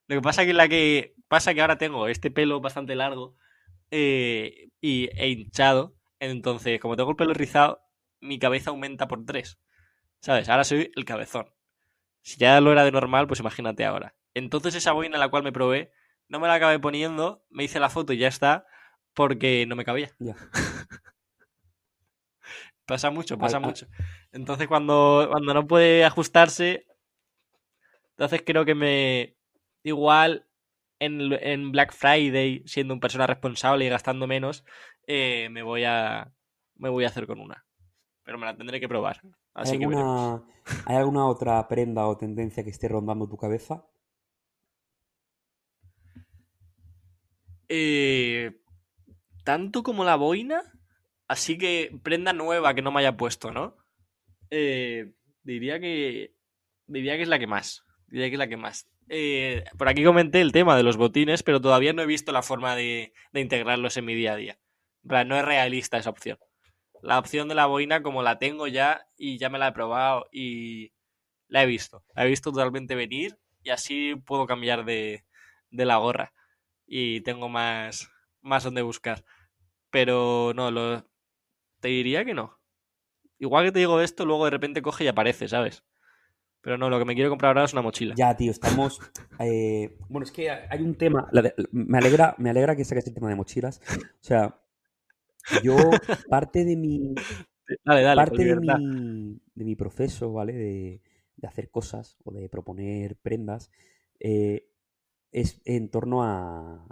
Lo 0.07 0.15
que 0.15 0.21
pasa 0.21 0.43
que 0.43 0.53
la 0.53 0.67
que 0.67 1.13
pasa 1.27 1.53
que 1.53 1.61
ahora 1.61 1.77
tengo 1.77 2.07
este 2.07 2.31
pelo 2.31 2.61
bastante 2.61 2.95
largo 2.95 3.35
eh, 3.91 4.71
y, 4.81 5.07
e 5.15 5.29
hinchado. 5.29 5.93
Entonces, 6.19 6.79
como 6.79 6.97
tengo 6.97 7.11
el 7.11 7.15
pelo 7.15 7.35
rizado, 7.35 7.83
mi 8.21 8.39
cabeza 8.39 8.71
aumenta 8.71 9.07
por 9.07 9.23
tres. 9.23 9.59
¿Sabes? 10.19 10.49
Ahora 10.49 10.63
soy 10.63 10.91
el 10.95 11.05
cabezón. 11.05 11.53
Si 12.23 12.37
ya 12.37 12.59
lo 12.59 12.71
era 12.71 12.83
de 12.83 12.91
normal, 12.91 13.27
pues 13.27 13.39
imagínate 13.39 13.85
ahora. 13.85 14.15
Entonces 14.33 14.73
esa 14.73 14.93
boina 14.93 15.19
la 15.19 15.29
cual 15.29 15.43
me 15.43 15.51
probé, 15.51 15.91
no 16.27 16.39
me 16.39 16.47
la 16.47 16.55
acabé 16.55 16.79
poniendo, 16.79 17.45
me 17.51 17.63
hice 17.63 17.79
la 17.79 17.89
foto 17.89 18.13
y 18.13 18.17
ya 18.17 18.27
está 18.27 18.65
porque 19.13 19.65
no 19.67 19.75
me 19.75 19.85
cabía. 19.85 20.11
pasa 22.85 23.09
mucho, 23.09 23.37
pasa 23.37 23.59
mucho. 23.59 23.87
Entonces 24.31 24.67
cuando, 24.67 25.27
cuando 25.29 25.53
no 25.53 25.67
puede 25.67 26.03
ajustarse, 26.05 26.85
entonces 28.11 28.43
creo 28.45 28.65
que 28.65 28.75
me... 28.75 29.35
Igual 29.83 30.45
en, 30.99 31.33
en 31.33 31.71
Black 31.71 31.93
Friday, 31.93 32.63
siendo 32.65 32.93
un 32.93 32.99
persona 32.99 33.25
responsable 33.25 33.85
y 33.85 33.89
gastando 33.89 34.27
menos, 34.27 34.63
eh, 35.07 35.49
me 35.49 35.63
voy 35.63 35.85
a 35.85 36.31
me 36.81 36.89
voy 36.89 37.05
a 37.05 37.07
hacer 37.07 37.27
con 37.27 37.39
una. 37.39 37.63
Pero 38.23 38.37
me 38.37 38.45
la 38.45 38.57
tendré 38.57 38.79
que 38.79 38.89
probar. 38.89 39.21
Así 39.53 39.75
¿Hay, 39.75 39.83
alguna, 39.83 40.43
¿Hay 40.85 40.95
alguna 40.95 41.27
otra 41.27 41.67
prenda 41.67 42.07
o 42.07 42.17
tendencia 42.17 42.63
que 42.63 42.71
esté 42.71 42.87
rondando 42.87 43.27
tu 43.27 43.37
cabeza? 43.37 43.85
Eh, 47.69 48.60
tanto 49.43 49.83
como 49.83 50.03
la 50.03 50.15
boina, 50.15 50.63
así 51.27 51.57
que 51.57 51.91
prenda 52.03 52.33
nueva 52.33 52.73
que 52.73 52.81
no 52.81 52.91
me 52.91 52.99
haya 52.99 53.17
puesto, 53.17 53.51
¿no? 53.51 53.77
Eh, 54.49 55.13
diría 55.43 55.79
que 55.79 56.35
diría 56.87 57.15
que 57.15 57.23
es 57.23 57.29
la 57.29 57.39
que 57.39 57.47
más. 57.47 57.83
Diría 58.07 58.27
que 58.27 58.35
es 58.35 58.39
la 58.39 58.47
que 58.47 58.57
más. 58.57 58.87
Eh, 59.09 59.63
por 59.77 59.89
aquí 59.89 60.03
comenté 60.03 60.41
el 60.41 60.51
tema 60.51 60.75
de 60.75 60.83
los 60.83 60.97
botines, 60.97 61.43
pero 61.43 61.61
todavía 61.61 61.93
no 61.93 62.01
he 62.01 62.05
visto 62.05 62.31
la 62.31 62.43
forma 62.43 62.75
de, 62.75 63.13
integrarlos 63.33 63.97
en 63.97 64.05
mi 64.05 64.15
día 64.15 64.33
a 64.33 64.35
día. 64.35 64.59
no 65.03 65.37
es 65.37 65.45
realista 65.45 65.97
esa 65.97 66.09
opción. 66.09 66.37
La 67.01 67.17
opción 67.17 67.47
de 67.47 67.55
la 67.55 67.65
boina, 67.65 68.03
como 68.03 68.21
la 68.21 68.37
tengo 68.37 68.67
ya 68.67 69.07
y 69.17 69.37
ya 69.37 69.49
me 69.49 69.57
la 69.57 69.69
he 69.69 69.71
probado 69.71 70.27
y 70.31 70.93
la 71.47 71.63
he 71.63 71.65
visto. 71.65 72.03
La 72.15 72.25
he 72.25 72.29
visto 72.29 72.51
totalmente 72.51 72.95
venir 72.95 73.37
y 73.63 73.71
así 73.71 74.15
puedo 74.15 74.45
cambiar 74.45 74.85
de, 74.85 75.25
de 75.71 75.85
la 75.85 75.97
gorra. 75.97 76.33
Y 76.85 77.21
tengo 77.21 77.49
más, 77.49 78.10
más 78.41 78.63
donde 78.63 78.81
buscar. 78.81 79.23
Pero 79.89 80.53
no, 80.55 80.71
lo, 80.71 81.05
te 81.79 81.89
diría 81.89 82.23
que 82.25 82.33
no. 82.33 82.59
Igual 83.39 83.65
que 83.65 83.71
te 83.71 83.79
digo 83.79 84.01
esto, 84.01 84.25
luego 84.25 84.45
de 84.45 84.51
repente 84.51 84.81
coge 84.81 85.03
y 85.03 85.07
aparece, 85.07 85.47
¿sabes? 85.47 85.83
Pero 86.61 86.77
no, 86.77 86.89
lo 86.89 86.99
que 86.99 87.05
me 87.05 87.15
quiero 87.15 87.31
comprar 87.31 87.49
ahora 87.49 87.65
es 87.65 87.73
una 87.73 87.81
mochila. 87.81 88.13
Ya, 88.15 88.35
tío, 88.37 88.51
estamos. 88.51 88.99
Eh, 89.39 89.97
bueno, 90.09 90.25
es 90.25 90.31
que 90.31 90.51
hay 90.51 90.81
un 90.83 90.95
tema. 90.95 91.27
me, 91.71 91.97
alegra, 91.97 92.35
me 92.37 92.51
alegra 92.51 92.75
que 92.75 92.85
saques 92.85 93.07
el 93.07 93.15
tema 93.15 93.29
de 93.29 93.35
mochilas. 93.35 93.81
O 93.97 94.23
sea, 94.23 94.61
yo, 95.63 95.75
parte 96.29 96.63
de 96.63 96.77
mi. 96.77 97.15
Dale, 97.83 98.03
dale, 98.03 98.21
parte 98.21 98.43
de 98.43 98.55
mi, 98.57 99.41
de 99.55 99.65
mi, 99.65 99.75
proceso, 99.75 100.31
¿vale? 100.33 100.53
De, 100.53 101.01
de, 101.37 101.47
hacer 101.47 101.71
cosas 101.71 102.17
o 102.23 102.31
de 102.31 102.49
proponer 102.49 103.15
prendas, 103.15 103.71
eh, 104.19 104.67
es 105.31 105.61
en 105.65 105.89
torno 105.89 106.23
a. 106.23 106.85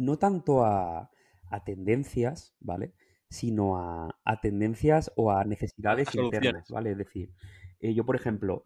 No 0.00 0.18
tanto 0.18 0.64
a, 0.64 1.10
a 1.50 1.64
tendencias, 1.64 2.54
¿vale? 2.60 2.94
Sino 3.28 3.76
a, 3.76 4.40
tendencias 4.40 5.12
o 5.16 5.30
a 5.30 5.44
necesidades 5.44 6.14
internas, 6.14 6.68
¿vale? 6.70 6.92
Es 6.92 6.98
decir, 6.98 7.32
eh, 7.80 7.92
yo, 7.92 8.04
por 8.06 8.16
ejemplo, 8.16 8.64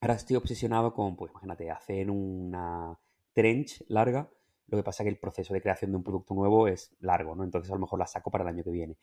ahora 0.00 0.14
estoy 0.14 0.36
obsesionado 0.36 0.92
con, 0.92 1.16
pues 1.16 1.30
imagínate, 1.30 1.70
hacer 1.70 2.10
una 2.10 2.98
trench 3.32 3.84
larga. 3.88 4.30
Lo 4.66 4.78
que 4.78 4.84
pasa 4.84 5.02
es 5.02 5.06
que 5.06 5.10
el 5.10 5.18
proceso 5.18 5.52
de 5.52 5.60
creación 5.60 5.90
de 5.90 5.96
un 5.96 6.04
producto 6.04 6.34
nuevo 6.34 6.68
es 6.68 6.94
largo, 7.00 7.34
¿no? 7.34 7.42
Entonces 7.42 7.70
a 7.72 7.74
lo 7.74 7.80
mejor 7.80 7.98
la 7.98 8.06
saco 8.06 8.30
para 8.30 8.44
el 8.44 8.50
año 8.50 8.62
que 8.62 8.70
viene. 8.70 8.96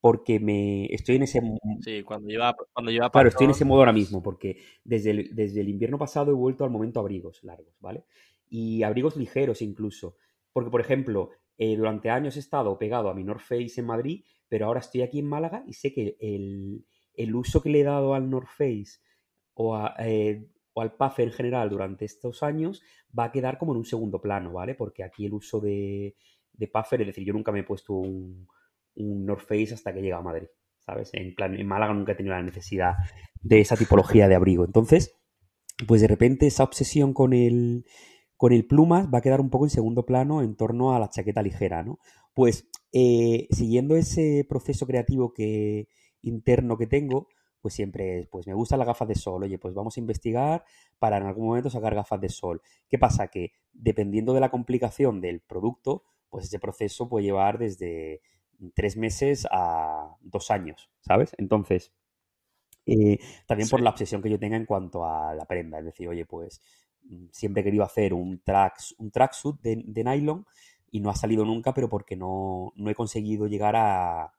Porque 0.00 0.40
me 0.40 0.86
estoy 0.86 1.16
en 1.16 1.22
ese... 1.22 1.40
Sí, 1.80 2.02
cuando 2.02 2.28
lleva, 2.28 2.56
cuando 2.72 2.90
lleva 2.90 3.10
Claro, 3.10 3.28
estoy 3.28 3.44
en 3.44 3.52
ese 3.52 3.64
modo 3.64 3.80
ahora 3.80 3.92
mismo, 3.92 4.20
porque 4.20 4.56
desde 4.82 5.10
el, 5.10 5.34
desde 5.34 5.60
el 5.60 5.68
invierno 5.68 5.96
pasado 5.96 6.32
he 6.32 6.34
vuelto 6.34 6.64
al 6.64 6.70
momento 6.70 6.98
abrigos 6.98 7.44
largos, 7.44 7.76
¿vale? 7.78 8.04
Y 8.48 8.82
abrigos 8.82 9.16
ligeros 9.16 9.62
incluso. 9.62 10.16
Porque, 10.52 10.70
por 10.70 10.80
ejemplo, 10.80 11.30
eh, 11.58 11.76
durante 11.76 12.10
años 12.10 12.36
he 12.36 12.40
estado 12.40 12.78
pegado 12.78 13.08
a 13.08 13.14
mi 13.14 13.24
North 13.24 13.42
Face 13.42 13.74
en 13.76 13.86
Madrid, 13.86 14.24
pero 14.48 14.66
ahora 14.66 14.80
estoy 14.80 15.02
aquí 15.02 15.18
en 15.18 15.26
Málaga 15.26 15.64
y 15.66 15.74
sé 15.74 15.92
que 15.92 16.16
el, 16.20 17.34
uso 17.34 17.62
que 17.62 17.70
le 17.70 17.80
he 17.80 17.84
dado 17.84 18.14
al 18.14 18.28
North 18.28 18.48
Face 18.48 19.00
o, 19.54 19.78
eh, 19.98 20.46
o 20.74 20.82
al 20.82 20.94
Puffer 20.94 21.28
en 21.28 21.32
general 21.32 21.70
durante 21.70 22.04
estos 22.04 22.42
años 22.42 22.82
va 23.16 23.24
a 23.24 23.32
quedar 23.32 23.58
como 23.58 23.72
en 23.72 23.78
un 23.78 23.84
segundo 23.84 24.20
plano, 24.20 24.52
¿vale? 24.52 24.74
Porque 24.74 25.04
aquí 25.04 25.26
el 25.26 25.34
uso 25.34 25.60
de, 25.60 26.16
de 26.52 26.68
Puffer, 26.68 27.00
es 27.02 27.08
decir, 27.08 27.24
yo 27.24 27.32
nunca 27.32 27.52
me 27.52 27.60
he 27.60 27.64
puesto 27.64 27.94
un, 27.94 28.48
un 28.94 29.24
North 29.24 29.46
Face 29.46 29.74
hasta 29.74 29.92
que 29.92 30.00
he 30.00 30.02
llegado 30.02 30.22
a 30.22 30.24
Madrid, 30.24 30.48
¿sabes? 30.78 31.10
En 31.12 31.34
plan, 31.34 31.54
en 31.54 31.66
Málaga 31.66 31.94
nunca 31.94 32.12
he 32.12 32.16
tenido 32.16 32.34
la 32.34 32.42
necesidad 32.42 32.94
de 33.40 33.60
esa 33.60 33.76
tipología 33.76 34.28
de 34.28 34.34
abrigo. 34.34 34.64
Entonces, 34.64 35.18
pues 35.86 36.00
de 36.00 36.08
repente 36.08 36.46
esa 36.46 36.64
obsesión 36.64 37.12
con 37.12 37.32
el, 37.32 37.84
con 38.42 38.52
el 38.52 38.66
plumas 38.66 39.06
va 39.06 39.18
a 39.18 39.20
quedar 39.20 39.40
un 39.40 39.50
poco 39.50 39.66
en 39.66 39.70
segundo 39.70 40.04
plano 40.04 40.42
en 40.42 40.56
torno 40.56 40.96
a 40.96 40.98
la 40.98 41.08
chaqueta 41.08 41.44
ligera, 41.44 41.84
¿no? 41.84 42.00
Pues 42.34 42.66
eh, 42.90 43.46
siguiendo 43.52 43.94
ese 43.94 44.44
proceso 44.48 44.84
creativo 44.84 45.32
que, 45.32 45.86
interno 46.22 46.76
que 46.76 46.88
tengo, 46.88 47.28
pues 47.60 47.72
siempre 47.72 48.26
pues 48.32 48.48
me 48.48 48.54
gustan 48.54 48.80
las 48.80 48.88
gafas 48.88 49.06
de 49.06 49.14
sol. 49.14 49.44
Oye, 49.44 49.60
pues 49.60 49.74
vamos 49.74 49.96
a 49.96 50.00
investigar 50.00 50.64
para 50.98 51.18
en 51.18 51.26
algún 51.26 51.46
momento 51.46 51.70
sacar 51.70 51.94
gafas 51.94 52.20
de 52.20 52.30
sol. 52.30 52.60
¿Qué 52.88 52.98
pasa? 52.98 53.28
Que 53.28 53.52
dependiendo 53.72 54.34
de 54.34 54.40
la 54.40 54.50
complicación 54.50 55.20
del 55.20 55.40
producto, 55.40 56.02
pues 56.28 56.46
ese 56.46 56.58
proceso 56.58 57.08
puede 57.08 57.26
llevar 57.26 57.58
desde 57.58 58.22
tres 58.74 58.96
meses 58.96 59.46
a 59.52 60.16
dos 60.20 60.50
años, 60.50 60.90
¿sabes? 61.00 61.32
Entonces, 61.38 61.92
eh, 62.86 63.18
también 63.46 63.68
por 63.68 63.80
la 63.80 63.90
obsesión 63.90 64.20
que 64.20 64.30
yo 64.30 64.40
tenga 64.40 64.56
en 64.56 64.66
cuanto 64.66 65.04
a 65.04 65.32
la 65.32 65.44
prenda. 65.44 65.78
Es 65.78 65.84
decir, 65.84 66.08
oye, 66.08 66.26
pues 66.26 66.60
siempre 67.30 67.60
he 67.60 67.64
querido 67.64 67.84
hacer 67.84 68.14
un, 68.14 68.40
tracks, 68.40 68.94
un 68.98 69.10
tracksuit 69.10 69.60
de, 69.60 70.04
nylon 70.04 70.46
y 70.90 71.00
no 71.00 71.10
ha 71.10 71.14
salido 71.14 71.44
nunca, 71.44 71.72
pero 71.74 71.88
porque 71.88 72.16
no, 72.16 72.72
he 72.86 72.94
conseguido 72.94 73.46
llegar 73.46 73.76
a, 73.76 74.32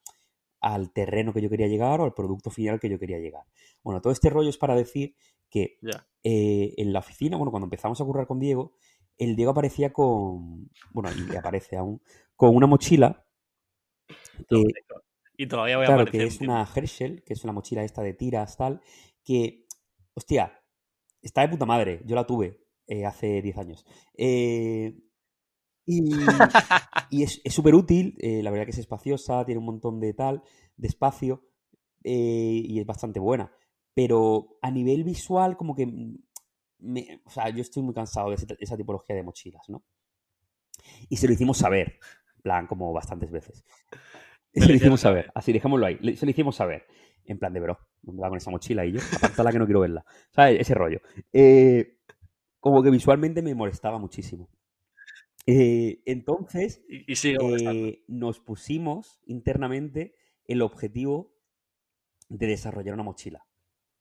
al 0.62 0.92
terreno 0.92 1.34
que 1.34 1.42
yo 1.42 1.50
quería 1.50 1.68
llegar 1.68 2.00
o 2.02 2.06
al 2.06 2.14
producto 2.14 2.50
final 2.50 2.80
que 2.80 2.90
yo 2.90 3.00
quería 3.00 3.20
llegar. 3.20 3.44
Bueno, 3.84 4.02
todo 4.02 4.14
este 4.14 4.30
rollo 4.30 4.50
es 4.50 4.58
para 4.58 4.76
decir 4.76 5.16
que 5.50 5.78
eh, 6.24 6.74
en 6.78 6.94
la 6.94 7.00
oficina, 7.00 7.38
bueno, 7.38 7.52
cuando 7.52 7.66
empezamos 7.66 8.00
a 8.00 8.06
currar 8.06 8.28
con 8.28 8.40
Diego, 8.40 8.74
el 9.18 9.36
Diego 9.36 9.52
aparecía 9.52 9.94
con, 9.94 10.70
bueno, 10.92 11.10
y 11.12 11.36
aparece 11.36 11.78
aún, 11.78 12.02
con 12.36 12.56
una 12.56 12.68
mochila 12.68 13.24
que, 14.50 14.64
Y 15.38 15.48
todavía 15.48 15.78
voy 15.78 15.86
a 15.86 15.88
claro, 15.88 16.06
que 16.06 16.24
es 16.24 16.42
una 16.42 16.68
Herschel, 16.76 17.24
que 17.24 17.34
es 17.34 17.44
una 17.44 17.54
mochila 17.54 17.84
esta 17.84 18.02
de 18.02 18.14
tiras, 18.14 18.58
tal, 18.58 18.82
que, 19.24 19.66
hostia, 20.14 20.60
está 21.22 21.42
de 21.42 21.50
puta 21.50 21.66
madre. 21.66 22.02
Yo 22.06 22.16
la 22.16 22.26
tuve 22.26 22.63
eh, 22.88 23.06
hace 23.06 23.42
10 23.42 23.58
años. 23.58 23.86
Eh, 24.18 24.98
y, 25.86 26.02
y 27.12 27.24
es 27.24 27.42
súper 27.48 27.76
útil, 27.76 28.16
eh, 28.20 28.42
la 28.44 28.52
verdad 28.52 28.66
que 28.66 28.72
es 28.72 28.78
espaciosa, 28.80 29.46
tiene 29.46 29.60
un 29.60 29.66
montón 29.66 30.00
de 30.00 30.14
tal, 30.14 30.44
de 30.78 30.88
espacio, 30.88 31.44
y 32.04 32.80
es 32.80 32.86
bastante 32.86 33.20
buena. 33.20 33.52
Pero 33.94 34.58
a 34.62 34.72
nivel 34.72 35.04
visual, 35.04 35.56
como 35.58 35.76
que, 35.76 35.88
me- 36.80 37.22
o 37.26 37.30
sea, 37.30 37.50
yo 37.50 37.62
estoy 37.62 37.84
muy 37.84 37.94
cansado 37.94 38.30
de 38.30 38.36
ese- 38.36 38.48
esa 38.60 38.78
tipología 38.78 39.16
de 39.16 39.24
mochilas, 39.24 39.70
¿no? 39.70 39.84
Y 41.10 41.18
se 41.18 41.28
lo 41.28 41.34
hicimos 41.34 41.58
saber, 41.58 42.00
en 42.36 42.42
plan, 42.42 42.68
como 42.68 42.92
bastantes 42.94 43.32
veces. 43.32 43.64
Me 44.54 44.62
se 44.64 44.70
lo 44.70 44.76
hicimos 44.76 45.02
saber, 45.02 45.32
así 45.36 45.52
dejémoslo 45.54 45.86
ahí. 45.86 46.18
Se 46.18 46.26
lo 46.26 46.32
hicimos 46.32 46.56
saber, 46.56 46.86
en 47.26 47.40
plan 47.40 47.54
de 47.54 47.60
bro, 47.60 47.80
¿dónde 48.02 48.22
va 48.22 48.30
con 48.30 48.38
esa 48.38 48.52
mochila? 48.52 48.86
Y 48.86 48.94
yo, 48.94 49.00
apartala 49.18 49.52
que 49.52 49.60
no 49.60 49.66
quiero 49.66 49.80
verla. 49.82 50.06
¿Sabes? 50.32 50.62
Ese 50.62 50.76
rollo. 50.76 51.02
Eh, 51.32 51.93
como 52.64 52.82
que 52.82 52.90
visualmente 52.90 53.42
me 53.42 53.56
molestaba 53.56 54.00
muchísimo. 54.00 54.50
Eh, 55.46 56.02
entonces, 56.06 56.82
Y, 56.88 57.12
y 57.12 57.36
eh, 57.42 58.06
nos 58.08 58.40
pusimos 58.40 59.20
internamente 59.26 60.16
el 60.46 60.62
objetivo 60.62 61.36
de 62.30 62.48
desarrollar 62.48 62.94
una 62.94 63.04
mochila. 63.04 63.46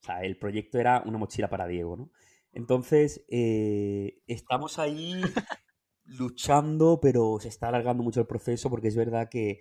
O 0.01 0.05
sea, 0.05 0.23
el 0.23 0.39
proyecto 0.39 0.79
era 0.79 1.03
una 1.05 1.19
mochila 1.19 1.51
para 1.51 1.67
Diego, 1.67 1.97
¿no? 1.97 2.13
Entonces, 2.53 3.25
eh, 3.31 4.21
estamos 4.29 4.79
ahí 4.79 5.21
luchando, 6.05 7.01
pero 7.03 7.39
se 7.41 7.49
está 7.49 7.67
alargando 7.67 8.05
mucho 8.05 8.21
el 8.21 8.29
proceso 8.29 8.71
porque 8.71 8.87
es 8.87 8.97
verdad 8.97 9.29
que 9.29 9.59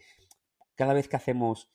cada 0.75 0.93
vez 0.93 1.07
que 1.07 1.15
hacemos, 1.15 1.71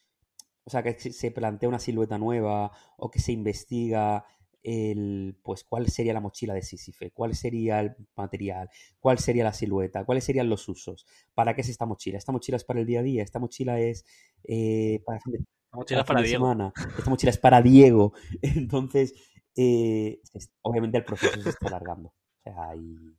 o 0.62 0.70
sea, 0.70 0.84
que 0.84 0.96
se 0.96 1.32
plantea 1.32 1.68
una 1.68 1.80
silueta 1.80 2.18
nueva 2.18 2.70
o 2.96 3.10
que 3.10 3.18
se 3.18 3.32
investiga 3.32 4.26
el, 4.66 5.38
pues, 5.44 5.62
cuál 5.62 5.88
sería 5.88 6.12
la 6.12 6.20
mochila 6.20 6.52
de 6.52 6.62
Sísife, 6.62 7.12
cuál 7.12 7.36
sería 7.36 7.80
el 7.80 7.94
material, 8.16 8.68
cuál 8.98 9.18
sería 9.20 9.44
la 9.44 9.52
silueta, 9.52 10.04
cuáles 10.04 10.24
serían 10.24 10.48
los 10.48 10.68
usos, 10.68 11.06
para 11.34 11.54
qué 11.54 11.60
es 11.60 11.68
esta 11.68 11.86
mochila. 11.86 12.18
Esta 12.18 12.32
mochila 12.32 12.56
es 12.56 12.64
para 12.64 12.80
el 12.80 12.86
día 12.86 13.00
a 13.00 13.02
día, 13.04 13.22
esta 13.22 13.38
mochila 13.38 13.78
es 13.78 14.04
eh, 14.42 15.02
para, 15.06 15.20
La 15.26 15.76
mochila 15.76 16.04
para 16.04 16.26
semana, 16.26 16.72
esta 16.98 17.08
mochila 17.08 17.30
es 17.30 17.38
para 17.38 17.62
Diego. 17.62 18.12
Entonces, 18.42 19.14
eh, 19.54 20.20
obviamente 20.62 20.98
el 20.98 21.04
proceso 21.04 21.40
se 21.40 21.50
está 21.50 21.68
alargando. 21.68 22.08
O 22.08 22.42
sea, 22.42 22.74
y, 22.74 23.16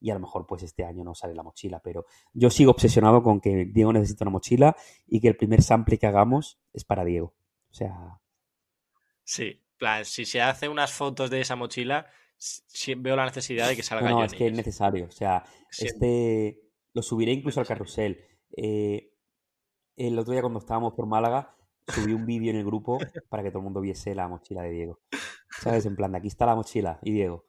y 0.00 0.10
a 0.10 0.14
lo 0.14 0.20
mejor 0.20 0.46
pues 0.46 0.64
este 0.64 0.84
año 0.84 1.04
no 1.04 1.14
sale 1.14 1.34
la 1.34 1.44
mochila, 1.44 1.80
pero 1.80 2.06
yo 2.32 2.50
sigo 2.50 2.72
obsesionado 2.72 3.22
con 3.22 3.40
que 3.40 3.66
Diego 3.66 3.92
necesita 3.92 4.24
una 4.24 4.32
mochila 4.32 4.76
y 5.06 5.20
que 5.20 5.28
el 5.28 5.36
primer 5.36 5.62
sample 5.62 5.96
que 5.96 6.06
hagamos 6.08 6.58
es 6.72 6.84
para 6.84 7.04
Diego. 7.04 7.34
O 7.70 7.74
sea, 7.74 8.20
Sí, 9.28 9.60
plan, 9.78 10.04
si 10.04 10.24
se 10.24 10.40
hace 10.42 10.68
unas 10.68 10.92
fotos 10.92 11.30
de 11.30 11.40
esa 11.40 11.56
mochila, 11.56 12.06
s- 12.38 12.62
sí 12.66 12.94
veo 12.94 13.16
la 13.16 13.24
necesidad 13.24 13.68
de 13.68 13.76
que 13.76 13.82
salga 13.82 14.10
no, 14.10 14.24
es 14.24 14.32
que 14.34 14.46
es 14.46 14.52
necesario. 14.52 15.06
O 15.06 15.10
sea, 15.10 15.44
este 15.78 16.60
lo 16.94 17.02
subiré 17.02 17.32
incluso 17.32 17.60
al 17.60 17.66
carrusel. 17.66 18.24
Eh, 18.56 19.12
el 19.96 20.18
otro 20.18 20.32
día 20.32 20.42
cuando 20.42 20.58
estábamos 20.60 20.94
por 20.94 21.06
Málaga, 21.06 21.56
subí 21.86 22.12
un 22.12 22.26
vídeo 22.26 22.50
en 22.50 22.56
el 22.56 22.64
grupo 22.64 22.98
para 23.28 23.42
que 23.42 23.50
todo 23.50 23.58
el 23.58 23.64
mundo 23.64 23.80
viese 23.80 24.14
la 24.14 24.28
mochila 24.28 24.62
de 24.62 24.70
Diego. 24.70 25.00
¿Sabes? 25.60 25.86
En 25.86 25.96
plan, 25.96 26.12
de 26.12 26.18
aquí 26.18 26.28
está 26.28 26.46
la 26.46 26.54
mochila 26.54 26.98
y 27.02 27.12
Diego. 27.12 27.44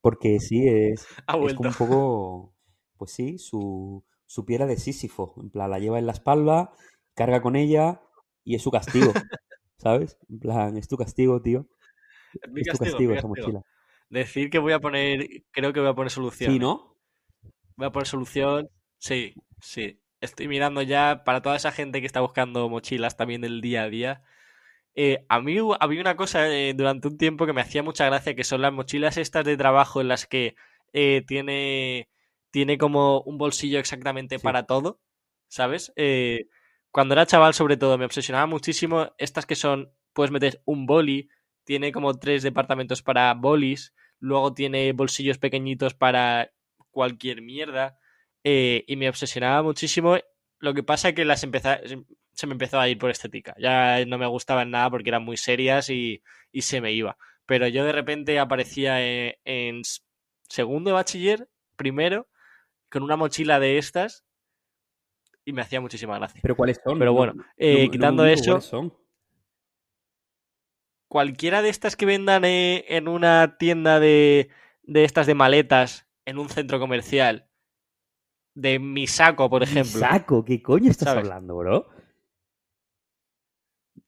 Porque 0.00 0.38
sí, 0.40 0.66
es, 0.68 1.06
es 1.50 1.54
como 1.56 1.70
un 1.70 1.74
poco, 1.74 2.54
pues 2.96 3.12
sí, 3.12 3.38
su, 3.38 4.04
su 4.26 4.44
piedra 4.44 4.66
de 4.66 4.76
Sísifo. 4.76 5.34
En 5.40 5.50
plan, 5.50 5.70
la 5.70 5.78
lleva 5.78 5.98
en 5.98 6.06
la 6.06 6.12
espalda, 6.12 6.72
carga 7.14 7.42
con 7.42 7.56
ella 7.56 8.00
y 8.44 8.54
es 8.54 8.62
su 8.62 8.70
castigo. 8.70 9.12
¿Sabes? 9.78 10.18
En 10.28 10.38
plan, 10.40 10.76
es 10.76 10.88
tu 10.88 10.96
castigo, 10.96 11.40
tío. 11.40 11.66
Es 12.42 12.50
mi 12.50 12.62
Es 12.62 12.68
tu 12.68 12.78
castigo, 12.78 12.90
castigo 12.90 13.12
mi 13.12 13.18
esa 13.18 13.28
castigo. 13.28 13.46
mochila. 13.46 13.62
Decir 14.10 14.50
que 14.50 14.58
voy 14.58 14.72
a 14.72 14.80
poner, 14.80 15.26
creo 15.50 15.72
que 15.72 15.80
voy 15.80 15.88
a 15.90 15.94
poner 15.94 16.10
solución. 16.10 16.50
Sí, 16.52 16.56
¿eh? 16.56 16.60
¿no? 16.60 16.96
Voy 17.76 17.86
a 17.86 17.92
poner 17.92 18.06
solución. 18.06 18.68
Sí, 18.98 19.34
sí. 19.60 20.00
Estoy 20.20 20.48
mirando 20.48 20.82
ya 20.82 21.22
para 21.24 21.42
toda 21.42 21.56
esa 21.56 21.70
gente 21.72 22.00
que 22.00 22.06
está 22.06 22.20
buscando 22.20 22.68
mochilas 22.68 23.16
también 23.16 23.40
del 23.40 23.60
día 23.60 23.84
a 23.84 23.88
día. 23.90 24.22
Eh, 24.94 25.24
a 25.28 25.40
mí 25.40 25.56
había 25.80 26.00
una 26.00 26.16
cosa 26.16 26.48
eh, 26.52 26.74
durante 26.74 27.08
un 27.08 27.18
tiempo 27.18 27.46
que 27.46 27.52
me 27.52 27.60
hacía 27.60 27.82
mucha 27.84 28.06
gracia, 28.06 28.34
que 28.34 28.44
son 28.44 28.62
las 28.62 28.72
mochilas 28.72 29.16
estas 29.16 29.44
de 29.44 29.56
trabajo 29.56 30.00
en 30.00 30.08
las 30.08 30.26
que 30.26 30.56
eh, 30.92 31.22
tiene, 31.26 32.08
tiene 32.50 32.78
como 32.78 33.20
un 33.22 33.38
bolsillo 33.38 33.78
exactamente 33.78 34.38
Sí. 34.38 34.42
para 34.44 34.64
todo, 34.66 35.00
¿sabes? 35.48 35.92
Eh, 35.96 36.48
cuando 36.90 37.14
era 37.14 37.26
chaval, 37.26 37.54
sobre 37.54 37.76
todo, 37.76 37.98
me 37.98 38.04
obsesionaba 38.04 38.46
muchísimo 38.46 39.12
estas 39.18 39.46
que 39.46 39.54
son, 39.56 39.92
puedes 40.12 40.30
meter 40.32 40.62
un 40.64 40.86
boli, 40.86 41.28
tiene 41.64 41.92
como 41.92 42.14
tres 42.18 42.42
departamentos 42.42 43.02
para 43.02 43.32
bolis, 43.34 43.94
luego 44.20 44.54
tiene 44.54 44.92
bolsillos 44.92 45.38
pequeñitos 45.38 45.94
para 45.94 46.50
cualquier 46.90 47.42
mierda, 47.42 47.98
eh, 48.44 48.84
y 48.86 48.96
me 48.96 49.08
obsesionaba 49.08 49.62
muchísimo. 49.62 50.16
Lo 50.58 50.74
que 50.74 50.82
pasa 50.82 51.12
que 51.12 51.24
las 51.24 51.44
empeza- 51.44 51.80
se 52.32 52.46
me 52.46 52.52
empezó 52.52 52.80
a 52.80 52.88
ir 52.88 52.98
por 52.98 53.10
estética. 53.10 53.54
Ya 53.58 54.04
no 54.06 54.18
me 54.18 54.26
gustaban 54.26 54.70
nada 54.70 54.90
porque 54.90 55.10
eran 55.10 55.24
muy 55.24 55.36
serias 55.36 55.90
y, 55.90 56.22
y 56.52 56.62
se 56.62 56.80
me 56.80 56.92
iba. 56.92 57.16
Pero 57.46 57.68
yo 57.68 57.84
de 57.84 57.92
repente 57.92 58.38
aparecía 58.38 59.00
en, 59.04 59.34
en 59.44 59.82
segundo 60.48 60.94
bachiller, 60.94 61.48
primero, 61.76 62.28
con 62.90 63.02
una 63.02 63.16
mochila 63.16 63.60
de 63.60 63.78
estas 63.78 64.24
y 65.48 65.52
me 65.54 65.62
hacía 65.62 65.80
muchísima 65.80 66.18
gracia. 66.18 66.40
Pero 66.42 66.54
¿cuáles 66.54 66.78
son? 66.84 66.98
Pero 66.98 67.12
No- 67.12 67.16
bueno, 67.16 67.32
no- 67.34 67.44
eh, 67.56 67.86
no 67.86 67.90
quitando 67.90 68.22
ubico, 68.22 68.34
eso, 68.34 68.50
¿cuáles 68.52 68.64
son? 68.66 68.94
cualquiera 71.08 71.62
de 71.62 71.70
estas 71.70 71.96
que 71.96 72.04
vendan 72.04 72.44
eh, 72.44 72.84
en 72.88 73.08
una 73.08 73.56
tienda 73.58 73.98
de, 73.98 74.50
de 74.82 75.04
estas 75.04 75.26
de 75.26 75.34
maletas 75.34 76.06
en 76.26 76.38
un 76.38 76.50
centro 76.50 76.78
comercial, 76.78 77.48
de 78.54 78.78
Misako, 78.78 79.48
por 79.48 79.62
ejemplo. 79.62 80.00
Saco, 80.00 80.44
¿qué 80.44 80.62
coño 80.62 80.90
estás 80.90 81.08
¿Sabes? 81.08 81.24
hablando, 81.24 81.56
bro? 81.56 81.88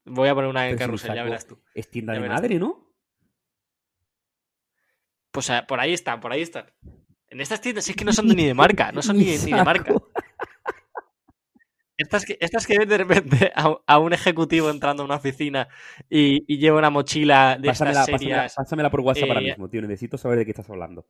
Voy 0.04 0.28
a 0.28 0.34
poner 0.34 0.50
una 0.50 0.68
en 0.68 0.76
carrusel, 0.76 1.14
ya 1.14 1.22
verás 1.22 1.46
tú. 1.46 1.58
Es 1.74 1.88
tienda 1.88 2.14
Ya 2.14 2.20
de 2.20 2.28
madre, 2.28 2.58
¿no? 2.58 2.92
Pues 5.30 5.48
ah, 5.48 5.64
por 5.66 5.80
ahí 5.80 5.94
están, 5.94 6.20
por 6.20 6.32
ahí 6.32 6.42
están. 6.42 6.66
En 7.28 7.40
estas 7.40 7.60
tiendas 7.60 7.88
es 7.88 7.94
que 7.94 8.04
no 8.04 8.12
son 8.12 8.26
ni 8.26 8.44
de 8.44 8.54
marca, 8.54 8.90
no 8.92 9.00
son 9.02 9.16
ni, 9.18 9.38
ni 9.38 9.52
de 9.52 9.64
marca. 9.64 9.94
Estas 12.02 12.24
que, 12.24 12.36
estas 12.40 12.66
que 12.66 12.78
ven 12.78 12.88
de 12.88 12.98
repente 12.98 13.52
a, 13.54 13.76
a 13.86 13.98
un 13.98 14.12
ejecutivo 14.12 14.70
entrando 14.70 15.02
a 15.02 15.06
una 15.06 15.16
oficina 15.16 15.68
y, 16.08 16.44
y 16.52 16.58
lleva 16.58 16.78
una 16.78 16.90
mochila 16.90 17.58
de 17.60 17.68
Pásamela, 17.68 18.00
estas 18.00 18.06
pásamela, 18.10 18.48
serias. 18.48 18.54
pásamela 18.54 18.90
por 18.90 19.00
WhatsApp 19.00 19.28
ahora 19.28 19.40
eh, 19.42 19.44
mismo, 19.50 19.68
tío. 19.68 19.82
Necesito 19.82 20.16
saber 20.18 20.38
de 20.38 20.44
qué 20.46 20.50
estás 20.52 20.70
hablando. 20.70 21.06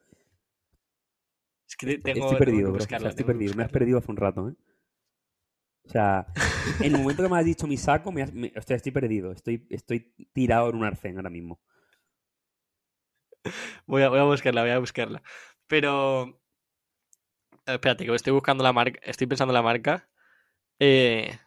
Es 1.69 1.77
que 1.77 1.87
tengo, 1.99 2.25
estoy 2.25 2.39
perdido, 2.39 2.73
bro. 2.73 2.85
O 2.85 2.87
sea, 2.89 2.99
buscarla, 2.99 3.09
estoy 3.11 3.25
perdido. 3.25 3.55
Me 3.55 3.63
has 3.63 3.71
perdido 3.71 3.99
hace 3.99 4.11
un 4.11 4.17
rato, 4.17 4.49
¿eh? 4.49 4.55
O 5.85 5.89
sea, 5.89 6.27
en 6.81 6.95
el 6.95 6.99
momento 7.01 7.23
que 7.23 7.29
me 7.29 7.39
has 7.39 7.45
dicho 7.45 7.67
mi 7.67 7.77
saco, 7.77 8.13
me 8.13 8.23
has- 8.23 8.33
me- 8.33 8.53
o 8.57 8.63
sea, 8.63 8.77
estoy 8.77 8.93
perdido. 8.93 9.33
Estoy, 9.33 9.67
estoy 9.71 10.13
tirado 10.33 10.71
en 10.71 10.77
un 10.77 10.85
arcén 10.85 11.17
ahora 11.17 11.31
mismo. 11.31 11.61
Voy 13.87 14.03
a, 14.03 14.09
voy 14.09 14.19
a 14.19 14.25
buscarla, 14.25 14.63
voy 14.63 14.71
a 14.71 14.79
buscarla. 14.79 15.23
Pero. 15.67 16.41
Espérate, 17.67 18.05
que 18.05 18.15
estoy 18.15 18.35
buscando 18.35 18.63
la 18.63 18.73
marca. 18.75 19.01
Estoy 19.03 19.27
pensando 19.27 19.53
en 19.53 19.57
la 19.57 19.63
marca. 19.63 20.10
Eh, 20.81 21.39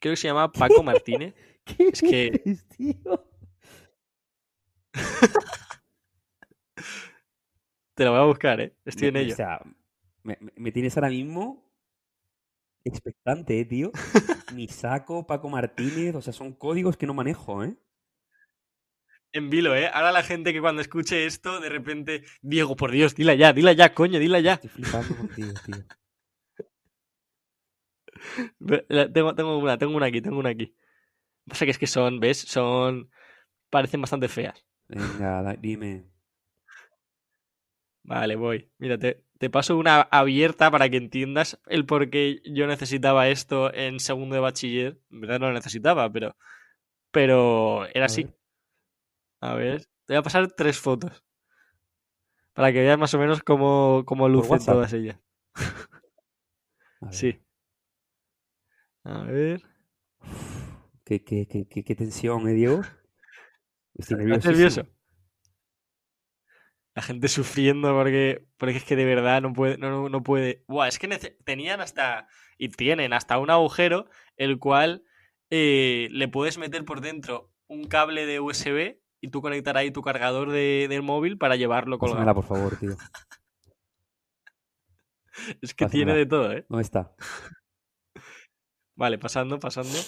creo 0.00 0.12
que 0.12 0.16
se 0.16 0.26
llama 0.28 0.50
Paco 0.52 0.82
Martínez. 0.82 1.34
¿Qué 1.64 1.88
Es 1.88 2.00
que- 2.02 2.58
tío? 2.76 3.24
Te 7.94 8.04
lo 8.04 8.10
voy 8.10 8.20
a 8.20 8.24
buscar, 8.24 8.60
¿eh? 8.60 8.74
Estoy 8.84 9.08
en 9.08 9.14
Me- 9.14 9.20
ello. 9.20 9.32
O 9.34 9.36
sea, 9.36 9.60
me, 10.24 10.36
me- 10.40 10.52
me 10.56 10.72
tienes 10.72 10.96
ahora 10.96 11.08
mismo 11.10 11.64
expectante, 12.84 13.58
¿eh, 13.60 13.64
tío? 13.64 13.92
Mi 14.54 14.68
saco, 14.68 15.26
Paco 15.26 15.48
Martínez, 15.48 16.14
o 16.16 16.20
sea, 16.20 16.32
son 16.32 16.52
códigos 16.52 16.96
que 16.96 17.06
no 17.06 17.14
manejo, 17.14 17.64
¿eh? 17.64 17.76
En 19.32 19.50
vilo, 19.50 19.74
¿eh? 19.74 19.88
Ahora 19.92 20.12
la 20.12 20.22
gente 20.22 20.52
que 20.52 20.60
cuando 20.60 20.80
escuche 20.82 21.26
esto, 21.26 21.58
de 21.60 21.68
repente. 21.68 22.24
Diego, 22.40 22.76
por 22.76 22.90
Dios, 22.92 23.14
dila 23.16 23.34
ya, 23.34 23.52
dila 23.52 23.72
ya, 23.72 23.92
coño, 23.94 24.18
dila 24.20 24.38
ya. 24.40 24.54
Estoy 24.54 24.70
flipando 24.70 25.16
contigo, 25.16 25.52
tío. 25.66 25.76
Tengo, 29.12 29.34
tengo 29.34 29.58
una, 29.58 29.78
tengo 29.78 29.96
una 29.96 30.06
aquí, 30.06 30.20
tengo 30.20 30.38
una 30.38 30.50
aquí. 30.50 30.74
Pasa 31.46 31.64
que 31.64 31.70
es 31.72 31.78
que 31.78 31.86
son, 31.86 32.20
¿ves? 32.20 32.38
Son. 32.38 33.10
Parecen 33.70 34.00
bastante 34.00 34.28
feas. 34.28 34.64
Venga, 34.88 35.56
dime. 35.60 36.04
Vale, 38.02 38.36
voy. 38.36 38.70
Mírate. 38.78 39.24
te 39.38 39.50
paso 39.50 39.76
una 39.76 40.02
abierta 40.02 40.70
para 40.70 40.88
que 40.88 40.96
entiendas 40.96 41.60
el 41.66 41.86
por 41.86 42.10
qué 42.10 42.40
yo 42.44 42.66
necesitaba 42.66 43.28
esto 43.28 43.72
en 43.74 43.98
segundo 44.00 44.34
de 44.34 44.40
bachiller. 44.40 44.98
En 45.10 45.20
verdad 45.20 45.40
no 45.40 45.48
lo 45.48 45.54
necesitaba, 45.54 46.10
pero, 46.10 46.36
pero 47.10 47.86
era 47.94 48.04
A 48.04 48.06
así. 48.06 48.24
ver. 48.24 48.34
A 49.40 49.54
ver, 49.54 49.80
te 50.06 50.14
voy 50.14 50.16
a 50.16 50.22
pasar 50.22 50.50
tres 50.52 50.78
fotos. 50.78 51.22
Para 52.54 52.72
que 52.72 52.80
veas 52.80 52.98
más 52.98 53.12
o 53.14 53.18
menos 53.18 53.42
cómo, 53.42 54.04
cómo 54.06 54.28
lucen 54.28 54.64
todas 54.64 54.92
ellas. 54.92 55.18
Sí. 57.10 57.38
A 59.04 59.22
ver. 59.24 59.62
Qué, 61.04 61.22
qué- 61.22 61.46
qué- 61.46 61.66
qué- 61.68 61.84
qué 61.84 61.94
tensión, 61.94 62.48
¿eh, 62.48 62.52
Diego? 62.52 62.80
Estoy 63.94 64.16
¿Estás 64.16 64.18
nerviosísimo. 64.18 64.52
nervioso? 64.52 64.86
La 66.96 67.02
gente 67.02 67.28
sufriendo 67.28 67.92
porque, 67.92 68.46
porque 68.56 68.76
es 68.76 68.84
que 68.84 68.96
de 68.96 69.04
verdad 69.04 69.42
no 69.42 69.52
puede. 69.52 69.76
No, 69.78 69.90
no, 69.90 70.08
no 70.08 70.22
puede. 70.22 70.64
Buah, 70.68 70.88
es 70.88 70.98
que 70.98 71.08
tenían 71.44 71.80
hasta. 71.80 72.28
Y 72.56 72.68
tienen 72.68 73.12
hasta 73.12 73.38
un 73.38 73.50
agujero 73.50 74.06
el 74.36 74.58
cual 74.60 75.04
eh, 75.50 76.08
le 76.12 76.28
puedes 76.28 76.56
meter 76.56 76.84
por 76.84 77.00
dentro 77.00 77.52
un 77.66 77.84
cable 77.84 78.26
de 78.26 78.38
USB 78.40 79.00
y 79.20 79.28
tú 79.28 79.42
conectar 79.42 79.76
ahí 79.76 79.90
tu 79.90 80.02
cargador 80.02 80.50
de- 80.52 80.86
del 80.88 81.02
móvil 81.02 81.36
para 81.36 81.56
llevarlo 81.56 81.98
Pásamela, 81.98 82.32
colgado. 82.32 82.48
por 82.48 82.56
favor, 82.56 82.76
tío. 82.78 82.96
Es 85.60 85.74
que 85.74 85.86
tiene 85.86 86.12
pásamela. 86.12 86.14
de 86.14 86.26
todo, 86.26 86.52
¿eh? 86.52 86.64
¿Dónde 86.68 86.82
está? 86.84 87.12
Vale, 88.96 89.18
pasando, 89.18 89.58
pasando. 89.60 89.98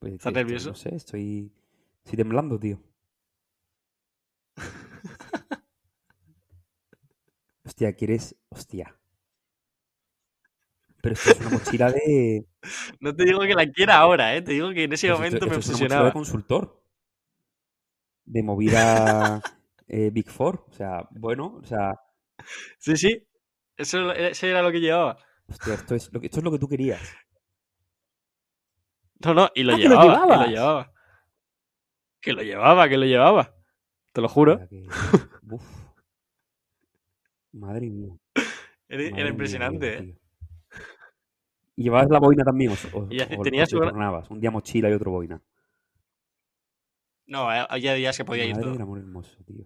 Pues, 0.00 0.14
¿Estás 0.14 0.32
nervioso? 0.32 0.70
No 0.70 0.74
sé, 0.74 0.94
estoy, 0.94 1.52
estoy 2.04 2.16
temblando, 2.16 2.58
tío. 2.58 2.80
Hostia, 7.64 7.92
¿quieres...? 7.92 8.34
Hostia. 8.48 8.98
Pero 11.02 11.14
esto 11.14 11.30
es 11.30 11.40
una 11.40 11.50
mochila 11.50 11.92
de... 11.92 12.46
No 13.00 13.14
te 13.14 13.24
digo 13.24 13.40
que 13.42 13.54
la 13.54 13.66
quiera 13.70 13.96
ahora, 13.98 14.34
¿eh? 14.36 14.42
Te 14.42 14.52
digo 14.52 14.70
que 14.72 14.84
en 14.84 14.92
ese 14.92 15.08
esto- 15.08 15.10
momento 15.10 15.46
me 15.46 15.56
esto 15.56 15.60
es 15.60 15.68
una 15.68 15.78
mochila 15.78 16.02
de 16.04 16.08
obsesionaba. 16.08 16.12
consultor. 16.12 16.82
De 18.26 18.42
movida 18.42 19.40
eh, 19.88 20.10
Big 20.12 20.28
Four. 20.30 20.64
O 20.68 20.72
sea, 20.72 21.08
bueno, 21.10 21.58
o 21.62 21.64
sea... 21.64 21.94
Sí, 22.78 22.96
sí. 22.96 23.26
Eso, 23.76 24.12
eso 24.12 24.46
era 24.46 24.62
lo 24.62 24.72
que 24.72 24.80
llevaba. 24.80 25.18
Hostia, 25.48 25.74
esto 25.74 25.94
es 25.94 26.12
lo 26.12 26.20
que, 26.20 26.26
esto 26.26 26.38
es 26.38 26.44
lo 26.44 26.50
que 26.52 26.58
tú 26.58 26.68
querías. 26.68 27.00
No, 29.24 29.34
no, 29.34 29.50
y 29.54 29.62
lo 29.64 29.74
Ah, 29.74 29.76
lo 29.76 29.82
llevaba, 29.82 30.04
y 30.04 30.08
llevabas. 30.08 30.38
lo 30.40 30.46
llevaba. 30.52 30.92
Que 32.20 32.32
lo 32.32 32.42
llevaba, 32.42 32.88
que 32.88 32.96
lo 32.98 33.06
llevaba. 33.06 33.54
Te 34.12 34.20
lo 34.20 34.28
juro. 34.28 34.52
Hostia, 34.54 34.68
que- 34.68 34.86
Uf. 35.50 35.64
Madre 37.52 37.88
mía. 37.90 38.14
Era, 38.88 39.10
madre 39.10 39.28
impresionante, 39.28 39.98
¿eh? 39.98 40.18
¿Y 41.76 41.84
llevabas 41.84 42.10
la 42.10 42.18
boina 42.18 42.44
también? 42.44 42.72
¿O, 42.72 42.98
o- 42.98 43.06
Y 43.10 43.20
o- 43.20 43.42
tenía 43.42 43.64
o 43.64 43.66
su- 43.66 43.78
alternabas? 43.82 44.30
Un 44.30 44.40
día 44.40 44.50
mochila 44.50 44.90
y 44.90 44.92
otro 44.92 45.10
boina. 45.12 45.40
No, 47.26 47.52
eh, 47.52 47.64
había 47.68 47.94
días 47.94 48.16
que 48.16 48.24
podía 48.24 48.44
ir 48.44 48.56
todo. 48.56 48.72
del 48.72 48.82
amor 48.82 48.98
hermoso, 48.98 49.36
tío. 49.44 49.64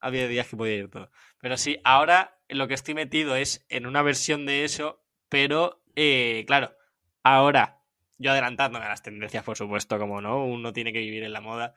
Había 0.00 0.28
días 0.28 0.46
que 0.48 0.56
podía 0.56 0.74
ir 0.76 0.90
todo. 0.90 1.10
Pero 1.40 1.56
sí, 1.56 1.78
ahora 1.84 2.38
lo 2.54 2.68
que 2.68 2.74
estoy 2.74 2.94
metido 2.94 3.36
es 3.36 3.64
en 3.68 3.86
una 3.86 4.02
versión 4.02 4.46
de 4.46 4.64
eso, 4.64 5.02
pero 5.28 5.82
eh, 5.96 6.44
claro, 6.46 6.74
ahora, 7.22 7.80
yo 8.18 8.30
adelantándome 8.32 8.84
a 8.84 8.88
las 8.88 9.02
tendencias, 9.02 9.44
por 9.44 9.56
supuesto, 9.56 9.98
como 9.98 10.20
no, 10.20 10.44
uno 10.46 10.72
tiene 10.72 10.92
que 10.92 11.00
vivir 11.00 11.24
en 11.24 11.32
la 11.32 11.40
moda. 11.40 11.74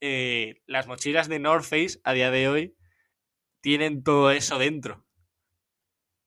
eh, 0.00 0.62
las 0.66 0.86
mochilas 0.86 1.28
de 1.28 1.38
North 1.40 1.64
Face 1.64 2.00
a 2.04 2.12
día 2.12 2.30
de 2.30 2.48
hoy 2.48 2.76
tienen 3.62 4.02
todo 4.04 4.30
eso 4.32 4.58
dentro. 4.58 5.04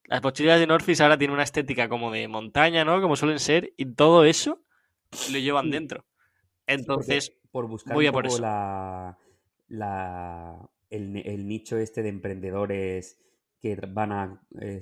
Las 0.04 0.22
mochilas 0.22 0.60
de 0.60 0.66
North 0.66 0.84
Face 0.84 1.02
ahora 1.02 1.18
tienen 1.18 1.34
una 1.34 1.42
estética 1.42 1.88
como 1.88 2.10
de 2.12 2.28
montaña, 2.28 2.84
¿no? 2.84 3.00
Como 3.00 3.16
suelen 3.16 3.38
ser, 3.38 3.72
y 3.76 3.86
todo 3.94 4.24
eso 4.24 4.62
lo 5.30 5.38
llevan 5.38 5.70
dentro. 5.70 6.04
Entonces, 6.66 7.32
por 7.50 7.66
buscar 7.68 7.96
voy 7.96 8.04
un 8.06 8.10
a 8.10 8.12
por 8.12 8.26
eso. 8.26 8.42
la, 8.42 9.18
la- 9.68 10.70
el, 10.90 11.12
ne- 11.12 11.22
el 11.22 11.48
nicho 11.48 11.78
este 11.78 12.02
de 12.02 12.08
emprendedores 12.10 13.18
que 13.62 13.76
van 13.76 14.12
a, 14.12 14.42
eh, 14.60 14.80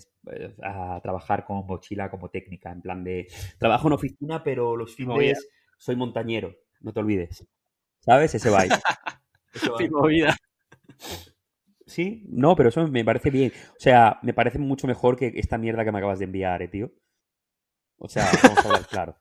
a 0.63 0.99
trabajar 1.03 1.45
con 1.45 1.67
mochila 1.67 2.11
como 2.11 2.31
técnica, 2.31 2.73
en 2.73 2.81
plan 2.81 3.05
de 3.05 3.29
trabajo 3.59 3.89
en 3.89 3.93
oficina, 3.93 4.43
pero 4.43 4.75
los 4.75 4.95
fines 4.95 5.47
soy 5.77 5.97
montañero, 5.97 6.57
no 6.81 6.93
te 6.95 7.01
olvides. 7.01 7.47
¿Sabes? 8.01 8.35
Ese 8.35 8.49
vibe. 8.49 8.75
Ese 9.55 9.91
movida. 9.91 10.35
Sí, 11.87 12.25
no, 12.29 12.57
pero 12.57 12.71
eso 12.71 12.87
me 12.89 13.05
parece 13.05 13.31
bien. 13.31 13.53
O 13.73 13.81
sea, 13.81 14.19
me 14.23 14.33
parece 14.33 14.59
mucho 14.59 14.87
mejor 14.87 15.17
que 15.17 15.33
esta 15.37 15.59
mierda 15.59 15.85
que 15.85 15.93
me 15.93 15.99
acabas 15.99 16.21
de 16.21 16.25
enviar, 16.25 16.63
eh, 16.63 16.69
tío. 16.69 16.93
O 17.99 18.09
sea, 18.09 18.31
vamos 18.43 18.65
a 18.65 18.69
hablar 18.69 18.87
claro. 18.87 19.19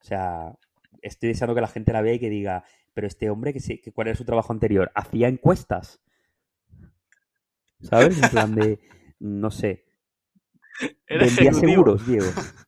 O 0.00 0.04
sea, 0.04 0.54
estoy 1.02 1.30
deseando 1.30 1.54
que 1.54 1.62
la 1.62 1.66
gente 1.66 1.92
la 1.92 2.02
vea 2.02 2.14
y 2.14 2.18
que 2.20 2.28
diga, 2.28 2.64
pero 2.92 3.06
este 3.06 3.30
hombre, 3.30 3.52
que 3.52 3.60
sí, 3.60 3.80
que 3.80 3.90
¿cuál 3.90 4.08
era 4.08 4.16
su 4.16 4.24
trabajo 4.24 4.52
anterior? 4.52 4.92
Hacía 4.94 5.28
encuestas. 5.28 6.00
¿Sabes? 7.80 8.18
En 8.18 8.30
plan 8.30 8.54
de, 8.54 8.80
no 9.20 9.50
sé, 9.50 9.84
Era 11.06 11.24
vendía 11.24 11.24
ejecutivo. 11.24 11.60
seguros, 11.60 12.04
Diego. 12.04 12.36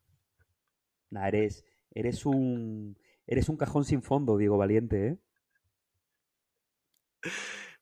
Nah, 1.11 1.27
eres, 1.29 1.65
eres 1.91 2.25
un, 2.27 2.97
eres 3.27 3.49
un 3.49 3.57
cajón 3.57 3.85
sin 3.85 4.03
fondo, 4.03 4.37
Diego 4.39 4.57
Valiente, 4.59 5.07
¿eh? 5.09 5.19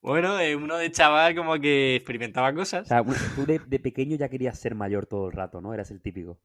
Bueno, 0.00 0.38
eh, 0.38 0.54
uno 0.56 0.76
de 0.76 0.90
chaval 0.92 1.34
como 1.34 1.58
que 1.58 1.96
experimentaba 1.96 2.52
O 2.52 2.54
cosas. 2.54 2.88
sea, 2.88 3.02
un- 3.02 3.32
tú 3.32 3.46
de, 3.46 3.58
de 3.58 3.80
pequeño 3.80 4.16
ya 4.16 4.28
querías 4.28 4.58
ser 4.60 4.74
mayor 4.76 5.06
todo 5.06 5.26
el 5.26 5.32
rato, 5.32 5.60
¿no? 5.60 5.74
Eras 5.74 5.90
el 5.90 6.00
típico. 6.00 6.38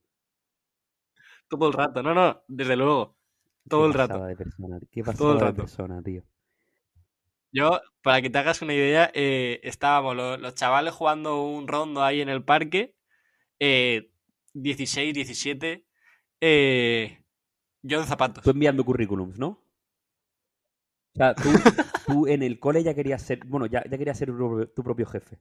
Todo 1.49 1.67
el 1.67 1.73
rato. 1.73 2.01
No, 2.03 2.13
no, 2.13 2.43
desde 2.47 2.75
luego. 2.75 3.17
Todo 3.67 3.85
Qué 3.85 3.87
el 3.87 3.93
rato. 3.93 4.25
de 4.27 4.35
persona, 4.35 4.79
qué 4.91 5.03
Todo 5.17 5.33
el 5.33 5.39
pasada 5.39 5.45
de 5.45 5.51
rato. 5.51 5.53
persona, 5.53 6.01
tío. 6.03 6.23
Yo, 7.51 7.81
para 8.03 8.21
que 8.21 8.29
te 8.29 8.37
hagas 8.37 8.61
una 8.61 8.73
idea, 8.73 9.09
eh, 9.13 9.59
estábamos 9.63 10.15
lo- 10.15 10.37
los, 10.37 10.53
chavales 10.55 10.93
jugando 10.93 11.43
un 11.43 11.67
rondo 11.67 12.03
ahí 12.03 12.21
en 12.21 12.29
el 12.29 12.43
parque. 12.43 12.95
eh, 13.59 14.11
16, 14.53 15.13
17. 15.13 15.85
eh, 16.41 17.23
yo 17.83 17.99
en 18.01 18.07
zapatos. 18.07 18.43
Tú 18.43 18.51
enviando 18.51 18.85
currículums, 18.85 19.39
¿no? 19.39 19.47
O 21.13 21.17
sea, 21.17 21.35
tú, 21.35 21.43
tú 22.07 22.27
en 22.27 22.41
el 22.41 22.59
cole 22.59 22.83
ya 22.83 22.95
querías 22.95 23.21
ser, 23.21 23.45
bueno, 23.45 23.65
ya, 23.67 23.83
ya 23.89 23.97
querías 23.97 24.17
ser 24.17 24.29
tu 24.29 24.37
propio- 24.37 24.67
tu 24.73 24.83
propio 24.83 25.05
jefe. 25.05 25.39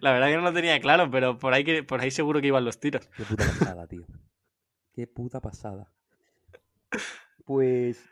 La 0.00 0.12
verdad 0.12 0.28
que 0.28 0.36
no 0.36 0.42
lo 0.42 0.52
tenía 0.52 0.80
claro, 0.80 1.10
pero 1.10 1.38
por 1.38 1.52
ahí, 1.54 1.64
que, 1.64 1.82
por 1.82 2.00
ahí 2.00 2.10
seguro 2.10 2.40
que 2.40 2.48
iban 2.48 2.64
los 2.64 2.78
tiros. 2.80 3.06
Qué 3.16 3.24
puta 3.24 3.44
pasada, 3.46 3.86
tío. 3.86 4.06
Qué 4.94 5.06
puta 5.06 5.40
pasada. 5.40 5.92
Pues 7.44 8.08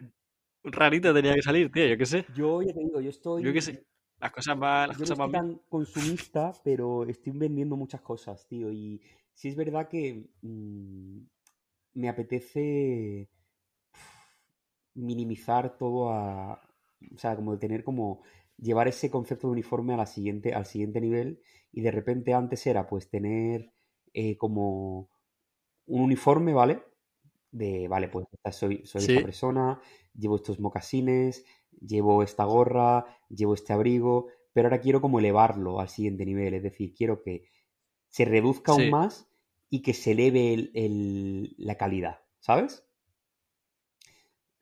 Un 0.64 0.72
rarito 0.72 1.12
tenía 1.14 1.34
que 1.34 1.42
salir, 1.42 1.70
tío, 1.70 1.86
yo 1.86 1.98
qué 1.98 2.06
sé. 2.06 2.26
yo 2.26 2.62
ya 2.62 2.72
te 2.72 2.80
digo, 2.80 3.00
yo 3.00 3.10
estoy. 3.10 3.42
Yo 3.42 3.52
qué 3.52 3.60
sé. 3.62 3.84
Las 4.18 4.32
cosas 4.32 4.58
van, 4.58 4.88
las 4.88 4.98
Yo 4.98 5.04
no 5.04 5.04
cosas 5.04 5.16
estoy 5.16 5.18
van 5.18 5.30
bien. 5.30 5.42
tan 5.54 5.58
consumista, 5.68 6.52
pero 6.64 7.04
estoy 7.04 7.32
vendiendo 7.36 7.76
muchas 7.76 8.00
cosas, 8.02 8.46
tío. 8.46 8.70
Y 8.70 9.00
sí 9.34 9.48
es 9.48 9.56
verdad 9.56 9.88
que 9.88 10.28
mm, 10.42 11.18
me 11.94 12.08
apetece 12.08 13.28
minimizar 14.94 15.76
todo 15.78 16.10
a. 16.12 16.60
O 17.14 17.18
sea, 17.18 17.36
como 17.36 17.52
de 17.52 17.58
tener 17.58 17.84
como. 17.84 18.22
Llevar 18.58 18.86
ese 18.86 19.10
concepto 19.10 19.48
de 19.48 19.52
uniforme 19.54 19.94
a 19.94 19.96
la 19.96 20.06
siguiente, 20.06 20.54
al 20.54 20.66
siguiente 20.66 21.00
nivel. 21.00 21.40
Y 21.72 21.80
de 21.80 21.90
repente 21.90 22.32
antes 22.34 22.64
era 22.66 22.86
pues 22.86 23.08
tener 23.10 23.72
eh, 24.12 24.36
como 24.36 25.08
un 25.86 26.02
uniforme, 26.02 26.52
¿vale? 26.54 26.82
De, 27.50 27.88
vale, 27.88 28.08
pues 28.08 28.26
soy, 28.52 28.86
soy 28.86 29.00
Sí. 29.00 29.12
esta 29.12 29.22
persona, 29.26 29.80
llevo 30.14 30.36
estos 30.36 30.60
mocasines, 30.60 31.44
llevo 31.80 32.22
esta 32.22 32.44
gorra, 32.44 33.04
llevo 33.28 33.54
este 33.54 33.72
abrigo, 33.72 34.28
pero 34.52 34.68
ahora 34.68 34.80
quiero 34.80 35.00
como 35.00 35.18
elevarlo 35.18 35.80
al 35.80 35.88
siguiente 35.88 36.24
nivel, 36.26 36.54
es 36.54 36.62
decir, 36.62 36.94
quiero 36.94 37.22
que 37.22 37.44
se 38.08 38.24
reduzca 38.24 38.72
aún 38.72 38.90
más 38.90 39.28
y 39.70 39.80
que 39.82 39.94
se 39.94 40.12
eleve 40.12 40.52
el- 40.52 40.70
el- 40.74 41.54
la 41.56 41.76
calidad, 41.76 42.20
¿sabes? 42.40 42.84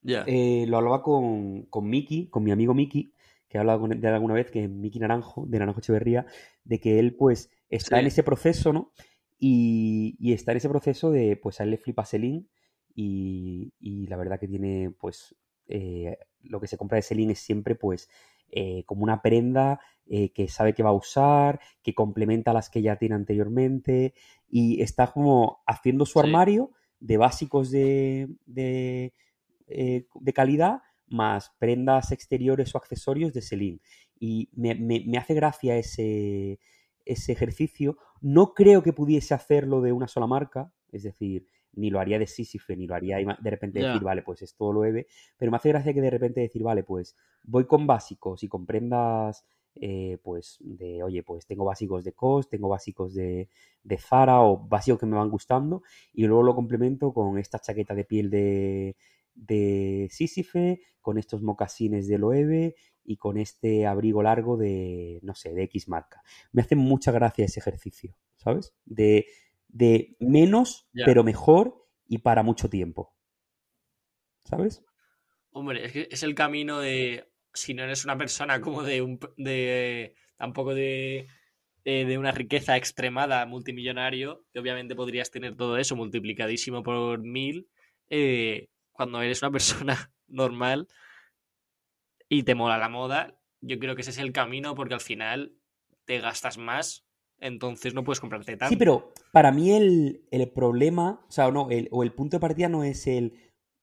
Ya. 0.02 0.24
Eh, 0.26 0.64
lo 0.68 0.78
hablaba 0.78 1.02
con, 1.02 1.62
con 1.66 1.88
Miki, 1.88 2.28
con 2.28 2.42
mi 2.44 2.52
amigo 2.52 2.72
Miki, 2.74 3.12
que 3.48 3.58
he 3.58 3.60
hablado 3.60 3.86
de 3.88 3.94
él 3.96 4.06
alguna 4.14 4.34
vez, 4.34 4.50
que 4.50 4.64
es 4.64 4.70
Miki 4.70 4.98
Naranjo, 4.98 5.44
de 5.46 5.58
Naranjo 5.58 5.80
Echeverría, 5.80 6.26
de 6.64 6.80
que 6.80 6.98
él 6.98 7.16
pues 7.16 7.50
está 7.68 7.96
Sí. 7.96 8.00
en 8.00 8.06
ese 8.06 8.22
proceso, 8.22 8.72
¿no? 8.72 8.92
Y, 9.38 10.16
y 10.18 10.32
está 10.32 10.52
en 10.52 10.58
ese 10.58 10.68
proceso 10.68 11.10
de, 11.10 11.36
pues 11.36 11.60
a 11.60 11.64
él 11.64 11.70
le 11.70 11.78
flipa 11.78 12.04
Selin 12.04 12.48
y, 12.94 13.72
y 13.80 14.06
la 14.06 14.16
verdad 14.16 14.38
que 14.40 14.48
tiene, 14.48 14.90
pues, 14.98 15.34
eh, 15.68 16.16
lo 16.42 16.60
que 16.60 16.66
se 16.66 16.76
compra 16.76 16.96
de 16.96 17.02
Selin 17.02 17.30
es 17.30 17.38
siempre, 17.40 17.74
pues, 17.74 18.08
eh, 18.50 18.84
como 18.84 19.04
una 19.04 19.22
prenda 19.22 19.80
eh, 20.06 20.32
que 20.32 20.48
sabe 20.48 20.74
que 20.74 20.82
va 20.82 20.90
a 20.90 20.94
usar, 20.94 21.60
que 21.82 21.94
complementa 21.94 22.52
las 22.52 22.68
que 22.70 22.82
ya 22.82 22.96
tiene 22.96 23.14
anteriormente 23.14 24.12
y 24.48 24.82
está 24.82 25.12
como 25.12 25.62
haciendo 25.66 26.04
su 26.06 26.18
Sí. 26.18 26.20
armario 26.20 26.72
de 26.98 27.16
básicos 27.16 27.70
de, 27.70 28.28
de, 28.46 29.14
eh, 29.68 30.06
de 30.14 30.32
calidad 30.32 30.82
más 31.06 31.52
prendas 31.58 32.12
exteriores 32.12 32.74
o 32.74 32.78
accesorios 32.78 33.32
de 33.32 33.42
Celine. 33.42 33.80
Y 34.18 34.48
me, 34.52 34.74
me- 34.74 35.04
me 35.06 35.18
hace 35.18 35.34
gracia 35.34 35.76
ese, 35.76 36.58
ese 37.04 37.32
ejercicio. 37.32 37.96
No 38.20 38.54
creo 38.54 38.82
que 38.82 38.92
pudiese 38.92 39.34
hacerlo 39.34 39.80
de 39.80 39.92
una 39.92 40.08
sola 40.08 40.26
marca, 40.26 40.72
es 40.92 41.02
decir, 41.02 41.48
ni 41.72 41.90
lo 41.90 42.00
haría 42.00 42.18
de 42.18 42.26
Sísife, 42.26 42.76
ni 42.76 42.86
lo 42.86 42.94
haría 42.94 43.18
de 43.18 43.50
repente 43.50 43.80
decir, 43.80 44.02
vale, 44.02 44.22
pues 44.22 44.42
es 44.42 44.54
todo 44.54 44.72
lo 44.72 44.84
EVE, 44.84 45.06
pero 45.36 45.50
me 45.50 45.56
hace 45.56 45.68
gracia 45.70 45.94
que 45.94 46.00
de 46.00 46.10
repente 46.10 46.40
decir, 46.40 46.62
vale, 46.62 46.82
pues 46.82 47.16
voy 47.44 47.66
con 47.66 47.86
básicos 47.86 48.42
y 48.42 48.48
con 48.48 48.66
prendas, 48.66 49.44
eh, 49.76 50.18
pues 50.22 50.58
de, 50.60 51.02
oye, 51.02 51.22
pues 51.22 51.46
tengo 51.46 51.64
básicos 51.64 52.04
de 52.04 52.12
COS, 52.12 52.48
tengo 52.48 52.68
básicos 52.68 53.14
de, 53.14 53.48
de 53.82 53.98
Zara 53.98 54.40
o 54.42 54.58
básicos 54.58 54.98
que 54.98 55.06
me 55.06 55.16
van 55.16 55.30
gustando 55.30 55.82
y 56.12 56.26
luego 56.26 56.42
lo 56.42 56.54
complemento 56.54 57.12
con 57.12 57.38
esta 57.38 57.60
chaqueta 57.60 57.94
de 57.94 58.04
piel 58.04 58.30
de, 58.30 58.96
de 59.34 60.08
Sísife, 60.10 60.80
con 61.00 61.18
estos 61.18 61.42
mocasines 61.42 62.08
de 62.08 62.18
Loewe 62.18 62.74
y 63.04 63.16
con 63.16 63.38
este 63.38 63.86
abrigo 63.86 64.22
largo 64.22 64.56
de, 64.56 65.20
no 65.22 65.34
sé, 65.34 65.54
de 65.54 65.64
X 65.64 65.88
marca. 65.88 66.22
Me 66.52 66.62
hace 66.62 66.76
mucha 66.76 67.12
gracia 67.12 67.44
ese 67.44 67.60
ejercicio, 67.60 68.14
¿sabes? 68.36 68.74
De, 68.84 69.26
de 69.72 70.16
menos, 70.20 70.88
pero 71.04 71.24
mejor 71.24 71.86
y 72.06 72.18
para 72.18 72.42
mucho 72.42 72.68
tiempo. 72.70 73.14
¿Sabes? 74.44 74.82
Hombre, 75.52 75.84
es 75.86 75.92
que 75.92 76.08
es 76.10 76.22
el 76.22 76.34
camino 76.34 76.78
de. 76.80 77.28
Si 77.52 77.74
no 77.74 77.82
eres 77.82 78.04
una 78.04 78.16
persona 78.18 78.60
como 78.60 78.82
de 78.82 79.02
un. 79.02 79.18
de. 79.36 80.14
tampoco 80.36 80.74
de. 80.74 81.26
de, 81.84 82.04
de 82.04 82.18
una 82.18 82.32
riqueza 82.32 82.76
extremada 82.76 83.44
multimillonario, 83.46 84.44
que 84.52 84.60
obviamente 84.60 84.94
podrías 84.94 85.30
tener 85.30 85.56
todo 85.56 85.76
eso 85.78 85.96
multiplicadísimo 85.96 86.82
por 86.82 87.20
mil. 87.20 87.68
eh, 88.10 88.68
cuando 88.92 89.22
eres 89.22 89.42
una 89.42 89.50
persona 89.52 90.12
normal 90.28 90.88
y 92.28 92.44
te 92.44 92.54
mola 92.54 92.78
la 92.78 92.88
moda, 92.88 93.38
yo 93.60 93.78
creo 93.78 93.94
que 93.94 94.02
ese 94.02 94.10
es 94.10 94.18
el 94.18 94.32
camino 94.32 94.74
porque 94.74 94.94
al 94.94 95.00
final 95.00 95.54
te 96.04 96.20
gastas 96.20 96.58
más, 96.58 97.04
entonces 97.40 97.94
no 97.94 98.04
puedes 98.04 98.20
comprarte 98.20 98.56
tanto. 98.56 98.68
Sí, 98.68 98.76
pero 98.76 99.12
para 99.32 99.50
mí 99.52 99.70
el, 99.72 100.26
el 100.30 100.48
problema, 100.50 101.24
o 101.28 101.30
sea, 101.30 101.50
no, 101.50 101.70
el, 101.70 101.88
o 101.90 102.02
el 102.02 102.12
punto 102.12 102.36
de 102.36 102.40
partida 102.40 102.68
no 102.68 102.84
es 102.84 103.06
el 103.06 103.34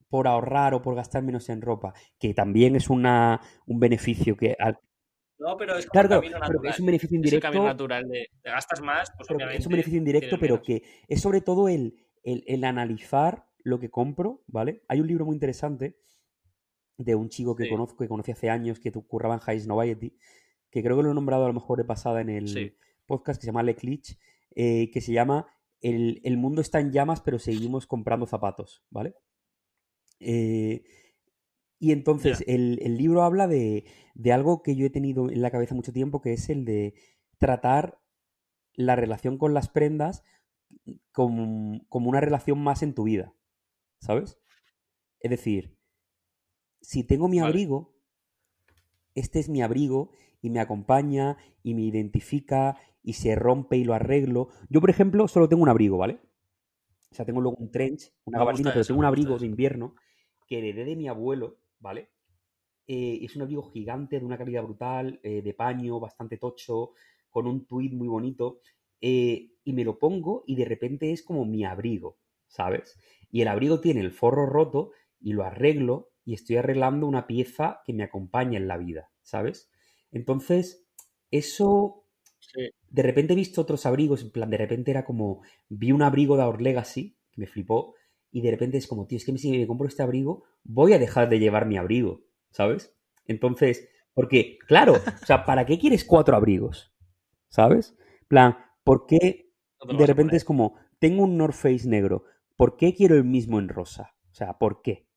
por 0.09 0.27
ahorrar 0.27 0.73
o 0.73 0.81
por 0.81 0.95
gastar 0.95 1.23
menos 1.23 1.49
en 1.49 1.61
ropa, 1.61 1.93
que 2.19 2.33
también 2.33 2.75
es 2.75 2.89
una, 2.89 3.41
un 3.65 3.79
beneficio 3.79 4.37
que... 4.37 4.55
al- 4.57 4.79
No, 5.37 5.57
pero 5.57 5.77
es 5.77 5.85
como 5.85 5.91
claro, 5.91 6.09
camino 6.21 6.37
pero 6.39 6.53
natural. 6.53 6.73
es 6.73 6.79
un 6.79 6.85
beneficio 6.85 7.15
Es 7.17 7.23
el 7.23 7.25
indirecto, 7.33 7.63
natural 7.63 8.07
de 8.07 8.27
te 8.41 8.49
gastas 8.49 8.81
más, 8.81 9.11
pues 9.17 9.27
pero 9.27 9.49
es 9.49 9.65
un 9.65 9.71
beneficio 9.71 9.97
indirecto, 9.97 10.37
pero 10.39 10.61
que 10.61 10.83
es 11.07 11.21
sobre 11.21 11.41
todo 11.41 11.67
el, 11.67 12.05
el, 12.23 12.43
el 12.47 12.63
analizar 12.63 13.47
lo 13.63 13.79
que 13.79 13.89
compro, 13.89 14.43
¿vale? 14.47 14.83
Hay 14.87 15.01
un 15.01 15.07
libro 15.07 15.25
muy 15.25 15.33
interesante 15.35 15.97
de 16.97 17.15
un 17.15 17.29
chico 17.29 17.55
que 17.55 17.65
Sí. 17.65 17.69
conozco, 17.69 17.97
que 17.97 18.07
conocí 18.07 18.31
hace 18.31 18.49
años, 18.49 18.79
que 18.79 18.91
curraba 18.91 19.35
en 19.35 19.41
High 19.41 19.67
Noviety, 19.67 20.17
que 20.71 20.81
creo 20.83 20.95
que 20.97 21.03
lo 21.03 21.11
he 21.11 21.13
nombrado 21.13 21.43
a 21.45 21.47
lo 21.47 21.53
mejor 21.53 21.77
de 21.77 21.85
pasada 21.85 22.21
en 22.21 22.29
el 22.29 22.47
Sí. 22.47 22.73
Podcast, 23.07 23.39
que 23.39 23.45
se 23.45 23.47
llama 23.47 23.63
Le 23.63 23.75
Clich, 23.75 24.19
eh, 24.55 24.91
que 24.91 25.01
se 25.01 25.13
llama 25.13 25.47
el, 25.81 26.21
el 26.23 26.37
mundo 26.37 26.61
está 26.61 26.79
en 26.79 26.91
llamas, 26.91 27.21
pero 27.21 27.39
seguimos 27.39 27.87
comprando 27.87 28.27
zapatos, 28.27 28.83
¿vale? 28.89 29.15
Eh, 30.19 30.83
y 31.79 31.91
entonces 31.91 32.43
el, 32.47 32.79
el 32.81 32.97
libro 32.97 33.23
habla 33.23 33.47
de, 33.47 33.85
de 34.15 34.33
algo 34.33 34.63
que 34.63 34.75
yo 34.75 34.85
he 34.85 34.89
tenido 34.89 35.29
en 35.29 35.41
la 35.41 35.51
cabeza 35.51 35.75
mucho 35.75 35.93
tiempo, 35.93 36.21
que 36.21 36.33
es 36.33 36.49
el 36.49 36.65
de 36.65 36.95
tratar 37.37 37.99
la 38.73 38.95
relación 38.95 39.37
con 39.37 39.53
las 39.53 39.69
prendas 39.69 40.23
como, 41.11 41.81
como 41.89 42.09
una 42.09 42.21
relación 42.21 42.59
más 42.59 42.81
en 42.81 42.93
tu 42.93 43.03
vida, 43.03 43.33
¿sabes? 44.01 44.39
Es 45.19 45.29
decir, 45.29 45.77
si 46.81 47.03
tengo 47.03 47.27
mi 47.27 47.39
Vale. 47.39 47.49
abrigo, 47.49 47.95
este 49.15 49.39
es 49.39 49.49
mi 49.49 49.61
abrigo 49.61 50.11
y 50.41 50.49
me 50.49 50.59
acompaña 50.59 51.37
y 51.63 51.73
me 51.73 51.81
identifica 51.81 52.77
y 53.07 53.13
se 53.13 53.35
rompe 53.35 53.77
y 53.77 53.85
lo 53.85 53.93
arreglo. 53.93 54.49
Yo, 54.69 54.81
por 54.81 54.89
ejemplo, 54.89 55.29
solo 55.29 55.47
tengo 55.47 55.63
un 55.63 55.69
abrigo, 55.69 55.97
¿vale? 55.97 56.19
O 57.09 57.15
sea, 57.15 57.25
tengo 57.25 57.39
luego 57.39 57.55
un 57.57 57.71
trench, 57.71 58.11
una 58.25 58.39
gabardina, 58.39 58.71
pero 58.71 58.81
eso, 58.81 58.89
tengo 58.89 58.99
un 58.99 59.05
abrigo 59.05 59.39
de 59.39 59.45
invierno 59.45 59.95
que 60.45 60.57
heredé 60.59 60.83
de 60.83 60.97
mi 60.97 61.07
abuelo, 61.07 61.57
¿vale? 61.79 62.09
Eh, 62.85 63.19
es 63.21 63.33
un 63.37 63.43
abrigo 63.43 63.63
gigante, 63.71 64.19
de 64.19 64.25
una 64.25 64.37
calidad 64.37 64.63
brutal, 64.63 65.21
eh, 65.23 65.41
de 65.41 65.53
paño, 65.53 66.01
bastante 66.01 66.35
tocho, 66.37 66.91
con 67.29 67.47
un 67.47 67.65
tweed 67.65 67.93
muy 67.93 68.09
bonito. 68.09 68.59
eh, 68.99 69.51
y 69.63 69.73
me 69.73 69.85
lo 69.85 69.99
pongo 69.99 70.43
y 70.45 70.55
de 70.55 70.65
repente 70.65 71.11
es 71.13 71.23
como 71.23 71.45
mi 71.45 71.63
abrigo, 71.63 72.17
¿sabes? 72.47 72.99
Y 73.31 73.41
el 73.41 73.47
abrigo 73.47 73.79
tiene 73.79 74.01
el 74.01 74.11
forro 74.11 74.45
roto 74.47 74.91
y 75.21 75.31
lo 75.33 75.43
arreglo 75.43 76.09
y 76.25 76.33
estoy 76.33 76.57
arreglando 76.57 77.07
una 77.07 77.27
pieza 77.27 77.81
que 77.85 77.93
me 77.93 78.03
acompaña 78.03 78.57
en 78.57 78.67
la 78.67 78.77
vida, 78.77 79.11
¿sabes? 79.21 79.69
Entonces, 80.11 80.87
eso 81.31 82.06
Sí. 82.53 82.69
de 82.89 83.03
repente 83.03 83.33
he 83.33 83.35
visto 83.35 83.61
otros 83.61 83.85
abrigos, 83.85 84.21
en 84.21 84.31
plan, 84.31 84.49
de 84.49 84.57
repente 84.57 84.91
era 84.91 85.03
como, 85.03 85.41
vi 85.67 85.91
un 85.91 86.01
abrigo 86.01 86.37
de 86.37 86.43
Our 86.43 86.61
Legacy, 86.61 87.17
que 87.31 87.41
me 87.41 87.47
flipó, 87.47 87.95
y 88.31 88.41
de 88.41 88.51
repente 88.51 88.77
es 88.77 88.87
como, 88.87 89.05
tío, 89.05 89.17
es 89.17 89.25
que 89.25 89.37
si 89.37 89.51
me 89.51 89.67
compro 89.67 89.87
este 89.87 90.03
abrigo, 90.03 90.43
voy 90.63 90.93
a 90.93 90.99
dejar 90.99 91.29
de 91.29 91.39
llevar 91.39 91.65
mi 91.65 91.77
abrigo, 91.77 92.23
¿sabes? 92.51 92.95
Entonces, 93.25 93.89
porque, 94.13 94.57
claro, 94.65 94.93
o 94.93 95.25
sea, 95.25 95.45
¿para 95.45 95.65
qué 95.65 95.77
quieres 95.77 96.05
cuatro 96.05 96.35
abrigos? 96.35 96.93
¿Sabes? 97.49 97.95
plan, 98.27 98.57
¿por 98.83 99.05
qué 99.05 99.51
No 99.85 99.97
de 99.97 100.05
repente 100.05 100.35
es 100.35 100.43
como, 100.43 100.75
tengo 100.99 101.23
un 101.23 101.37
North 101.37 101.55
Face 101.55 101.87
negro, 101.87 102.25
¿por 102.55 102.75
qué 102.77 102.93
quiero 102.93 103.15
el 103.15 103.23
mismo 103.23 103.59
en 103.59 103.69
rosa? 103.69 104.15
O 104.31 104.33
sea, 104.33 104.57
¿por 104.57 104.81
qué? 104.81 105.07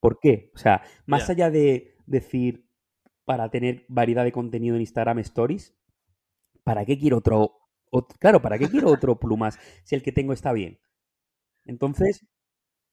¿Por 0.00 0.18
qué? 0.20 0.50
O 0.54 0.58
sea, 0.58 0.82
más 1.06 1.28
allá 1.28 1.50
de 1.50 1.96
decir, 2.06 2.66
para 3.24 3.50
tener 3.50 3.84
variedad 3.88 4.24
de 4.24 4.32
contenido 4.32 4.76
en 4.76 4.82
Instagram 4.82 5.18
Stories, 5.20 5.76
¿para 6.70 6.84
qué 6.86 6.98
quiero 6.98 7.18
otro? 7.18 7.52
ot- 7.92 8.16
claro, 8.18 8.40
¿para 8.42 8.58
qué 8.58 8.68
quiero 8.70 8.88
otro 8.90 9.18
plumas 9.18 9.58
si 9.84 9.94
el 9.96 10.02
que 10.02 10.12
tengo 10.12 10.32
está 10.32 10.52
bien? 10.52 10.78
Entonces, 11.66 12.22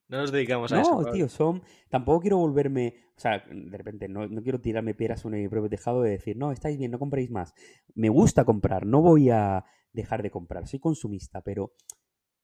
No 0.09 0.17
nos 0.17 0.32
dedicamos 0.32 0.73
a 0.73 0.82
eso. 0.82 0.97
no, 0.97 1.05
tío, 1.07 1.30
son. 1.30 1.61
Tampoco 1.89 2.21
quiero 2.21 2.38
volverme. 2.38 2.95
O 3.15 3.19
sea, 3.19 3.43
de 3.49 3.78
repente, 3.78 4.07
no, 4.09 4.28
no 4.28 4.41
quiero 4.43 4.59
tirarme 4.59 4.93
piedras 4.93 5.21
sobre 5.21 5.39
mi 5.41 5.47
propio 5.47 5.69
tejado 5.69 6.01
de 6.01 6.11
decir, 6.11 6.36
no, 6.38 6.51
estáis 6.51 6.78
bien, 6.78 6.91
no 6.91 6.99
compréis 6.99 7.32
más. 7.32 7.53
Me 7.95 8.09
gusta 8.09 8.43
comprar, 8.45 8.86
no 8.86 9.01
voy 9.01 9.30
a 9.30 9.63
dejar 9.93 10.23
de 10.23 10.32
comprar. 10.32 10.67
Soy 10.67 10.80
consumista, 10.80 11.41
pero 11.41 11.73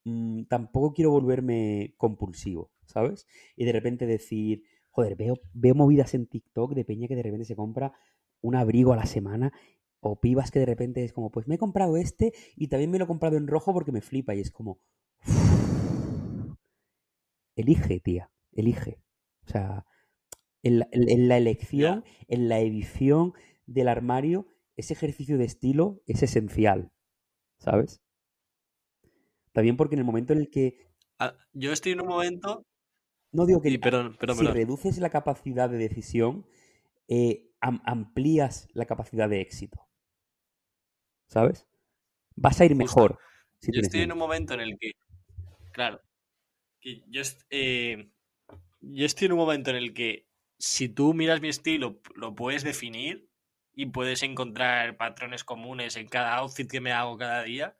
mm, 0.06 0.46
tampoco 0.46 0.94
quiero 0.94 1.12
volverme 1.12 1.96
compulsivo, 1.98 2.72
¿sabes? 2.86 3.28
Y 3.56 3.66
de 3.66 3.74
repente 3.74 4.08
decir, 4.08 4.64
joder, 4.92 5.16
veo, 5.18 5.36
veo 5.54 5.76
movidas 5.76 6.14
en 6.16 6.28
TikTok 6.28 6.74
de 6.76 6.86
peña 6.86 7.08
que 7.10 7.16
de 7.18 7.24
repente 7.24 7.46
se 7.46 7.56
compra 7.58 7.94
un 8.42 8.56
abrigo 8.56 8.94
a 8.94 8.98
la 8.98 9.06
semana. 9.08 9.54
O 10.10 10.20
pibas 10.20 10.52
que 10.52 10.60
de 10.60 10.66
repente 10.66 11.04
es 11.04 11.14
como, 11.14 11.32
pues 11.32 11.48
me 11.48 11.56
he 11.56 11.58
comprado 11.58 11.98
este 11.98 12.34
y 12.56 12.68
también 12.68 12.92
me 12.92 12.98
lo 12.98 13.06
he 13.06 13.08
comprado 13.08 13.38
en 13.38 13.48
rojo 13.48 13.74
porque 13.74 13.92
me 13.92 14.02
flipa. 14.02 14.36
Y 14.36 14.42
es 14.42 14.52
como. 14.52 14.80
Elige, 17.56 18.00
tía, 18.00 18.32
elige. 18.52 19.00
O 19.46 19.50
sea, 19.50 19.86
en 20.64 20.80
la, 20.80 20.88
en- 20.92 21.10
en 21.10 21.28
la 21.28 21.38
elección, 21.38 22.04
en 22.28 22.50
la 22.50 22.60
edición 22.60 23.34
del 23.66 23.88
armario, 23.88 24.48
ese 24.76 24.94
ejercicio 24.94 25.38
de 25.38 25.46
estilo 25.46 26.02
es 26.08 26.24
esencial, 26.24 26.92
¿sabes? 27.60 28.02
También 29.52 29.78
porque 29.78 29.96
en 29.96 30.00
el 30.00 30.06
momento 30.06 30.34
en 30.34 30.40
el 30.40 30.50
que, 30.50 30.78
Ah, 31.20 31.36
Yo 31.54 31.72
estoy 31.72 31.92
en 31.92 32.02
un 32.02 32.08
momento. 32.08 32.66
no 33.32 33.46
digo 33.46 33.62
que 33.62 33.70
Y 33.70 33.78
perdón, 33.78 34.16
perdón, 34.20 34.36
si 34.38 34.42
perdón. 34.46 34.56
reduces 34.56 34.98
la 34.98 35.10
capacidad 35.12 35.70
de 35.70 35.78
decisión, 35.78 36.46
eh, 37.08 37.52
am- 37.62 37.82
amplías 37.86 38.68
la 38.74 38.86
capacidad 38.86 39.30
de 39.30 39.42
éxito, 39.42 39.88
¿sabes? 41.34 41.66
Vas 42.36 42.62
a 42.62 42.66
ir 42.66 42.76
mejor 42.76 43.20
si 43.64 43.72
Yo 43.72 43.80
estoy 43.80 44.02
en 44.02 44.12
un 44.12 44.18
momento 44.18 44.54
en 44.54 44.60
el 44.60 44.78
que. 44.78 44.92
Claro. 45.72 46.02
que 46.82 47.02
yo, 47.08 47.22
eh, 47.50 48.10
yo 48.82 49.06
estoy 49.06 49.28
en 49.28 49.32
un 49.32 49.40
momento 49.40 49.70
en 49.70 49.78
el 49.78 49.94
que 49.94 50.28
si 50.60 50.90
tú 50.90 51.14
miras 51.14 51.42
mi 51.42 51.48
estilo, 51.48 52.02
lo 52.16 52.36
puedes 52.36 52.64
definir 52.64 53.30
y 53.74 53.88
puedes 53.88 54.22
encontrar 54.22 54.98
patrones 54.98 55.44
comunes 55.46 55.96
en 55.96 56.08
cada 56.08 56.36
outfit 56.36 56.70
que 56.70 56.82
me 56.82 56.92
hago 56.92 57.18
cada 57.18 57.44
día. 57.44 57.78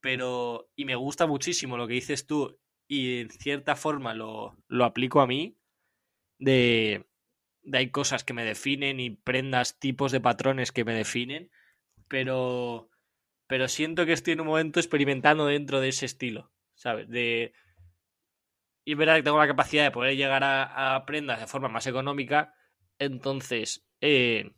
Pero. 0.00 0.68
Y 0.76 0.84
me 0.84 0.96
gusta 0.96 1.26
muchísimo 1.26 1.78
lo 1.78 1.86
que 1.88 1.94
dices 1.94 2.26
tú. 2.26 2.58
Y 2.86 3.20
en 3.20 3.30
cierta 3.30 3.74
forma 3.74 4.12
lo, 4.12 4.54
lo 4.68 4.84
aplico 4.84 5.20
a 5.22 5.26
mí. 5.26 5.56
De. 6.38 7.06
De 7.62 7.78
hay 7.78 7.90
cosas 7.90 8.22
que 8.22 8.34
me 8.34 8.44
definen 8.44 9.00
y 9.00 9.10
prendas, 9.10 9.80
tipos 9.80 10.12
de 10.12 10.20
patrones 10.20 10.72
que 10.72 10.84
me 10.84 10.94
definen. 10.94 11.50
Pero. 12.08 12.90
Pero 13.48 13.68
siento 13.68 14.06
que 14.06 14.12
estoy 14.12 14.32
en 14.32 14.40
un 14.40 14.48
momento 14.48 14.80
experimentando 14.80 15.46
dentro 15.46 15.80
de 15.80 15.88
ese 15.88 16.06
estilo. 16.06 16.52
¿Sabes? 16.74 17.08
De. 17.08 17.52
Y 18.84 18.92
es 18.92 18.98
verdad 18.98 19.16
que 19.16 19.22
tengo 19.22 19.38
la 19.38 19.46
capacidad 19.48 19.84
de 19.84 19.90
poder 19.90 20.16
llegar 20.16 20.44
a, 20.44 20.94
a 20.96 21.06
prendas 21.06 21.40
de 21.40 21.46
forma 21.46 21.68
más 21.68 21.86
económica. 21.86 22.54
Entonces, 22.98 23.86
eh, 24.00 24.52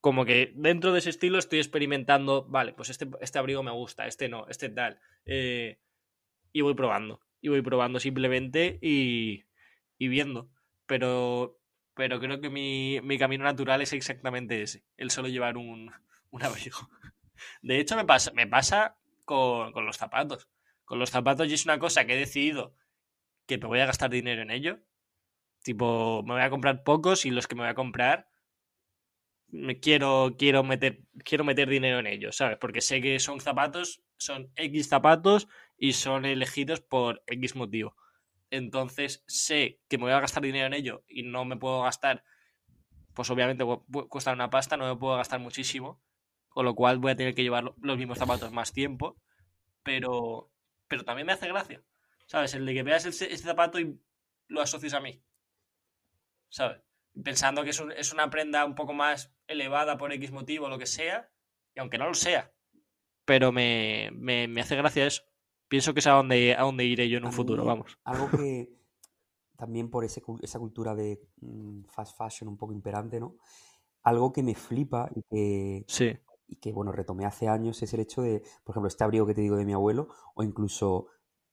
como 0.00 0.24
que 0.24 0.52
dentro 0.54 0.92
de 0.92 1.00
ese 1.00 1.10
estilo 1.10 1.38
estoy 1.38 1.58
experimentando, 1.58 2.46
vale, 2.48 2.72
pues 2.72 2.88
este, 2.88 3.06
este 3.20 3.38
abrigo 3.38 3.62
me 3.62 3.70
gusta, 3.70 4.06
este 4.06 4.28
no, 4.28 4.46
este 4.48 4.68
tal. 4.70 5.00
eh, 5.26 5.78
y 6.52 6.60
voy 6.62 6.74
probando. 6.74 7.20
Y 7.40 7.48
voy 7.48 7.62
probando 7.62 8.00
simplemente 8.00 8.78
y, 8.82 9.44
y 9.98 10.08
viendo. 10.08 10.50
Pero 10.86 11.58
pero 11.98 12.20
creo 12.20 12.40
que 12.40 12.48
mi, 12.48 13.00
mi 13.02 13.18
camino 13.18 13.42
natural 13.42 13.82
es 13.82 13.92
exactamente 13.92 14.62
ese, 14.62 14.84
el 14.96 15.10
solo 15.10 15.26
llevar 15.26 15.56
un, 15.56 15.90
un 16.30 16.42
abrigo. 16.42 16.88
De 17.62 17.78
hecho, 17.80 17.96
me 17.96 18.04
pasa, 18.04 18.32
me 18.32 18.46
pasa 18.46 18.98
con, 19.24 19.72
con 19.72 19.86
los 19.86 19.96
zapatos. 19.96 20.48
Con 20.84 20.98
los 20.98 21.10
zapatos 21.10 21.48
y 21.48 21.54
es 21.54 21.64
una 21.64 21.78
cosa 21.78 22.04
que 22.04 22.14
he 22.14 22.18
decidido 22.18 22.74
que 23.46 23.58
me 23.58 23.66
voy 23.66 23.80
a 23.80 23.86
gastar 23.86 24.10
dinero 24.10 24.42
en 24.42 24.50
ello. 24.50 24.80
Tipo, 25.62 26.22
me 26.24 26.34
voy 26.34 26.42
a 26.42 26.50
comprar 26.50 26.84
pocos 26.84 27.24
y 27.24 27.30
los 27.30 27.46
que 27.46 27.54
me 27.54 27.62
voy 27.62 27.70
a 27.70 27.74
comprar 27.74 28.28
me 29.50 29.80
quiero, 29.80 30.34
quiero, 30.38 30.62
meter, 30.62 31.02
quiero 31.24 31.44
meter 31.44 31.68
dinero 31.68 31.98
en 31.98 32.06
ellos, 32.06 32.36
¿sabes? 32.36 32.58
Porque 32.58 32.80
sé 32.80 33.00
que 33.00 33.18
son 33.18 33.40
zapatos, 33.40 34.02
son 34.18 34.52
X 34.56 34.88
zapatos 34.88 35.48
y 35.76 35.94
son 35.94 36.26
elegidos 36.26 36.80
por 36.80 37.22
X 37.26 37.56
motivo. 37.56 37.96
Entonces 38.50 39.24
sé 39.26 39.80
que 39.88 39.98
me 39.98 40.04
voy 40.04 40.12
a 40.12 40.20
gastar 40.20 40.42
dinero 40.42 40.66
en 40.66 40.74
ello 40.74 41.02
y 41.08 41.22
no 41.22 41.44
me 41.44 41.56
puedo 41.56 41.82
gastar, 41.82 42.24
pues 43.14 43.30
obviamente 43.30 43.64
cuesta 44.08 44.32
una 44.32 44.50
pasta, 44.50 44.76
no 44.76 44.86
me 44.86 44.98
puedo 44.98 45.16
gastar 45.16 45.40
muchísimo, 45.40 46.02
con 46.58 46.64
lo 46.64 46.74
cual 46.74 46.98
voy 46.98 47.12
a 47.12 47.14
tener 47.14 47.36
que 47.36 47.44
llevar 47.44 47.72
los 47.80 47.98
mismos 47.98 48.18
zapatos 48.18 48.50
más 48.50 48.72
tiempo, 48.72 49.16
pero, 49.84 50.50
pero 50.88 51.04
también 51.04 51.24
me 51.24 51.32
hace 51.32 51.46
gracia, 51.46 51.84
¿sabes? 52.26 52.52
El 52.54 52.66
de 52.66 52.74
que 52.74 52.82
veas 52.82 53.06
ese, 53.06 53.38
zapato 53.38 53.78
y 53.78 53.96
lo 54.48 54.60
asocies 54.60 54.92
a 54.92 54.98
mí, 54.98 55.22
¿sabes? 56.48 56.82
Pensando 57.22 57.62
que 57.62 57.70
es, 57.70 57.80
es 57.96 58.12
una 58.12 58.28
prenda 58.28 58.64
un 58.64 58.74
poco 58.74 58.92
más 58.92 59.32
elevada 59.46 59.98
por 59.98 60.12
X 60.12 60.32
motivo, 60.32 60.68
lo 60.68 60.80
que 60.80 60.86
sea, 60.86 61.30
y 61.76 61.78
aunque 61.78 61.96
no 61.96 62.08
lo 62.08 62.14
sea, 62.14 62.52
pero 63.24 63.52
me, 63.52 64.10
me, 64.14 64.48
me 64.48 64.60
hace 64.60 64.74
gracia 64.74 65.06
eso 65.06 65.22
pienso 65.68 65.94
que 65.94 66.00
es 66.00 66.08
a 66.08 66.14
donde, 66.14 66.56
a 66.56 66.62
donde 66.62 66.86
iré 66.86 67.08
yo 67.08 67.18
en 67.18 67.26
un 67.26 67.32
futuro, 67.32 67.64
vamos. 67.64 67.96
Algo 68.02 68.28
que 68.30 68.68
también 69.56 69.90
por 69.90 70.04
ese, 70.04 70.24
esa 70.42 70.58
cultura 70.58 70.96
de 70.96 71.20
mm, 71.40 71.84
fast 71.84 72.18
fashion 72.18 72.48
un 72.48 72.56
poco 72.56 72.72
imperante, 72.72 73.20
¿no? 73.20 73.36
Algo 74.02 74.32
que 74.32 74.42
me 74.42 74.56
flipa 74.56 75.08
y 75.14 75.22
que, 75.22 75.84
sí. 75.86 76.18
Y 76.48 76.56
que, 76.56 76.72
bueno, 76.72 76.92
retomé 76.92 77.26
hace 77.26 77.46
años 77.46 77.82
es 77.82 77.92
el 77.92 78.00
hecho 78.00 78.22
de, 78.22 78.42
por 78.64 78.72
ejemplo, 78.72 78.88
este 78.88 79.04
abrigo 79.04 79.26
que 79.26 79.34
te 79.34 79.42
digo 79.42 79.56
de 79.56 79.66
mi 79.66 79.74
abuelo, 79.74 80.08
o 80.34 80.42
incluso 80.42 81.08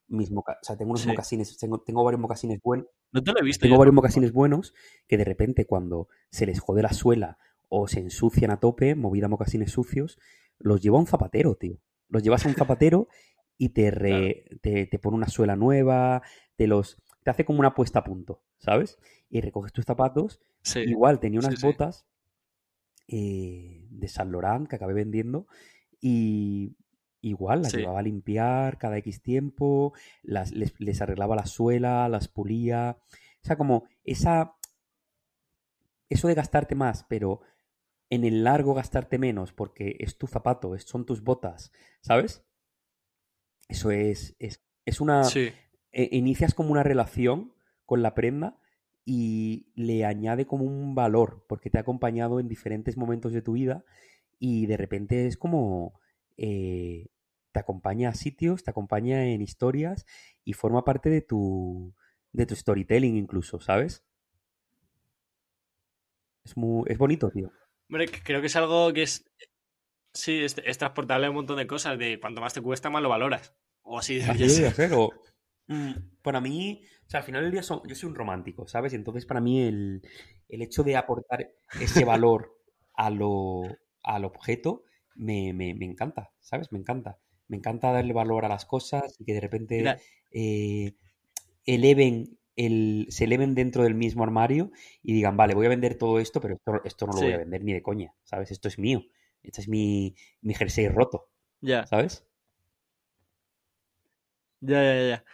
mismo, 0.08 0.42
o 0.42 0.64
sea, 0.64 0.78
tengo 0.78 0.92
unos 0.92 1.06
mocasines, 1.06 1.58
tengo, 1.58 1.80
tengo, 1.82 2.04
varios 2.04 2.22
mocasines 2.22 2.60
buenos. 2.64 2.88
No 3.12 3.24
te 3.24 3.32
lo 3.32 3.40
he 3.40 3.44
visto. 3.44 3.64
Tengo 3.64 3.78
varios 3.78 3.94
mocasines 3.94 4.32
buenos 4.32 4.74
que 5.08 5.18
de 5.18 5.26
repente 5.26 5.66
cuando 5.66 6.08
se 6.30 6.46
les 6.46 6.60
jode 6.60 6.82
la 6.82 6.94
suela 6.94 7.38
o 7.70 7.88
se 7.88 8.00
ensucian 8.00 8.52
a 8.52 8.60
tope, 8.60 8.96
movida 8.96 9.28
mocasines 9.28 9.72
sucios, 9.72 10.20
los 10.60 10.82
lleva 10.82 11.00
un 11.00 11.08
zapatero, 11.08 11.56
tío. 11.56 11.80
Los 12.08 12.24
llevas 12.24 12.46
a 12.46 12.50
un 12.50 12.56
zapatero 12.56 13.08
y 13.58 13.70
te, 13.70 13.90
te, 14.62 15.00
pone 15.00 15.18
una 15.18 15.28
suela 15.28 15.56
nueva, 15.56 16.22
te 16.56 16.68
los 16.68 17.02
te 17.24 17.32
hace 17.32 17.44
como 17.44 17.60
una 17.60 17.74
puesta 17.74 18.00
a 18.00 18.04
punto, 18.04 18.44
¿sabes? 18.60 19.00
Y 19.30 19.42
recoges 19.42 19.74
tus 19.74 19.86
zapatos. 19.86 20.40
Igual 20.76 21.20
tenía 21.20 21.40
unas 21.40 21.60
botas 21.60 22.06
eh, 23.08 23.88
de 23.90 24.08
San 24.08 24.32
Laurent 24.32 24.68
que 24.68 24.76
acabé 24.76 24.94
vendiendo 24.94 25.48
y 26.02 26.76
igual 27.22 27.64
las 27.64 27.74
llevaba 27.74 28.00
a 28.00 28.04
limpiar 28.04 28.78
cada 28.78 28.98
X 28.98 29.22
tiempo, 29.22 29.94
las, 30.22 30.52
les, 30.52 30.80
les, 30.80 31.02
arreglaba 31.02 31.36
la 31.36 31.48
suela, 31.48 32.08
las 32.08 32.28
pulía. 32.28 32.98
O 33.42 33.46
sea, 33.46 33.58
como 33.58 33.88
esa... 34.04 34.56
Eso 36.08 36.28
de 36.28 36.36
gastarte 36.36 36.76
más, 36.76 37.04
pero 37.10 37.42
en 38.12 38.24
el 38.26 38.44
largo 38.44 38.76
gastarte 38.76 39.18
menos 39.18 39.54
porque 39.54 39.96
es 40.00 40.20
tu 40.20 40.28
zapato, 40.28 40.78
son 40.78 41.06
tus 41.08 41.24
botas, 41.24 41.72
¿sabes? 42.02 42.46
Eso 43.68 43.90
es, 43.90 44.36
es, 44.38 44.64
es 44.86 45.02
una... 45.02 45.24
E, 45.92 46.10
inicias 46.12 46.54
como 46.54 46.72
una 46.72 46.84
relación 46.84 47.56
con 47.86 48.04
la 48.04 48.14
prenda 48.14 48.60
y 49.06 49.68
le 49.76 50.04
añade 50.06 50.46
como 50.46 50.66
un 50.66 50.96
valor, 50.96 51.46
porque 51.48 51.70
te 51.70 51.78
ha 51.78 51.82
acompañado 51.82 52.40
en 52.40 52.48
diferentes 52.48 52.98
momentos 52.98 53.32
de 53.32 53.42
tu 53.42 53.54
vida 53.54 53.86
y 54.40 54.66
de 54.66 54.78
repente 54.78 55.28
es 55.28 55.38
como... 55.38 56.00
Eh, 56.38 57.08
te 57.52 57.62
acompaña 57.62 58.10
a 58.10 58.14
sitios, 58.14 58.66
te 58.66 58.72
acompaña 58.72 59.28
en 59.28 59.42
historias 59.42 60.06
y 60.44 60.52
forma 60.52 60.84
parte 60.84 61.10
de 61.10 61.22
tu, 61.22 61.96
de 62.34 62.46
tu 62.46 62.54
storytelling 62.54 63.16
incluso, 63.16 63.62
¿sabes? 63.62 64.04
Es, 66.44 66.58
muy, 66.58 66.84
es 66.88 66.98
bonito, 66.98 67.30
tío. 67.30 67.54
Hombre, 67.90 68.08
creo 68.10 68.42
que 68.42 68.48
es 68.48 68.56
algo 68.58 68.92
que 68.92 69.04
es 69.04 69.24
Sí, 70.16 70.46
es, 70.46 70.56
transportable 70.78 71.28
a 71.28 71.30
un 71.30 71.36
montón 71.36 71.58
de 71.58 71.68
cosas. 71.68 72.00
De 72.00 72.20
cuanto 72.20 72.40
más 72.40 72.54
te 72.54 72.62
cuesta, 72.62 72.90
más 72.90 73.04
lo 73.04 73.10
valoras. 73.10 73.54
O 73.82 74.00
así 74.00 74.16
debería 74.16 74.50
ser. 74.50 74.92
Mm, 74.92 75.10
para 76.22 76.42
mí, 76.42 76.84
o 77.06 77.10
sea, 77.10 77.22
al 77.22 77.26
final 77.26 77.44
del 77.44 77.52
día 77.52 77.62
yo 77.62 77.96
soy 77.96 78.10
un 78.10 78.16
romántico, 78.16 78.68
¿sabes? 78.68 78.94
Y 78.94 78.96
entonces 78.96 79.26
para 79.26 79.42
mí 79.42 79.62
el, 79.62 80.02
hecho 80.48 80.84
de 80.84 80.96
aportar 80.96 81.52
ese 81.82 82.06
valor 82.06 82.58
a 82.94 83.10
lo, 83.10 83.64
al 84.04 84.26
objeto 84.26 84.84
me, 85.16 85.50
encanta, 85.50 86.32
¿sabes? 86.40 86.72
Me 86.72 86.80
encanta. 86.80 87.20
Me 87.48 87.58
encanta 87.58 87.92
darle 87.92 88.14
valor 88.14 88.46
a 88.46 88.50
las 88.50 88.66
cosas 88.66 89.16
y 89.20 89.26
que 89.26 89.34
de 89.34 89.42
repente 89.42 89.98
eh, 90.32 90.96
eleven 91.66 92.40
el, 92.56 93.08
se 93.10 93.26
eleven 93.26 93.54
dentro 93.54 93.84
del 93.84 93.94
mismo 93.94 94.24
armario 94.24 94.72
y 95.04 95.14
digan, 95.14 95.38
vale, 95.38 95.54
voy 95.54 95.68
a 95.68 95.70
vender 95.70 95.96
todo 95.96 96.20
esto, 96.20 96.42
pero 96.42 96.56
esto, 96.56 96.82
esto 96.84 97.06
no 97.06 97.14
lo 97.14 97.22
voy 97.22 97.34
a 97.34 97.38
vender 97.38 97.64
ni 97.64 97.74
de 97.74 97.82
coña, 97.82 98.14
¿sabes? 98.24 98.52
Esto 98.52 98.68
es 98.68 98.80
mío. 98.80 99.04
Este 99.44 99.62
es 99.62 99.68
mi, 99.68 100.16
mi 100.42 100.54
jersey 100.56 100.88
roto. 100.88 101.30
Ya. 101.62 101.86
¿Sabes? 101.86 102.26
Ya, 104.62 104.82
ya, 104.82 105.08
ya. 105.08 105.26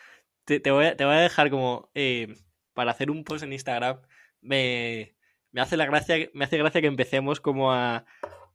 Te, 0.46 0.72
voy, 0.72 0.86
a, 0.86 0.96
dejar 0.96 1.50
como 1.50 1.92
eh, 1.94 2.36
para 2.74 2.92
hacer 2.92 3.12
un 3.12 3.24
post 3.24 3.44
en 3.44 3.54
Instagram. 3.54 4.02
Me, 4.42 5.16
hace 5.56 5.78
la 5.78 5.86
gracia, 5.86 6.30
me 6.34 6.46
hace 6.46 6.58
gracia 6.58 6.82
que 6.82 6.88
empecemos 6.88 7.40
como 7.40 7.72
a, 7.72 8.06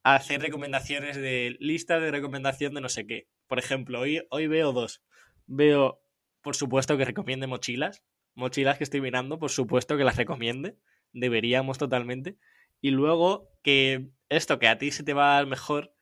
hacer 0.02 0.40
recomendaciones 0.40 1.16
de 1.16 1.56
listas 1.58 2.00
de 2.00 2.10
recomendación 2.10 2.74
de 2.74 2.80
no 2.80 2.88
sé 2.88 3.06
qué. 3.06 3.28
Por 3.46 3.58
ejemplo, 3.58 4.00
hoy, 4.00 4.24
hoy 4.30 4.46
veo 4.46 4.72
dos. 4.72 5.02
Veo, 5.46 6.00
por 6.42 6.54
supuesto, 6.54 6.96
que 6.96 7.04
recomiende 7.04 7.46
mochilas. 7.46 8.04
Mochilas 8.34 8.78
que 8.78 8.84
estoy 8.84 9.00
mirando, 9.00 9.38
por 9.38 9.50
supuesto 9.50 9.96
que 9.96 10.04
las 10.04 10.16
recomiende. 10.16 10.76
Deberíamos 11.12 11.78
totalmente. 11.78 12.36
Y 12.80 12.90
luego 12.90 13.50
que 13.62 14.10
esto 14.28 14.58
que 14.58 14.68
a 14.68 14.78
ti 14.78 14.90
se 14.90 15.02
te 15.02 15.14
va 15.14 15.44
mejor, 15.44 15.94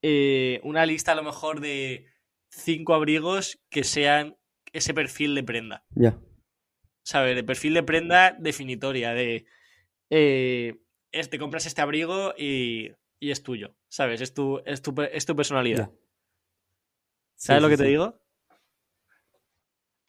eh, 0.00 0.60
una 0.62 0.86
lista 0.86 1.12
a 1.12 1.16
lo 1.16 1.22
mejor 1.22 1.60
de 1.60 2.06
cinco 2.48 2.94
abrigos 2.94 3.60
que 3.68 3.84
sean 3.84 4.37
ese 4.72 4.94
perfil 4.94 5.34
de 5.34 5.44
prenda. 5.44 5.84
Ya. 5.90 6.18
¿Sabes? 7.02 7.36
De 7.36 7.44
perfil 7.44 7.74
de 7.74 7.82
prenda 7.82 8.32
definitoria, 8.32 9.12
de... 9.12 9.46
Eh, 10.10 10.80
te 11.10 11.38
compras 11.38 11.66
este 11.66 11.80
abrigo 11.80 12.34
y, 12.36 12.92
y, 13.18 13.30
es 13.30 13.42
tuyo, 13.42 13.74
¿sabes? 13.88 14.20
Es 14.20 14.34
tu, 14.34 14.60
es 14.64 14.82
tu, 14.82 14.94
es 15.02 15.26
tu 15.26 15.34
personalidad. 15.34 15.90
¿Sabes 17.34 17.62
lo 17.62 17.68
que 17.68 17.76
te 17.76 17.84
digo? 17.84 18.20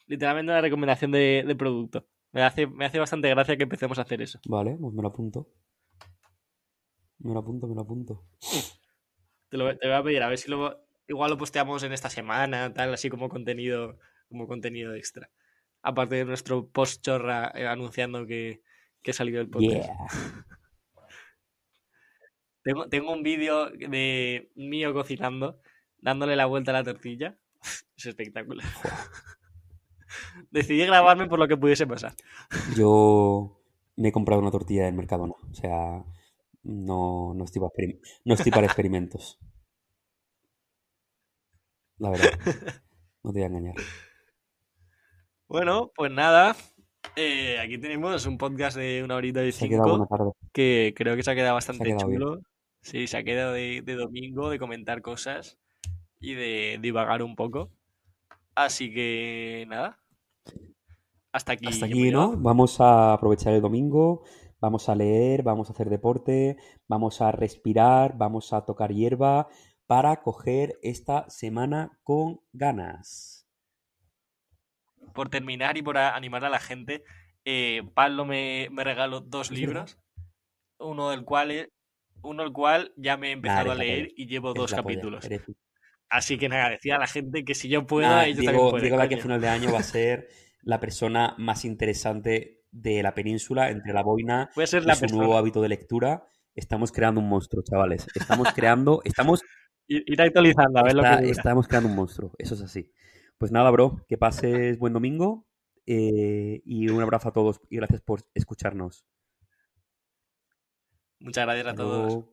Literalmente 0.08 0.52
una 0.52 0.62
recomendación 0.62 1.12
de, 1.12 1.44
de 1.46 1.56
producto. 1.56 2.08
Me 2.32 2.44
hace, 2.44 2.68
me 2.68 2.86
hace 2.86 3.00
bastante 3.00 3.30
gracia 3.30 3.58
que 3.58 3.64
empecemos 3.64 3.98
a 3.98 4.04
hacer 4.04 4.22
eso. 4.22 4.40
Vale, 4.46 4.78
pues 4.80 4.94
me 4.94 5.02
lo 5.02 5.08
apunto. 5.08 5.48
Me 7.20 7.34
lo 7.34 7.40
apunto, 7.40 7.68
me 7.68 7.76
lo 7.76 7.82
apunto. 7.82 8.26
Te, 9.50 9.58
lo, 9.58 9.78
te 9.78 9.88
voy 9.88 9.96
a 9.96 10.04
pedir, 10.04 10.24
a 10.24 10.30
ver 10.30 10.38
si 10.38 10.50
luego. 10.50 10.76
Igual 11.08 11.32
lo 11.32 11.38
posteamos 11.38 11.82
en 11.82 11.92
esta 11.92 12.10
semana, 12.10 12.72
tal, 12.72 12.94
así 12.94 13.10
como 13.10 13.30
contenido, 13.30 13.98
como 14.30 14.48
contenido 14.48 14.94
extra. 14.94 15.30
Aparte 15.82 16.16
de 16.16 16.26
nuestro 16.26 16.68
post 16.68 17.04
chorra 17.04 17.52
eh, 17.56 17.68
anunciando 17.68 18.26
que, 18.26 18.62
que 19.02 19.12
ha 19.12 19.14
salido 19.14 19.42
el 19.42 19.50
podcast. 19.50 19.90
tengo, 22.64 22.88
tengo 22.88 23.12
un 23.12 23.24
vídeo 23.24 23.70
de 23.70 24.52
mío 24.56 24.94
cocinando, 24.94 25.60
dándole 25.98 26.36
la 26.36 26.46
vuelta 26.46 26.72
a 26.72 26.76
la 26.76 26.84
tortilla. 26.84 27.38
es 27.98 28.06
espectacular. 28.06 28.68
Decidí 30.52 30.86
grabarme 30.86 31.28
por 31.28 31.40
lo 31.40 31.48
que 31.48 31.58
pudiese 31.58 31.86
pasar. 31.86 32.14
Yo 32.76 33.62
me 33.96 34.10
he 34.10 34.12
comprado 34.12 34.42
una 34.42 34.52
tortilla 34.52 34.86
del 34.86 34.96
Mercadona. 34.96 35.34
O 35.34 35.54
sea, 35.54 36.04
no, 36.64 37.34
no, 37.34 37.44
estoy 37.44 37.62
para 37.62 37.72
no 38.26 38.34
estoy 38.34 38.52
para 38.52 38.66
experimentos. 38.66 39.40
La 41.98 42.10
verdad. 42.10 42.32
No 43.24 43.34
te 43.34 43.40
voy 43.40 43.44
a 43.44 43.48
engañar. 43.48 43.76
Bueno, 45.50 45.92
pues 45.96 46.12
nada. 46.12 46.56
Eh, 47.18 47.60
aquí 47.60 47.78
tenemos 47.78 48.26
un 48.26 48.38
podcast 48.38 48.78
de 48.78 49.04
una 49.04 49.16
horita 49.16 49.44
y 49.44 49.52
cinco. 49.52 50.08
Que 50.54 50.94
creo 50.96 51.16
que 51.18 51.24
se 51.24 51.32
ha 51.32 51.36
quedado 51.36 51.56
bastante 51.56 51.98
chulo. 51.98 52.40
Sí, 52.82 53.08
se 53.08 53.18
ha 53.18 53.24
quedado 53.24 53.52
de, 53.52 53.82
domingo, 53.82 54.50
de 54.50 54.60
comentar 54.60 55.02
cosas 55.02 55.58
y 56.22 56.36
de 56.36 56.80
divagar 56.82 57.24
un 57.24 57.36
poco. 57.36 57.72
Así 58.56 58.94
que 58.94 59.66
nada. 59.68 60.00
Hasta 61.34 61.54
aquí. 61.54 61.68
Hasta 61.68 61.88
aquí, 61.88 62.12
¿no? 62.12 62.38
Vamos 62.38 62.80
a 62.80 63.14
aprovechar 63.14 63.54
el 63.54 63.62
domingo 63.62 64.24
Vamos 64.62 64.90
a 64.90 64.96
leer, 64.96 65.42
vamos 65.42 65.70
a 65.70 65.74
hacer 65.74 65.90
deporte, 65.90 66.58
vamos 66.88 67.22
a 67.22 67.32
respirar, 67.32 68.18
vamos 68.18 68.52
a 68.52 68.66
tocar 68.66 68.92
hierba 68.92 69.48
para 69.88 70.22
coger 70.22 70.78
esta 70.82 71.30
semana 71.30 71.98
con 72.04 72.42
ganas. 72.52 73.39
Por 75.20 75.28
terminar 75.28 75.76
y 75.78 75.82
por 75.82 75.98
animar 75.98 76.46
a 76.46 76.50
la 76.50 76.60
gente, 76.62 77.04
eh, 77.44 77.82
Pablo 77.94 78.24
me, 78.24 78.70
me 78.72 78.86
regaló 78.86 79.20
dos 79.20 79.52
Es 79.52 79.58
libros, 79.60 79.98
uno 80.80 81.10
del 81.10 81.26
cual, 81.26 81.52
he- 81.52 81.70
uno 82.22 82.42
el 82.44 82.54
cual 82.54 82.94
ya 82.96 83.18
me 83.18 83.28
he 83.28 83.32
empezado 83.34 83.64
eres 83.66 83.72
a 83.74 83.84
leer 83.84 84.04
polla. 84.06 84.14
y 84.16 84.28
llevo 84.28 84.52
Eres 84.52 84.58
dos 84.62 84.72
polla, 84.72 84.82
capítulos. 84.82 85.26
eres- 85.26 85.42
Así 86.10 86.38
que 86.38 86.48
nada, 86.48 86.70
decía 86.70 86.96
a 86.96 87.00
la 87.00 87.08
gente 87.08 87.44
que 87.44 87.54
si 87.54 87.68
yo 87.68 87.86
puedo, 87.86 88.08
Nada, 88.08 88.28
ellos 88.28 88.46
también 88.46 88.70
pueden. 88.70 88.88
Diego 88.88 89.02
aquí 89.02 89.16
a 89.16 89.18
final 89.18 89.42
de 89.42 89.50
año 89.50 89.74
va 89.74 89.80
a 89.80 89.84
ser 90.00 90.30
la 90.62 90.80
persona 90.80 91.36
más 91.38 91.66
interesante 91.66 92.62
de 92.72 93.04
la 93.04 93.14
península, 93.14 93.72
entre 93.72 93.92
la 93.92 94.04
boina 94.04 94.50
Voy 94.56 94.64
a 94.64 94.68
ser 94.68 94.84
y 94.84 94.86
la 94.86 94.96
su 94.96 95.02
persona. 95.02 95.18
nuevo 95.22 95.38
hábito 95.38 95.62
de 95.62 95.68
lectura. 95.68 96.24
Estamos 96.56 96.94
creando 96.94 97.20
un 97.20 97.28
monstruo, 97.28 97.62
chavales. 97.70 98.08
Estamos 98.16 98.54
creando, 98.54 99.02
estamos, 99.04 99.42
Ir, 99.90 100.02
ir 100.08 100.22
actualizando, 100.22 100.80
a 100.80 100.84
ver 100.84 100.94
lo 100.96 101.02
está- 101.04 101.18
que 101.18 101.24
dura. 101.26 101.32
estamos 101.38 101.68
creando 101.68 101.90
un 101.90 101.96
monstruo. 101.98 102.32
Eso 102.38 102.54
es 102.54 102.62
así. 102.62 102.90
Pues 103.40 103.54
nada, 103.54 103.72
bro, 103.72 104.06
que 104.10 104.18
pases 104.18 104.78
buen 104.78 104.92
domingo 104.92 105.48
eh, 105.86 106.62
y 106.66 106.90
un 106.90 107.02
abrazo 107.02 107.30
a 107.30 107.32
todos 107.32 107.62
y 107.70 107.78
gracias 107.78 108.02
por 108.02 108.22
escucharnos. 108.34 109.06
Muchas 111.20 111.46
gracias 111.46 111.68
a 111.68 111.76
todos. 111.76 112.26